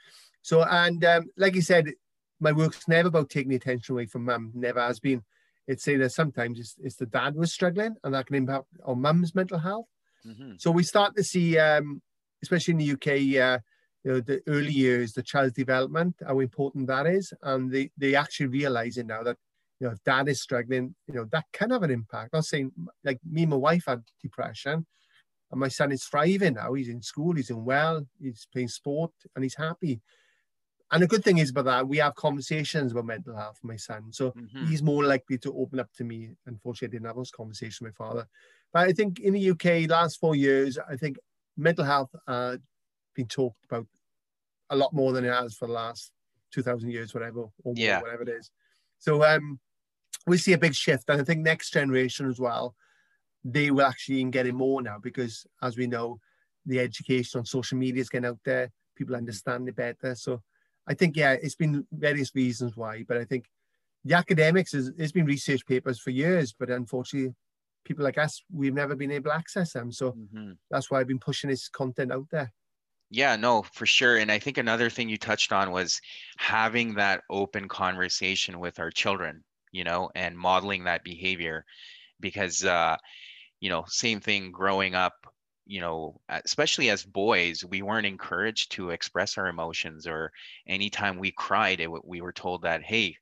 so 0.43 0.63
and 0.63 1.05
um, 1.05 1.27
like 1.37 1.55
you 1.55 1.63
said, 1.63 1.93
my 2.41 2.53
work's 2.53 2.89
never 2.89 3.09
about 3.09 3.31
taking 3.31 3.51
the 3.51 3.57
attention 3.57 3.95
away 3.95 4.07
from 4.07 4.25
mum, 4.25 4.51
never 4.55 4.81
has 4.81 4.99
been. 4.99 5.23
It's 5.69 5.85
saying 5.85 6.01
that 6.01 6.11
sometimes 6.11 6.59
it's, 6.59 6.77
it's 6.83 6.97
the 6.97 7.07
dad 7.07 7.37
was 7.37 7.53
struggling 7.53 7.95
and 8.03 8.15
that 8.15 8.27
can 8.27 8.37
impact 8.37 8.67
on 8.85 9.01
mum's 9.01 9.35
mental 9.35 9.59
health. 9.59 9.87
Mm-hmm. 10.27 10.55
So 10.59 10.71
we 10.71 10.83
start 10.83 11.15
to 11.17 11.23
see, 11.23 11.57
um, 11.59 12.03
especially 12.43 12.73
in 12.73 12.79
the 12.79 12.93
UK, 12.93 13.09
uh, 13.41 13.59
you 14.05 14.13
know, 14.13 14.21
the 14.21 14.43
early 14.49 14.73
years, 14.73 15.13
the 15.13 15.23
child's 15.23 15.53
development, 15.53 16.17
how 16.27 16.41
important 16.41 16.89
that 16.89 17.07
is. 17.07 17.33
And 17.43 17.71
they, 17.71 17.91
they 17.97 18.17
actually 18.17 18.47
realizing 18.47 19.07
now 19.07 19.23
that 19.23 19.37
you 19.83 19.89
know, 19.89 19.95
if 19.95 20.05
dad 20.05 20.29
is 20.29 20.43
struggling, 20.43 20.97
you 21.09 21.15
know, 21.15 21.27
that 21.33 21.47
can 21.53 21.71
have 21.73 21.85
an 21.85 21.93
impact. 21.93 22.35
I'm 22.35 22.43
saying 22.43 22.73
like 23.05 23.21
me 23.25 23.43
and 23.43 23.51
my 23.53 23.57
wife 23.59 23.87
had 23.89 24.05
depression 24.23 24.87
and 25.51 25.61
my 25.61 25.69
son 25.69 25.93
is 25.93 26.05
thriving 26.05 26.55
now. 26.55 26.75
He's 26.75 26.89
in 26.89 27.03
school, 27.03 27.35
he's 27.37 27.51
in 27.51 27.65
well, 27.65 28.07
he's 28.21 28.47
playing 28.53 28.69
sport 28.69 29.13
and 29.37 29.45
he's 29.45 29.57
happy. 29.57 30.03
and 30.93 31.03
the 31.03 31.07
good 31.09 31.25
thing 31.25 31.39
is 31.39 31.51
about 31.51 31.65
that, 31.67 31.89
we 31.89 31.99
have 31.99 32.15
conversations 32.17 32.93
about 32.93 33.07
mental 33.07 33.37
health 33.37 33.59
with 33.63 33.71
my 33.71 33.77
son. 33.77 34.13
So 34.13 34.35
Mhm. 34.35 34.67
he's 34.67 34.83
more 34.83 35.05
likely 35.05 35.39
to 35.39 35.55
open 35.57 35.81
up 35.81 35.91
to 35.95 36.05
me. 36.05 36.37
Unfortunately, 36.47 36.89
I 36.89 36.99
didn't 36.99 37.07
have 37.09 37.17
those 37.17 37.31
conversations 37.31 37.81
with 37.81 37.95
my 37.99 38.07
father. 38.07 38.29
But 38.73 38.89
I 38.89 38.93
think 38.93 39.21
in 39.21 39.33
the 39.33 39.41
UK, 39.41 39.87
last 39.87 40.21
four 40.21 40.37
years, 40.37 40.79
I 40.79 40.97
think 40.97 41.19
mental 41.57 41.85
health 41.85 42.11
uh, 42.27 42.59
been 43.15 43.29
talked 43.29 43.65
about 43.67 43.87
a 44.71 44.77
lot 44.77 44.93
more 44.93 45.13
than 45.13 45.25
it 45.25 45.33
has 45.33 45.55
for 45.55 45.67
the 45.67 45.75
last 45.75 46.13
2,000 46.51 46.91
years, 46.91 47.15
whatever, 47.15 47.47
or 47.65 47.75
Yeah. 47.75 48.03
whatever 48.03 48.23
it 48.23 48.29
is. 48.29 48.51
So 48.99 49.25
um, 49.25 49.61
we 50.27 50.39
see 50.39 50.53
a 50.53 50.59
big 50.59 50.75
shift. 50.75 51.09
And 51.09 51.21
I 51.21 51.25
think 51.25 51.41
next 51.41 51.73
generation 51.73 52.29
as 52.29 52.39
well, 52.39 52.75
they 53.45 53.71
will 53.71 53.87
actually 53.87 54.23
get 54.25 54.47
it 54.47 54.55
more 54.55 54.83
now 54.83 54.99
because, 54.99 55.47
as 55.61 55.77
we 55.77 55.87
know, 55.87 56.21
the 56.65 56.79
education 56.79 57.41
on 57.41 57.45
social 57.45 57.77
media 57.79 58.01
is 58.01 58.09
getting 58.09 58.29
out 58.29 58.39
there. 58.45 58.71
People 58.97 59.17
understand 59.17 59.69
it 59.69 59.77
better. 59.77 60.15
So 60.15 60.43
I 60.87 60.95
think, 60.95 61.17
yeah, 61.17 61.33
it's 61.33 61.57
been 61.57 61.87
various 61.93 62.35
reasons 62.35 62.77
why, 62.77 63.05
but 63.07 63.17
I 63.17 63.25
think 63.25 63.47
the 64.05 64.15
academics 64.15 64.75
is 64.75 64.93
it's 64.99 65.13
been 65.13 65.27
research 65.27 65.67
papers 65.67 66.01
for 66.01 66.11
years, 66.11 66.53
but 66.53 66.71
unfortunately, 66.71 67.35
people 67.85 68.05
like 68.05 68.19
us, 68.19 68.43
we've 68.53 68.75
never 68.75 68.95
been 68.95 69.11
able 69.11 69.31
to 69.31 69.37
access 69.37 69.73
them. 69.73 69.91
So 69.93 70.13
Mhm. 70.13 70.59
that's 70.71 70.91
why 70.91 71.01
I've 71.01 71.09
been 71.09 71.19
pushing 71.19 71.51
this 71.51 71.69
content 71.69 72.13
out 72.13 72.29
there. 72.31 72.53
Yeah, 73.11 73.37
no, 73.37 73.63
for 73.63 73.87
sure. 73.87 74.17
And 74.17 74.31
I 74.33 74.39
think 74.39 74.57
another 74.57 74.89
thing 74.89 75.09
you 75.09 75.19
touched 75.19 75.53
on 75.53 75.71
was 75.71 76.01
having 76.39 76.95
that 76.95 77.23
open 77.29 77.69
conversation 77.69 78.59
with 78.59 78.79
our 78.79 78.91
children, 78.91 79.45
you 79.73 79.85
know, 79.85 80.11
and 80.15 80.39
modeling 80.39 80.85
that 80.85 81.05
behavior 81.05 81.65
because 82.21 82.65
uh, 82.65 82.97
you 83.61 83.71
know, 83.71 83.85
same 83.89 84.21
thing 84.21 84.51
growing 84.53 84.95
up, 84.95 85.15
you 85.67 85.81
know, 85.81 86.21
especially 86.29 86.91
as 86.91 87.05
boys, 87.05 87.65
we 87.65 87.83
weren't 87.83 88.07
encouraged 88.07 88.73
to 88.73 88.91
express 88.91 89.39
our 89.39 89.47
emotions 89.49 90.07
or 90.07 90.33
anytime 90.67 91.19
we 91.19 91.31
cried, 91.33 91.81
it, 91.81 91.89
we 92.07 92.21
were 92.21 92.33
told 92.33 92.63
that, 92.63 92.83
hey, 92.83 93.17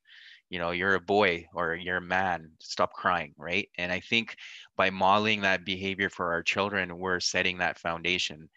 you 0.49 0.59
know, 0.59 0.71
you're 0.71 0.95
a 0.95 0.99
boy 1.01 1.45
or 1.53 1.75
you're 1.75 1.97
a 1.97 2.01
man, 2.01 2.51
stop 2.59 2.91
crying, 2.93 3.33
right? 3.37 3.69
And 3.77 3.91
I 3.91 4.01
think 4.01 4.35
by 4.75 4.89
modeling 4.89 5.41
that 5.41 5.65
behavior 5.65 6.09
for 6.09 6.33
our 6.33 6.43
children, 6.43 6.97
we're 6.97 7.19
setting 7.21 7.59
that 7.59 7.79
foundation 7.79 8.49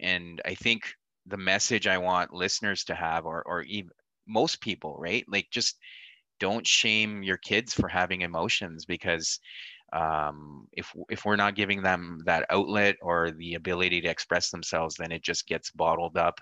and 0.00 0.40
i 0.44 0.54
think 0.54 0.94
the 1.26 1.36
message 1.36 1.86
i 1.86 1.98
want 1.98 2.32
listeners 2.32 2.84
to 2.84 2.94
have 2.94 3.26
or 3.26 3.42
or 3.44 3.62
even 3.62 3.90
most 4.26 4.60
people 4.60 4.96
right 4.98 5.24
like 5.28 5.48
just 5.50 5.78
don't 6.38 6.66
shame 6.66 7.22
your 7.22 7.36
kids 7.38 7.74
for 7.74 7.88
having 7.88 8.22
emotions 8.22 8.84
because 8.84 9.40
um, 9.92 10.68
if 10.72 10.92
if 11.10 11.24
we're 11.24 11.36
not 11.36 11.54
giving 11.54 11.82
them 11.82 12.20
that 12.26 12.46
outlet 12.50 12.96
or 13.02 13.30
the 13.30 13.54
ability 13.54 14.00
to 14.02 14.08
express 14.08 14.50
themselves 14.50 14.96
then 14.96 15.12
it 15.12 15.22
just 15.22 15.46
gets 15.46 15.70
bottled 15.70 16.16
up 16.16 16.40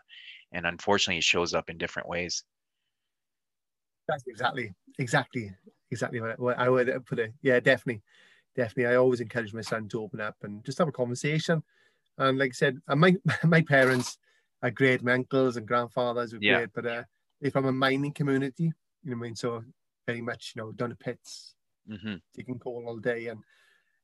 and 0.53 0.67
unfortunately 0.67 1.19
it 1.19 1.25
shows 1.25 1.55
up 1.55 1.71
in 1.71 1.79
different 1.79 2.09
ways 2.09 2.45
That's 4.09 4.25
exactly, 4.27 4.73
exactly, 4.99 5.53
exactly 5.91 6.21
what 6.21 6.59
I, 6.59 6.69
would 6.69 6.89
put 7.07 7.19
it. 7.19 7.33
Yeah, 7.43 7.59
definitely, 7.61 8.03
definitely. 8.55 8.87
I 8.87 8.97
always 8.97 9.21
encourage 9.21 9.53
my 9.53 9.63
son 9.63 9.89
to 9.89 10.03
open 10.03 10.21
up 10.21 10.37
and 10.43 10.65
just 10.65 10.79
have 10.79 10.89
a 10.89 10.93
conversation. 10.93 11.63
And 12.19 12.39
like 12.39 12.51
I 12.51 12.53
said, 12.53 12.79
and 12.89 13.01
my 13.01 13.17
my 13.45 13.63
parents 13.63 14.19
are 14.63 14.71
great. 14.71 15.03
My 15.03 15.15
uncles 15.15 15.57
and 15.57 15.67
grandfathers 15.67 16.33
are 16.35 16.41
Yeah. 16.41 16.57
great, 16.57 16.71
but 16.75 16.87
uh, 16.87 17.03
they're 17.41 17.51
from 17.51 17.67
a 17.67 17.73
mining 17.73 18.13
community. 18.13 18.73
You 19.05 19.11
know 19.11 19.17
what 19.17 19.25
I 19.25 19.29
mean? 19.29 19.37
So 19.37 19.65
very 20.07 20.23
much, 20.23 20.53
you 20.55 20.63
know, 20.63 20.73
down 20.73 20.91
the 20.91 20.97
pits, 20.97 21.55
hmm 21.89 22.17
taking 22.35 22.59
coal 22.59 22.85
all 22.87 22.99
day, 22.99 23.29
and 23.29 23.41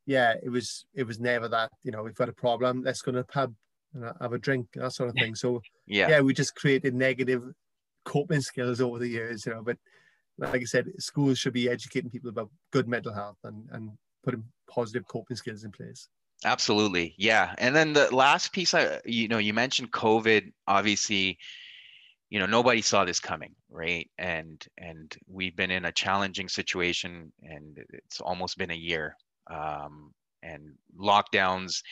yeah, 0.07 0.35
it 0.43 0.49
was 0.49 0.85
it 0.95 1.05
was 1.05 1.21
never 1.21 1.49
that. 1.49 1.71
You 1.83 1.93
know, 1.93 2.03
we've 2.03 2.15
got 2.15 2.29
a 2.29 2.33
problem. 2.33 2.83
Let's 2.83 3.03
go 3.03 3.13
to 3.13 3.19
the 3.19 3.25
pub 3.25 3.55
and 3.95 4.05
have 4.21 4.33
a 4.33 4.39
drink, 4.39 4.69
that 4.75 4.93
sort 4.93 5.11
of 5.11 5.15
thing. 5.17 5.35
So 5.35 5.63
yeah 5.87 6.09
yeah, 6.09 6.21
we 6.21 6.35
just 6.35 6.55
created 6.55 6.95
negative 6.95 7.43
coping 8.05 8.41
skills 8.41 8.81
over 8.81 8.99
the 8.99 9.09
years, 9.09 9.47
you 9.47 9.53
know. 9.53 9.63
But 9.63 9.79
like 10.39 10.63
I 10.63 10.65
said, 10.65 10.87
schools 10.99 11.39
should 11.39 11.53
be 11.53 11.69
educating 11.69 12.11
people 12.11 12.31
about 12.31 12.51
good 12.73 12.89
mental 12.89 13.13
health 13.13 13.39
and, 13.45 13.69
and 13.73 13.91
putting 14.25 14.45
positive 14.69 15.07
coping 15.07 15.37
skills 15.37 15.65
in 15.65 15.71
place. 15.71 16.09
Absolutely. 16.45 17.15
Yeah. 17.19 17.55
And 17.59 17.77
then 17.77 17.93
the 17.93 18.15
last 18.15 18.53
piece 18.53 18.75
I 18.75 19.01
you 19.05 19.29
know, 19.29 19.39
you 19.39 19.55
mentioned 19.55 19.93
COVID, 19.93 20.53
obviously, 20.67 21.39
you 22.33 22.39
know, 22.39 22.47
nobody 22.47 22.81
saw 22.81 23.05
this 23.05 23.21
coming, 23.21 23.55
right? 23.69 24.09
And 24.17 24.67
and 24.79 25.15
we've 25.29 25.55
been 25.55 25.71
in 25.71 25.85
a 25.85 25.93
challenging 25.93 26.49
situation 26.49 27.31
and 27.43 27.79
it's 27.91 28.23
almost 28.23 28.57
been 28.57 28.71
a 28.71 28.75
year. 28.75 29.15
Um 29.51 30.15
and 30.43 30.73
lockdowns 30.99 31.83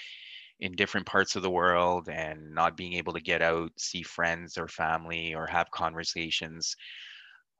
in 0.58 0.76
different 0.76 1.06
parts 1.06 1.36
of 1.36 1.42
the 1.42 1.50
world 1.50 2.08
and 2.08 2.54
not 2.54 2.74
being 2.74 2.94
able 2.94 3.12
to 3.12 3.20
get 3.20 3.42
out, 3.42 3.70
see 3.76 4.02
friends 4.02 4.56
or 4.56 4.66
family 4.66 5.34
or 5.34 5.46
have 5.46 5.70
conversations. 5.72 6.74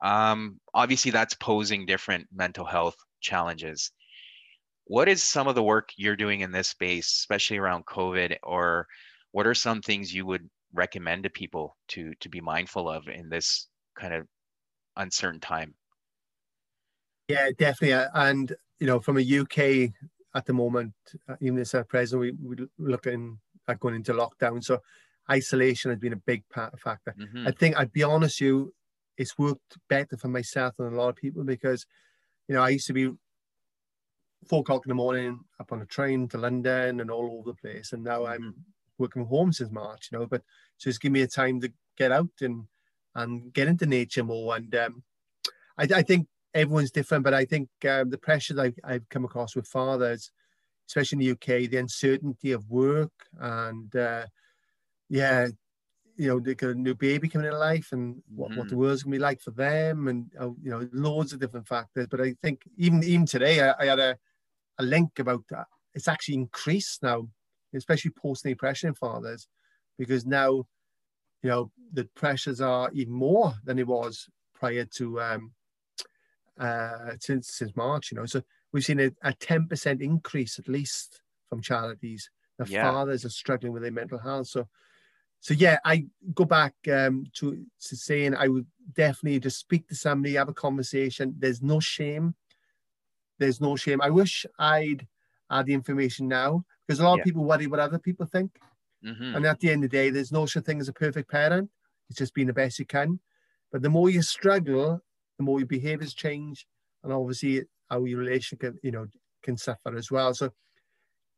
Um 0.02 0.58
obviously 0.72 1.10
that's 1.10 1.34
posing 1.34 1.84
different 1.84 2.28
mental 2.32 2.64
health 2.64 2.96
challenges 3.20 3.92
what 4.86 5.08
is 5.08 5.22
some 5.22 5.48
of 5.48 5.54
the 5.54 5.62
work 5.62 5.90
you're 5.96 6.16
doing 6.16 6.40
in 6.40 6.50
this 6.50 6.68
space, 6.68 7.06
especially 7.06 7.58
around 7.58 7.84
COVID, 7.86 8.38
or 8.42 8.88
what 9.32 9.46
are 9.46 9.54
some 9.54 9.82
things 9.82 10.12
you 10.12 10.26
would 10.26 10.50
recommend 10.72 11.24
to 11.24 11.30
people 11.30 11.76
to 11.88 12.14
to 12.20 12.28
be 12.28 12.40
mindful 12.40 12.88
of 12.88 13.08
in 13.08 13.28
this 13.30 13.68
kind 13.96 14.14
of 14.14 14.28
uncertain 14.96 15.40
time? 15.40 15.76
Yeah, 17.28 17.50
definitely. 17.56 17.94
Uh, 17.94 18.08
And, 18.14 18.56
you 18.78 18.86
know, 18.86 19.00
from 19.00 19.16
a 19.16 19.20
UK 19.20 19.94
at 20.34 20.46
the 20.46 20.52
moment, 20.52 20.94
uh, 21.28 21.36
even 21.40 21.58
as 21.58 21.74
a 21.74 21.84
president, 21.84 22.40
we, 22.40 22.56
we're 22.56 22.68
looking 22.78 23.40
at 23.68 23.80
going 23.80 23.94
into 23.94 24.12
lockdown. 24.12 24.62
So 24.62 24.80
isolation 25.30 25.90
has 25.90 26.00
been 26.00 26.12
a 26.12 26.16
big 26.16 26.48
part, 26.48 26.78
factor. 26.80 27.14
Mhm. 27.14 27.44
I 27.44 27.52
think, 27.52 27.76
I'd 27.76 27.92
be 27.92 28.02
honest 28.02 28.40
with 28.40 28.46
you, 28.48 28.74
it's 29.16 29.38
worked 29.38 29.76
better 29.88 30.16
for 30.16 30.28
myself 30.28 30.76
than 30.76 30.92
a 30.92 30.96
lot 30.96 31.10
of 31.10 31.16
people 31.16 31.44
because, 31.44 31.84
you 32.48 32.54
know, 32.54 32.62
I 32.62 32.70
used 32.70 32.88
to 32.88 32.94
be 32.94 33.12
four 34.46 34.60
o'clock 34.60 34.84
in 34.86 34.88
the 34.90 34.94
morning 34.94 35.40
up 35.58 35.72
on 35.72 35.82
a 35.82 35.86
train 35.86 36.28
to 36.28 36.38
London 36.38 37.00
and 37.00 37.10
all 37.10 37.38
over 37.38 37.50
the 37.50 37.56
place. 37.56 37.92
And 37.92 38.02
now 38.04 38.26
I'm 38.26 38.64
working 39.00 39.22
from 39.22 39.28
home 39.28 39.52
since 39.52 39.70
March, 39.70 40.08
you 40.10 40.18
know, 40.18 40.26
but 40.26 40.42
just 40.78 41.00
give 41.00 41.12
me 41.12 41.22
a 41.22 41.26
time 41.26 41.60
to 41.60 41.72
get 41.96 42.12
out 42.12 42.30
and 42.40 42.64
and 43.14 43.52
get 43.52 43.68
into 43.68 43.86
nature 43.86 44.22
more. 44.22 44.56
And 44.56 44.74
um, 44.76 45.02
I, 45.76 45.88
I 45.96 46.02
think 46.02 46.28
everyone's 46.54 46.92
different, 46.92 47.24
but 47.24 47.34
I 47.34 47.44
think 47.44 47.68
um, 47.88 48.10
the 48.10 48.18
pressure 48.18 48.54
that 48.54 48.62
I've, 48.62 48.78
I've 48.84 49.08
come 49.08 49.24
across 49.24 49.56
with 49.56 49.66
fathers, 49.66 50.30
especially 50.88 51.16
in 51.16 51.24
the 51.24 51.30
UK, 51.32 51.70
the 51.70 51.78
uncertainty 51.78 52.52
of 52.52 52.68
work 52.70 53.12
and 53.40 53.94
uh, 53.96 54.26
yeah, 55.08 55.48
you 56.16 56.28
know, 56.28 56.38
they 56.38 56.54
got 56.54 56.70
a 56.70 56.74
new 56.74 56.94
baby 56.94 57.28
coming 57.28 57.46
in 57.46 57.58
life 57.58 57.88
and 57.92 58.22
what, 58.34 58.54
what 58.54 58.68
the 58.68 58.76
world's 58.76 59.02
gonna 59.02 59.16
be 59.16 59.18
like 59.18 59.40
for 59.40 59.52
them, 59.52 60.08
and 60.08 60.30
uh, 60.38 60.50
you 60.62 60.70
know, 60.70 60.86
loads 60.92 61.32
of 61.32 61.40
different 61.40 61.66
factors. 61.66 62.06
But 62.10 62.20
I 62.20 62.34
think 62.42 62.60
even 62.76 63.02
even 63.02 63.26
today, 63.26 63.60
I, 63.60 63.74
I 63.78 63.86
had 63.86 63.98
a, 63.98 64.18
a 64.78 64.82
link 64.82 65.18
about 65.18 65.44
that. 65.50 65.66
It's 65.94 66.08
actually 66.08 66.34
increased 66.34 67.02
now, 67.02 67.26
especially 67.74 68.10
post 68.12 68.44
depression 68.44 68.94
fathers, 68.94 69.48
because 69.98 70.26
now, 70.26 70.64
you 71.42 71.50
know, 71.50 71.70
the 71.92 72.04
pressures 72.14 72.60
are 72.60 72.90
even 72.92 73.12
more 73.12 73.54
than 73.64 73.78
it 73.78 73.86
was 73.86 74.28
prior 74.54 74.84
to 74.84 75.20
um, 75.20 75.52
uh, 76.58 77.12
since 77.20 77.54
since 77.54 77.74
March. 77.76 78.12
You 78.12 78.18
know, 78.18 78.26
so 78.26 78.42
we've 78.72 78.84
seen 78.84 79.00
a, 79.00 79.10
a 79.22 79.32
10% 79.32 80.02
increase 80.02 80.58
at 80.58 80.68
least 80.68 81.22
from 81.48 81.62
charities. 81.62 82.30
The 82.58 82.66
Yeah. 82.66 82.90
fathers 82.90 83.24
are 83.24 83.30
struggling 83.30 83.72
with 83.72 83.82
their 83.82 83.90
mental 83.92 84.18
health. 84.18 84.48
So, 84.48 84.68
so 85.40 85.54
yeah, 85.54 85.78
I 85.84 86.06
go 86.34 86.44
back 86.44 86.74
um, 86.92 87.24
to, 87.34 87.64
to 87.80 87.96
saying 87.96 88.34
I 88.34 88.48
would 88.48 88.66
definitely 88.92 89.40
just 89.40 89.58
speak 89.58 89.88
to 89.88 89.94
somebody, 89.94 90.34
have 90.34 90.50
a 90.50 90.54
conversation. 90.54 91.34
There's 91.38 91.62
no 91.62 91.80
shame. 91.80 92.34
There's 93.38 93.60
no 93.60 93.76
shame. 93.76 94.02
I 94.02 94.10
wish 94.10 94.44
I'd 94.58 95.06
had 95.50 95.66
the 95.66 95.72
information 95.72 96.28
now 96.28 96.64
because 96.90 97.00
a 97.00 97.04
lot 97.04 97.14
Yeah. 97.16 97.22
of 97.22 97.24
people 97.24 97.44
worry 97.44 97.66
what 97.68 97.80
other 97.80 97.98
people 97.98 98.26
think. 98.26 98.58
Mhm. 99.04 99.36
And 99.36 99.46
at 99.46 99.60
the 99.60 99.70
end 99.70 99.84
of 99.84 99.90
the 99.90 99.96
day, 99.96 100.10
there's 100.10 100.32
no 100.32 100.46
such 100.46 100.64
thing 100.64 100.80
as 100.80 100.88
a 100.88 100.92
perfect 100.92 101.30
parent. 101.30 101.70
It's 102.08 102.18
just 102.18 102.34
being 102.34 102.48
the 102.48 102.52
best 102.52 102.78
you 102.78 102.86
can. 102.86 103.20
But 103.72 103.82
the 103.82 103.90
more 103.90 104.10
you 104.10 104.22
struggle, 104.22 105.00
the 105.38 105.44
more 105.44 105.60
your 105.60 105.68
behaviors 105.68 106.14
change, 106.14 106.66
and 107.04 107.12
obviously 107.12 107.64
how 107.88 108.04
your 108.04 108.18
relationship, 108.18 108.76
you 108.82 108.90
know, 108.90 109.06
can 109.42 109.56
suffer 109.56 109.96
as 109.96 110.10
well. 110.10 110.34
So 110.34 110.52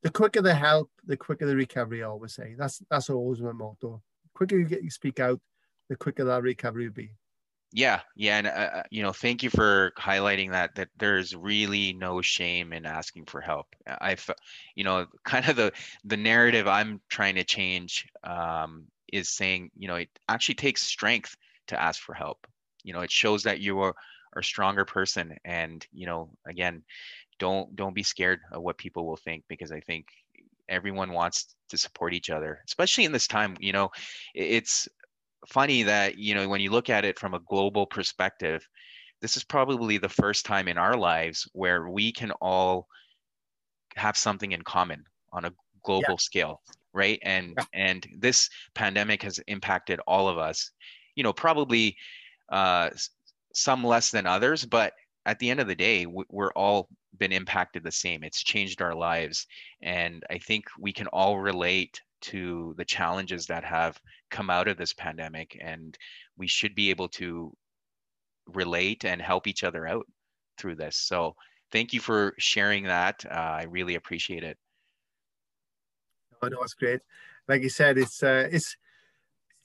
the 0.02 0.10
quicker 0.10 0.42
the 0.42 0.54
help, 0.54 0.90
the 1.04 1.16
quicker 1.16 1.46
the 1.46 1.56
recovery. 1.56 2.02
I 2.02 2.08
always 2.08 2.34
say 2.34 2.54
that's 2.54 2.82
that's 2.90 3.10
always 3.10 3.40
my 3.42 3.52
motto. 3.52 4.02
The 4.24 4.30
quicker 4.34 4.58
you 4.58 4.66
get 4.66 4.82
you 4.82 4.90
speak 4.90 5.20
out, 5.20 5.40
the 5.88 5.96
quicker 5.96 6.24
that 6.24 6.42
recovery 6.42 6.86
will 6.86 6.94
be. 6.94 7.16
Yeah, 7.74 8.00
yeah, 8.16 8.36
and 8.38 8.46
uh, 8.46 8.50
uh, 8.50 8.82
you 8.90 9.02
know, 9.02 9.12
thank 9.12 9.42
you 9.42 9.48
for 9.48 9.92
highlighting 9.98 10.50
that. 10.50 10.74
That 10.74 10.88
there's 10.98 11.34
really 11.34 11.94
no 11.94 12.20
shame 12.20 12.72
in 12.72 12.84
asking 12.84 13.24
for 13.26 13.40
help. 13.40 13.66
I've, 13.86 14.28
you 14.74 14.84
know, 14.84 15.06
kind 15.24 15.48
of 15.48 15.56
the 15.56 15.72
the 16.04 16.16
narrative 16.18 16.66
I'm 16.68 17.00
trying 17.08 17.36
to 17.36 17.44
change 17.44 18.06
um, 18.24 18.86
is 19.10 19.30
saying, 19.30 19.70
you 19.76 19.88
know, 19.88 19.96
it 19.96 20.10
actually 20.28 20.56
takes 20.56 20.82
strength 20.82 21.34
to 21.68 21.80
ask 21.80 22.00
for 22.02 22.14
help. 22.14 22.46
You 22.84 22.92
know, 22.92 23.00
it 23.00 23.10
shows 23.10 23.42
that 23.44 23.60
you 23.60 23.78
are, 23.80 23.94
are 24.34 24.40
a 24.40 24.44
stronger 24.44 24.84
person, 24.84 25.36
and 25.44 25.86
you 25.92 26.04
know, 26.06 26.28
again, 26.46 26.82
don't 27.38 27.76
don't 27.76 27.94
be 27.94 28.02
scared 28.04 28.40
of 28.52 28.62
what 28.62 28.78
people 28.78 29.06
will 29.06 29.16
think 29.16 29.44
because 29.48 29.72
I 29.72 29.80
think 29.80 30.08
everyone 30.68 31.12
wants 31.12 31.54
to 31.70 31.78
support 31.78 32.14
each 32.14 32.30
other, 32.30 32.60
especially 32.66 33.04
in 33.04 33.12
this 33.12 33.26
time. 33.26 33.56
You 33.60 33.72
know, 33.72 33.90
it's 34.34 34.88
funny 35.48 35.82
that 35.82 36.18
you 36.18 36.34
know 36.34 36.48
when 36.48 36.60
you 36.60 36.70
look 36.70 36.90
at 36.90 37.04
it 37.04 37.18
from 37.18 37.34
a 37.34 37.40
global 37.40 37.86
perspective 37.86 38.66
this 39.20 39.36
is 39.36 39.44
probably 39.44 39.98
the 39.98 40.08
first 40.08 40.44
time 40.44 40.68
in 40.68 40.78
our 40.78 40.96
lives 40.96 41.48
where 41.52 41.88
we 41.88 42.12
can 42.12 42.30
all 42.40 42.86
have 43.94 44.16
something 44.16 44.52
in 44.52 44.62
common 44.62 45.04
on 45.32 45.44
a 45.44 45.52
global 45.84 46.04
yeah. 46.10 46.16
scale 46.16 46.62
right 46.92 47.18
and 47.22 47.54
yeah. 47.56 47.64
and 47.72 48.06
this 48.18 48.48
pandemic 48.74 49.22
has 49.22 49.38
impacted 49.46 50.00
all 50.06 50.28
of 50.28 50.38
us 50.38 50.70
you 51.14 51.22
know 51.22 51.32
probably 51.32 51.96
uh, 52.50 52.90
some 53.54 53.82
less 53.84 54.10
than 54.10 54.26
others 54.26 54.64
but 54.64 54.92
at 55.26 55.38
the 55.38 55.50
end 55.50 55.60
of 55.60 55.66
the 55.66 55.74
day 55.74 56.06
we're 56.06 56.52
all 56.52 56.88
been 57.18 57.32
impacted 57.32 57.84
the 57.84 57.92
same 57.92 58.24
it's 58.24 58.42
changed 58.42 58.82
our 58.82 58.94
lives 58.94 59.46
and 59.82 60.24
i 60.30 60.38
think 60.38 60.64
we 60.78 60.92
can 60.92 61.06
all 61.08 61.38
relate 61.38 62.00
to 62.22 62.74
the 62.78 62.84
challenges 62.84 63.46
that 63.46 63.64
have 63.64 64.00
come 64.32 64.50
out 64.50 64.66
of 64.66 64.76
this 64.76 64.92
pandemic 64.92 65.56
and 65.60 65.96
we 66.36 66.48
should 66.48 66.74
be 66.74 66.90
able 66.90 67.08
to 67.08 67.52
relate 68.46 69.04
and 69.04 69.22
help 69.22 69.46
each 69.46 69.62
other 69.62 69.86
out 69.86 70.06
through 70.58 70.74
this. 70.74 70.96
So 70.96 71.36
thank 71.70 71.92
you 71.92 72.00
for 72.00 72.34
sharing 72.38 72.84
that. 72.84 73.24
Uh, 73.24 73.58
i 73.60 73.62
really 73.64 73.94
appreciate 73.94 74.42
it. 74.42 74.58
Oh 76.42 76.48
no 76.48 76.62
it's 76.62 76.74
great. 76.74 77.00
Like 77.46 77.62
you 77.62 77.68
said 77.68 77.98
it's 77.98 78.22
uh, 78.22 78.48
it's 78.50 78.76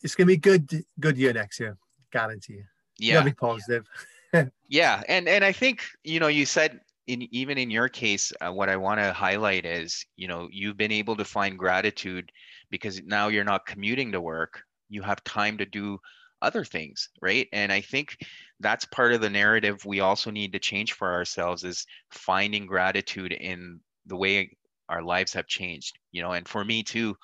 it's 0.04 0.16
gonna 0.16 0.28
be 0.28 0.38
good 0.38 0.70
good 1.00 1.18
year 1.18 1.34
next 1.34 1.60
year 1.60 1.78
guarantee 2.12 2.62
yeah 2.98 3.22
be 3.22 3.34
positive. 3.34 3.86
Yeah 4.70 5.02
and 5.08 5.30
and 5.30 5.44
i 5.46 5.54
think 5.54 5.82
you 6.04 6.20
know 6.20 6.28
you 6.28 6.46
said 6.46 6.82
in 7.08 7.22
even 7.34 7.58
in 7.58 7.72
your 7.72 7.88
case 7.88 8.34
uh, 8.42 8.52
what 8.52 8.68
i 8.68 8.76
want 8.76 9.00
to 9.00 9.14
highlight 9.14 9.66
is 9.66 10.06
you 10.18 10.28
know 10.28 10.50
you've 10.52 10.76
been 10.76 10.92
able 10.92 11.16
to 11.16 11.24
find 11.24 11.58
gratitude 11.58 12.30
because 12.70 13.02
now 13.04 13.28
you're 13.28 13.44
not 13.44 13.66
commuting 13.66 14.12
to 14.12 14.22
work 14.22 14.62
you 14.90 15.02
have 15.02 15.24
time 15.24 15.58
to 15.58 15.66
do 15.66 15.98
other 16.42 16.64
things 16.64 17.10
right? 17.22 17.48
And 17.52 17.72
i 17.72 17.82
think 17.82 18.18
that's 18.60 18.86
part 18.86 19.14
of 19.14 19.22
the 19.22 19.30
narrative 19.30 19.84
we 19.86 20.00
also 20.00 20.32
need 20.32 20.54
to 20.54 20.60
change 20.60 20.94
for 20.94 21.12
ourselves 21.12 21.64
is 21.64 21.86
finding 22.12 22.66
gratitude 22.66 23.32
in 23.34 23.80
the 24.06 24.16
way 24.16 24.56
our 24.90 25.02
lives 25.04 25.34
have 25.34 25.48
changed 25.48 25.98
you 26.12 26.22
know? 26.22 26.32
And 26.32 26.48
for 26.48 26.64
me 26.64 26.84
too 26.84 27.16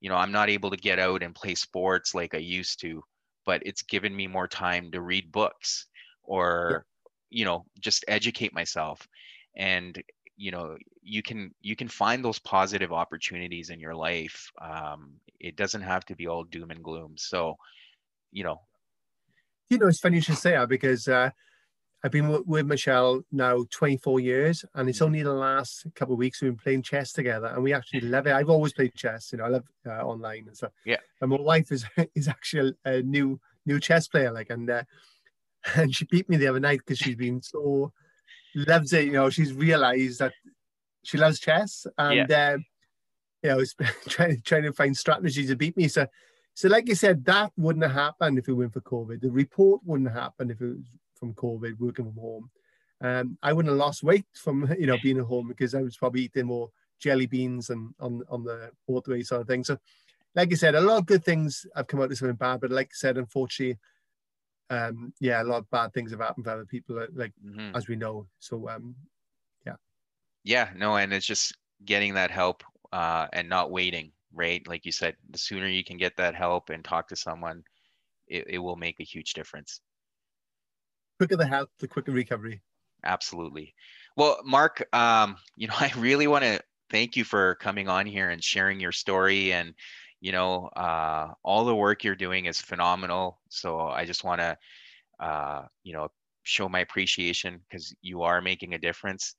you 0.00 0.08
know 0.08 0.16
i'm 0.16 0.32
not 0.32 0.50
able 0.50 0.70
to 0.70 0.76
get 0.76 0.98
out 0.98 1.22
and 1.22 1.34
play 1.34 1.54
sports 1.54 2.14
like 2.14 2.34
i 2.34 2.38
used 2.38 2.80
to 2.80 3.02
but 3.46 3.62
it's 3.64 3.82
given 3.82 4.14
me 4.14 4.26
more 4.26 4.48
time 4.48 4.90
to 4.90 5.00
read 5.00 5.32
books 5.32 5.86
or 6.24 6.84
you 7.30 7.44
know 7.44 7.64
just 7.80 8.04
educate 8.08 8.52
myself. 8.52 9.06
And 9.56 10.02
you 10.36 10.50
know 10.50 10.76
you 11.02 11.22
can 11.22 11.50
you 11.60 11.74
can 11.74 11.88
find 11.88 12.24
those 12.24 12.38
positive 12.38 12.92
opportunities 12.92 13.70
in 13.70 13.80
your 13.80 13.94
life 13.94 14.50
um, 14.60 15.14
it 15.40 15.56
doesn't 15.56 15.82
have 15.82 16.04
to 16.04 16.14
be 16.14 16.26
all 16.26 16.44
doom 16.44 16.70
and 16.70 16.82
gloom 16.82 17.14
so 17.16 17.56
you 18.32 18.44
know 18.44 18.60
you 19.68 19.78
know 19.78 19.86
it's 19.86 20.00
funny 20.00 20.16
you 20.16 20.22
should 20.22 20.38
say 20.38 20.52
that 20.52 20.68
because 20.68 21.08
uh, 21.08 21.30
I've 22.04 22.12
been 22.12 22.44
with 22.46 22.66
Michelle 22.66 23.22
now 23.32 23.64
24 23.70 24.20
years, 24.20 24.64
and 24.74 24.88
it's 24.88 24.98
mm-hmm. 24.98 25.06
only 25.06 25.22
the 25.24 25.32
last 25.32 25.86
couple 25.96 26.12
of 26.12 26.18
weeks 26.18 26.40
we've 26.40 26.52
been 26.52 26.58
playing 26.58 26.82
chess 26.82 27.10
together, 27.10 27.46
and 27.46 27.62
we 27.62 27.72
actually 27.72 28.02
love 28.02 28.28
it. 28.28 28.32
I've 28.32 28.50
always 28.50 28.72
played 28.72 28.94
chess, 28.94 29.32
you 29.32 29.38
know, 29.38 29.44
I 29.44 29.48
love 29.48 29.64
uh, 29.84 30.04
online 30.04 30.44
and 30.46 30.56
stuff. 30.56 30.70
Yeah. 30.84 30.98
And 31.20 31.30
my 31.30 31.40
wife 31.40 31.72
is 31.72 31.84
is 32.14 32.28
actually 32.28 32.74
a 32.84 33.02
new 33.02 33.40
new 33.64 33.80
chess 33.80 34.06
player, 34.06 34.30
like, 34.30 34.50
and 34.50 34.70
uh, 34.70 34.82
and 35.74 35.92
she 35.92 36.04
beat 36.04 36.28
me 36.28 36.36
the 36.36 36.46
other 36.46 36.60
night 36.60 36.78
because 36.78 36.98
she's 36.98 37.16
been 37.16 37.42
so 37.42 37.92
loves 38.56 38.92
it. 38.92 39.06
You 39.06 39.12
know, 39.12 39.30
she's 39.30 39.52
realised 39.52 40.20
that 40.20 40.32
she 41.02 41.18
loves 41.18 41.38
chess, 41.38 41.86
and 41.98 42.28
yeah. 42.28 42.54
um, 42.54 42.64
you 43.42 43.50
know, 43.50 43.64
trying 44.08 44.40
trying 44.42 44.62
to 44.62 44.72
find 44.72 44.96
strategies 44.96 45.48
to 45.48 45.56
beat 45.56 45.76
me. 45.76 45.88
So, 45.88 46.06
so 46.54 46.68
like 46.68 46.88
you 46.88 46.94
said, 46.94 47.24
that 47.26 47.52
wouldn't 47.56 47.84
have 47.84 47.92
happened 47.92 48.38
if 48.38 48.48
it 48.48 48.52
went 48.52 48.72
for 48.72 48.80
COVID. 48.80 49.20
The 49.20 49.30
report 49.30 49.82
wouldn't 49.84 50.10
have 50.10 50.20
happened 50.20 50.50
if 50.50 50.60
it 50.60 50.66
was 50.66 50.86
from 51.14 51.34
COVID, 51.34 51.78
working 51.78 52.06
from 52.06 52.20
home. 52.20 52.50
Um, 53.02 53.38
I 53.42 53.52
wouldn't 53.52 53.70
have 53.70 53.78
lost 53.78 54.02
weight 54.02 54.26
from 54.34 54.72
you 54.78 54.86
know 54.86 54.98
being 55.02 55.18
at 55.18 55.24
home 55.24 55.48
because 55.48 55.74
I 55.74 55.82
was 55.82 55.96
probably 55.96 56.22
eating 56.22 56.46
more 56.46 56.70
jelly 56.98 57.26
beans 57.26 57.70
and 57.70 57.94
on 58.00 58.22
on 58.28 58.44
the 58.44 58.70
motorway 58.88 59.24
sort 59.24 59.42
of 59.42 59.46
thing. 59.46 59.64
So, 59.64 59.78
like 60.34 60.52
I 60.52 60.56
said, 60.56 60.74
a 60.74 60.80
lot 60.80 60.98
of 60.98 61.06
good 61.06 61.24
things 61.24 61.66
have 61.76 61.86
come 61.86 62.00
out 62.00 62.10
of 62.10 62.18
something 62.18 62.36
bad, 62.36 62.60
but 62.60 62.70
like 62.70 62.88
I 62.88 62.94
said, 62.94 63.18
unfortunately, 63.18 63.78
um, 64.70 65.12
yeah, 65.20 65.42
a 65.42 65.44
lot 65.44 65.58
of 65.58 65.70
bad 65.70 65.92
things 65.92 66.10
have 66.10 66.20
happened 66.20 66.44
to 66.44 66.52
other 66.52 66.64
people, 66.64 67.04
like 67.14 67.32
mm-hmm. 67.44 67.74
as 67.74 67.88
we 67.88 67.96
know. 67.96 68.26
So, 68.38 68.68
um, 68.68 68.94
yeah, 69.64 69.76
yeah, 70.44 70.70
no, 70.76 70.96
and 70.96 71.12
it's 71.12 71.26
just 71.26 71.56
getting 71.84 72.14
that 72.14 72.30
help 72.30 72.62
uh, 72.92 73.26
and 73.32 73.48
not 73.48 73.70
waiting, 73.70 74.12
right? 74.32 74.66
Like 74.66 74.84
you 74.84 74.92
said, 74.92 75.16
the 75.30 75.38
sooner 75.38 75.66
you 75.66 75.84
can 75.84 75.96
get 75.96 76.16
that 76.16 76.34
help 76.34 76.70
and 76.70 76.84
talk 76.84 77.08
to 77.08 77.16
someone, 77.16 77.62
it, 78.28 78.44
it 78.48 78.58
will 78.58 78.76
make 78.76 79.00
a 79.00 79.04
huge 79.04 79.34
difference 79.34 79.80
quicker 81.18 81.36
the 81.36 81.46
health, 81.46 81.68
the 81.80 81.88
quicker 81.88 82.12
recovery. 82.12 82.60
Absolutely. 83.04 83.74
Well, 84.16 84.38
Mark, 84.44 84.86
um, 84.94 85.36
you 85.56 85.68
know, 85.68 85.74
I 85.78 85.92
really 85.96 86.26
want 86.26 86.44
to 86.44 86.60
thank 86.90 87.16
you 87.16 87.24
for 87.24 87.56
coming 87.56 87.88
on 87.88 88.06
here 88.06 88.30
and 88.30 88.42
sharing 88.42 88.80
your 88.80 88.92
story 88.92 89.52
and 89.52 89.74
you 90.20 90.32
know 90.32 90.66
uh, 90.76 91.32
all 91.42 91.64
the 91.64 91.74
work 91.74 92.04
you're 92.04 92.14
doing 92.14 92.46
is 92.46 92.60
phenomenal 92.60 93.38
so 93.48 93.80
i 93.80 94.04
just 94.04 94.24
want 94.24 94.40
to 94.40 94.56
uh, 95.20 95.62
you 95.82 95.92
know 95.92 96.08
show 96.42 96.68
my 96.68 96.80
appreciation 96.80 97.60
because 97.68 97.94
you 98.02 98.22
are 98.22 98.40
making 98.40 98.74
a 98.74 98.78
difference 98.78 99.34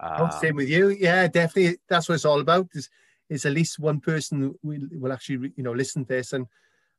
uh, 0.00 0.28
oh, 0.30 0.40
same 0.40 0.56
with 0.56 0.68
you 0.68 0.90
yeah 0.90 1.26
definitely 1.26 1.78
that's 1.88 2.08
what 2.08 2.14
it's 2.14 2.24
all 2.24 2.40
about 2.40 2.68
is, 2.74 2.88
is 3.28 3.46
at 3.46 3.52
least 3.52 3.78
one 3.78 4.00
person 4.00 4.54
will, 4.62 4.88
will 4.92 5.12
actually 5.12 5.52
you 5.56 5.62
know 5.62 5.72
listen 5.72 6.04
to 6.04 6.14
this 6.14 6.32
and 6.32 6.46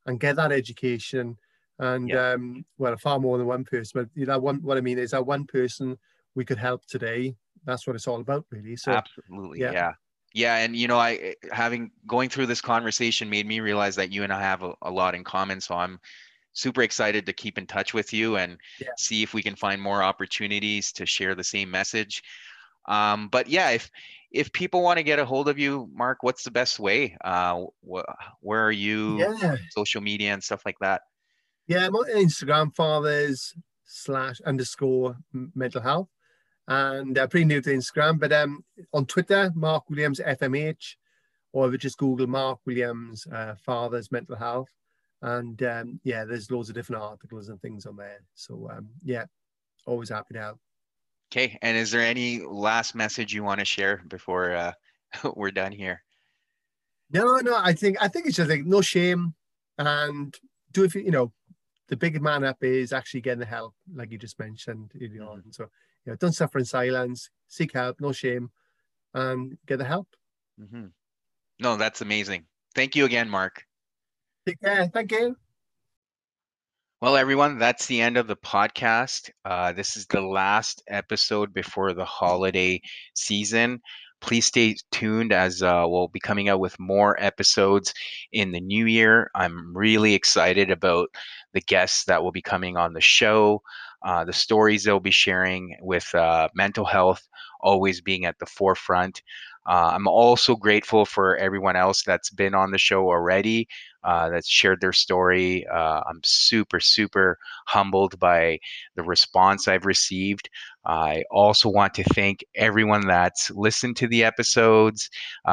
and 0.07 0.19
get 0.19 0.35
that 0.35 0.51
education 0.51 1.37
and 1.81 2.09
yeah. 2.09 2.33
um, 2.33 2.63
well, 2.77 2.95
far 2.97 3.19
more 3.19 3.37
than 3.37 3.47
one 3.47 3.63
person. 3.65 4.01
But 4.01 4.09
you 4.13 4.27
know, 4.27 4.37
one 4.39 4.61
what 4.61 4.77
I 4.77 4.81
mean 4.81 4.99
is 4.99 5.11
that 5.11 5.25
one 5.25 5.45
person 5.45 5.97
we 6.35 6.45
could 6.45 6.59
help 6.59 6.85
today. 6.85 7.35
That's 7.65 7.85
what 7.85 7.95
it's 7.95 8.07
all 8.07 8.21
about, 8.21 8.45
really. 8.51 8.75
So 8.75 8.91
absolutely, 8.91 9.59
yeah. 9.59 9.71
yeah. 9.71 9.93
Yeah 10.33 10.57
and 10.57 10.75
you 10.75 10.87
know 10.87 10.97
i 10.97 11.35
having 11.51 11.91
going 12.07 12.29
through 12.29 12.45
this 12.45 12.61
conversation 12.61 13.29
made 13.29 13.45
me 13.45 13.59
realize 13.59 13.95
that 13.95 14.11
you 14.11 14.23
and 14.23 14.33
i 14.33 14.41
have 14.41 14.63
a, 14.63 14.73
a 14.83 14.91
lot 14.91 15.15
in 15.15 15.23
common 15.23 15.59
so 15.59 15.75
i'm 15.75 15.99
super 16.53 16.81
excited 16.81 17.25
to 17.25 17.33
keep 17.33 17.57
in 17.57 17.65
touch 17.65 17.93
with 17.93 18.11
you 18.11 18.35
and 18.35 18.57
yeah. 18.79 18.89
see 18.97 19.23
if 19.23 19.33
we 19.33 19.41
can 19.41 19.55
find 19.55 19.81
more 19.81 20.03
opportunities 20.03 20.91
to 20.91 21.05
share 21.05 21.33
the 21.33 21.43
same 21.43 21.71
message 21.71 22.23
um, 22.87 23.29
but 23.29 23.47
yeah 23.47 23.69
if 23.69 23.89
if 24.31 24.51
people 24.51 24.81
want 24.81 24.97
to 24.97 25.03
get 25.03 25.19
a 25.19 25.25
hold 25.25 25.47
of 25.47 25.57
you 25.57 25.89
mark 25.93 26.23
what's 26.23 26.43
the 26.43 26.51
best 26.51 26.79
way 26.79 27.15
uh, 27.23 27.63
wh- 27.89 28.01
where 28.41 28.65
are 28.65 28.71
you 28.71 29.19
yeah. 29.19 29.55
social 29.69 30.01
media 30.01 30.33
and 30.33 30.43
stuff 30.43 30.63
like 30.65 30.77
that 30.79 31.01
yeah, 31.71 31.87
my 31.87 31.99
Instagram 32.15 32.75
fathers 32.75 33.55
slash 33.85 34.41
underscore 34.41 35.15
mental 35.55 35.81
health. 35.81 36.09
And 36.67 37.17
uh, 37.17 37.27
pretty 37.27 37.45
new 37.45 37.61
to 37.61 37.69
Instagram, 37.69 38.19
but 38.19 38.31
um, 38.31 38.63
on 38.93 39.05
Twitter, 39.05 39.51
Mark 39.55 39.89
Williams 39.89 40.19
FMH, 40.19 40.95
or 41.53 41.67
if 41.67 41.73
you 41.73 41.77
just 41.77 41.97
Google 41.97 42.27
Mark 42.27 42.59
Williams 42.65 43.27
uh, 43.27 43.55
fathers 43.55 44.11
mental 44.11 44.35
health. 44.35 44.69
And 45.21 45.61
um, 45.63 45.99
yeah, 46.03 46.23
there's 46.23 46.49
loads 46.49 46.69
of 46.69 46.75
different 46.75 47.01
articles 47.01 47.49
and 47.49 47.61
things 47.61 47.85
on 47.85 47.97
there. 47.97 48.21
So 48.35 48.69
um, 48.71 48.89
yeah, 49.03 49.25
always 49.85 50.09
happy 50.09 50.35
to 50.35 50.39
help. 50.39 50.59
Okay, 51.31 51.57
and 51.61 51.77
is 51.77 51.91
there 51.91 52.01
any 52.01 52.41
last 52.41 52.95
message 52.95 53.33
you 53.33 53.43
want 53.43 53.59
to 53.59 53.65
share 53.65 54.03
before 54.07 54.53
uh, 54.53 54.73
we're 55.35 55.51
done 55.51 55.71
here? 55.71 56.03
No, 57.11 57.37
no, 57.37 57.57
I 57.57 57.73
think 57.73 57.97
I 58.01 58.07
think 58.07 58.27
it's 58.27 58.37
just 58.37 58.49
like 58.49 58.65
no 58.65 58.81
shame 58.81 59.33
and 59.77 60.35
do 60.71 60.83
if 60.83 60.95
You 60.95 61.11
know, 61.11 61.33
the 61.87 61.97
big 61.97 62.21
man 62.21 62.43
up 62.43 62.63
is 62.63 62.93
actually 62.93 63.21
getting 63.21 63.39
the 63.39 63.45
help, 63.45 63.75
like 63.93 64.11
you 64.11 64.17
just 64.17 64.39
mentioned 64.39 64.91
early 64.95 65.19
on. 65.19 65.39
Mm-hmm. 65.39 65.51
So, 65.51 65.69
you 66.05 66.11
know, 66.11 66.17
don't 66.17 66.33
suffer 66.33 66.59
in 66.59 66.65
silence, 66.65 67.29
seek 67.47 67.73
help, 67.73 68.01
no 68.01 68.11
shame, 68.11 68.51
and 69.13 69.57
get 69.65 69.77
the 69.77 69.85
help. 69.85 70.07
Mm-hmm. 70.59 70.87
No, 71.59 71.77
that's 71.77 72.01
amazing. 72.01 72.45
Thank 72.75 72.95
you 72.95 73.05
again, 73.05 73.29
Mark. 73.29 73.63
Take 74.47 74.59
care. 74.61 74.87
Thank 74.87 75.11
you. 75.11 75.35
Well, 77.01 77.17
everyone, 77.17 77.57
that's 77.57 77.87
the 77.87 77.99
end 77.99 78.17
of 78.17 78.27
the 78.27 78.35
podcast. 78.35 79.31
Uh, 79.43 79.71
this 79.71 79.97
is 79.97 80.05
the 80.05 80.21
last 80.21 80.83
episode 80.87 81.51
before 81.51 81.93
the 81.93 82.05
holiday 82.05 82.79
season. 83.15 83.81
Please 84.21 84.45
stay 84.45 84.75
tuned 84.91 85.33
as 85.33 85.63
uh, 85.63 85.83
we'll 85.87 86.09
be 86.09 86.19
coming 86.19 86.47
out 86.47 86.59
with 86.59 86.79
more 86.79 87.19
episodes 87.19 87.91
in 88.31 88.51
the 88.51 88.61
new 88.61 88.85
year. 88.85 89.31
I'm 89.33 89.75
really 89.75 90.13
excited 90.13 90.69
about 90.69 91.09
the 91.53 91.61
guests 91.61 92.05
that 92.05 92.21
will 92.21 92.31
be 92.31 92.41
coming 92.43 92.77
on 92.77 92.93
the 92.93 93.01
show, 93.01 93.63
uh, 94.03 94.25
the 94.25 94.33
stories 94.33 94.83
they'll 94.83 94.99
be 94.99 95.11
sharing 95.11 95.77
with 95.81 96.13
uh, 96.15 96.49
mental 96.53 96.85
health 96.85 97.27
always 97.61 98.01
being 98.01 98.25
at 98.25 98.39
the 98.39 98.45
forefront. 98.45 99.21
Uh, 99.67 99.91
I'm 99.93 100.07
also 100.07 100.55
grateful 100.55 101.05
for 101.05 101.37
everyone 101.37 101.75
else 101.75 102.01
that's 102.01 102.31
been 102.31 102.55
on 102.55 102.71
the 102.71 102.79
show 102.79 103.07
already, 103.07 103.67
uh, 104.03 104.29
that's 104.29 104.49
shared 104.49 104.81
their 104.81 104.91
story. 104.91 105.67
Uh, 105.67 106.01
I'm 106.09 106.19
super, 106.23 106.79
super 106.79 107.37
humbled 107.67 108.17
by 108.19 108.57
the 108.95 109.03
response 109.03 109.67
I've 109.67 109.85
received. 109.85 110.49
I 110.83 111.23
also 111.29 111.69
want 111.69 111.93
to 111.93 112.03
thank 112.05 112.43
everyone 112.55 113.05
that's 113.05 113.51
listened 113.51 113.97
to 113.97 114.07
the 114.07 114.23
episodes, 114.23 115.11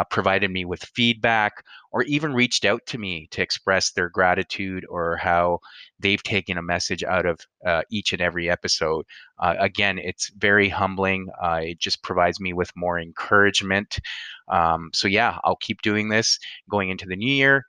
provided 0.08 0.50
me 0.50 0.64
with 0.64 0.82
feedback, 0.94 1.62
or 1.90 2.02
even 2.04 2.34
reached 2.34 2.64
out 2.64 2.84
to 2.86 2.98
me 2.98 3.28
to 3.30 3.42
express 3.42 3.90
their 3.90 4.08
gratitude 4.08 4.84
or 4.88 5.16
how 5.16 5.58
they've 5.98 6.22
taken 6.22 6.58
a 6.58 6.62
message 6.62 7.02
out 7.02 7.26
of 7.26 7.40
uh, 7.66 7.82
each 7.90 8.12
and 8.12 8.20
every 8.20 8.50
episode. 8.50 9.04
Uh, 9.38 9.54
again, 9.58 9.98
it's 9.98 10.30
very 10.36 10.68
humbling. 10.68 11.28
Uh, 11.42 11.60
it 11.62 11.78
just 11.78 12.02
provides 12.02 12.40
me 12.40 12.52
with 12.52 12.70
more 12.76 12.98
encouragement. 12.98 13.98
Um, 14.48 14.90
so, 14.92 15.08
yeah, 15.08 15.38
I'll 15.44 15.56
keep 15.56 15.82
doing 15.82 16.08
this 16.08 16.38
going 16.70 16.90
into 16.90 17.06
the 17.06 17.16
new 17.16 17.32
year. 17.32 17.64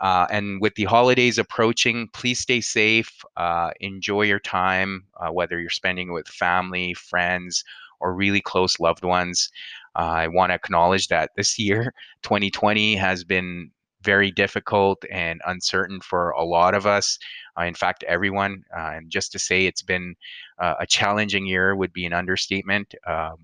Uh, 0.00 0.26
and 0.30 0.60
with 0.60 0.74
the 0.74 0.84
holidays 0.84 1.38
approaching, 1.38 2.08
please 2.12 2.38
stay 2.38 2.60
safe. 2.60 3.10
Uh, 3.36 3.70
enjoy 3.80 4.22
your 4.22 4.40
time, 4.40 5.04
uh, 5.20 5.32
whether 5.32 5.58
you're 5.58 5.70
spending 5.70 6.10
it 6.10 6.12
with 6.12 6.28
family, 6.28 6.92
friends, 6.94 7.64
or 8.00 8.14
really 8.14 8.42
close 8.42 8.78
loved 8.78 9.04
ones. 9.04 9.50
Uh, 9.96 10.02
I 10.02 10.28
want 10.28 10.50
to 10.50 10.54
acknowledge 10.54 11.08
that 11.08 11.30
this 11.36 11.58
year, 11.58 11.94
2020, 12.22 12.96
has 12.96 13.24
been 13.24 13.70
very 14.02 14.30
difficult 14.30 15.02
and 15.10 15.40
uncertain 15.46 16.00
for 16.00 16.30
a 16.30 16.44
lot 16.44 16.74
of 16.74 16.86
us. 16.86 17.18
Uh, 17.58 17.64
in 17.64 17.74
fact, 17.74 18.04
everyone. 18.04 18.62
Uh, 18.76 18.92
and 18.94 19.10
just 19.10 19.32
to 19.32 19.38
say 19.38 19.66
it's 19.66 19.82
been 19.82 20.14
a 20.58 20.86
challenging 20.86 21.44
year 21.44 21.74
would 21.74 21.92
be 21.92 22.06
an 22.06 22.12
understatement. 22.12 22.94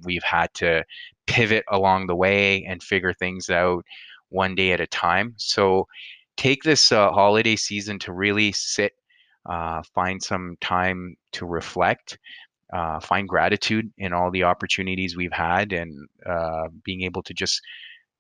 we've 0.05 0.23
had 0.23 0.53
to 0.55 0.85
pivot 1.27 1.65
along 1.69 2.07
the 2.07 2.17
way 2.17 2.65
and 2.65 2.83
figure 2.83 3.13
things 3.13 3.51
out 3.51 3.85
one 4.29 4.55
day 4.55 4.73
at 4.73 4.81
a 4.81 4.87
time. 4.87 5.35
So, 5.37 5.87
take 6.37 6.63
this 6.63 6.93
uh, 6.93 7.11
holiday 7.13 7.57
season 7.57 7.99
to 8.01 8.13
really 8.13 8.53
sit, 8.53 8.93
uh, 9.47 9.83
find 9.95 10.23
some 10.23 10.57
time 10.61 11.17
to 11.33 11.47
reflect, 11.47 12.19
uh, 12.73 13.01
find 13.01 13.29
gratitude 13.29 13.93
in 13.99 14.13
all 14.13 14.31
the 14.31 14.45
opportunities 14.45 15.17
we've 15.17 15.33
had, 15.33 15.73
and 15.73 16.09
uh, 16.27 16.69
being 16.85 17.03
able 17.03 17.23
to 17.23 17.35
just 17.35 17.61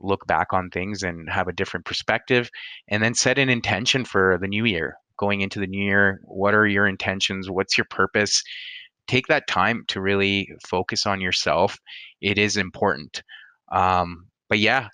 look 0.00 0.26
back 0.26 0.52
on 0.52 0.68
things 0.68 1.02
and 1.02 1.30
have 1.30 1.48
a 1.48 1.52
different 1.52 1.86
perspective, 1.86 2.50
and 2.88 3.02
then 3.02 3.14
set 3.14 3.38
an 3.38 3.48
intention 3.48 4.04
for 4.04 4.38
the 4.40 4.48
new 4.48 4.64
year. 4.64 4.96
Going 5.18 5.40
into 5.40 5.60
the 5.60 5.66
new 5.66 5.84
year, 5.84 6.20
what 6.24 6.54
are 6.54 6.66
your 6.66 6.86
intentions? 6.86 7.50
What's 7.50 7.78
your 7.78 7.86
purpose? 7.90 8.42
Take 9.06 9.26
that 9.28 9.46
time 9.46 9.84
to 9.88 10.00
really 10.00 10.48
focus 10.66 11.06
on 11.06 11.20
yourself. 11.20 11.78
It 12.20 12.38
is 12.38 12.56
important. 12.56 13.22
Um, 13.70 14.26
but 14.48 14.58
yeah, 14.58 14.88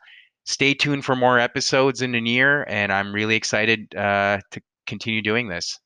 stay 0.44 0.74
tuned 0.74 1.04
for 1.04 1.16
more 1.16 1.38
episodes 1.38 2.02
in 2.02 2.12
the 2.12 2.20
year, 2.20 2.64
and 2.68 2.92
I'm 2.92 3.14
really 3.14 3.36
excited 3.36 3.94
uh, 3.94 4.38
to 4.50 4.60
continue 4.86 5.22
doing 5.22 5.48
this. 5.48 5.78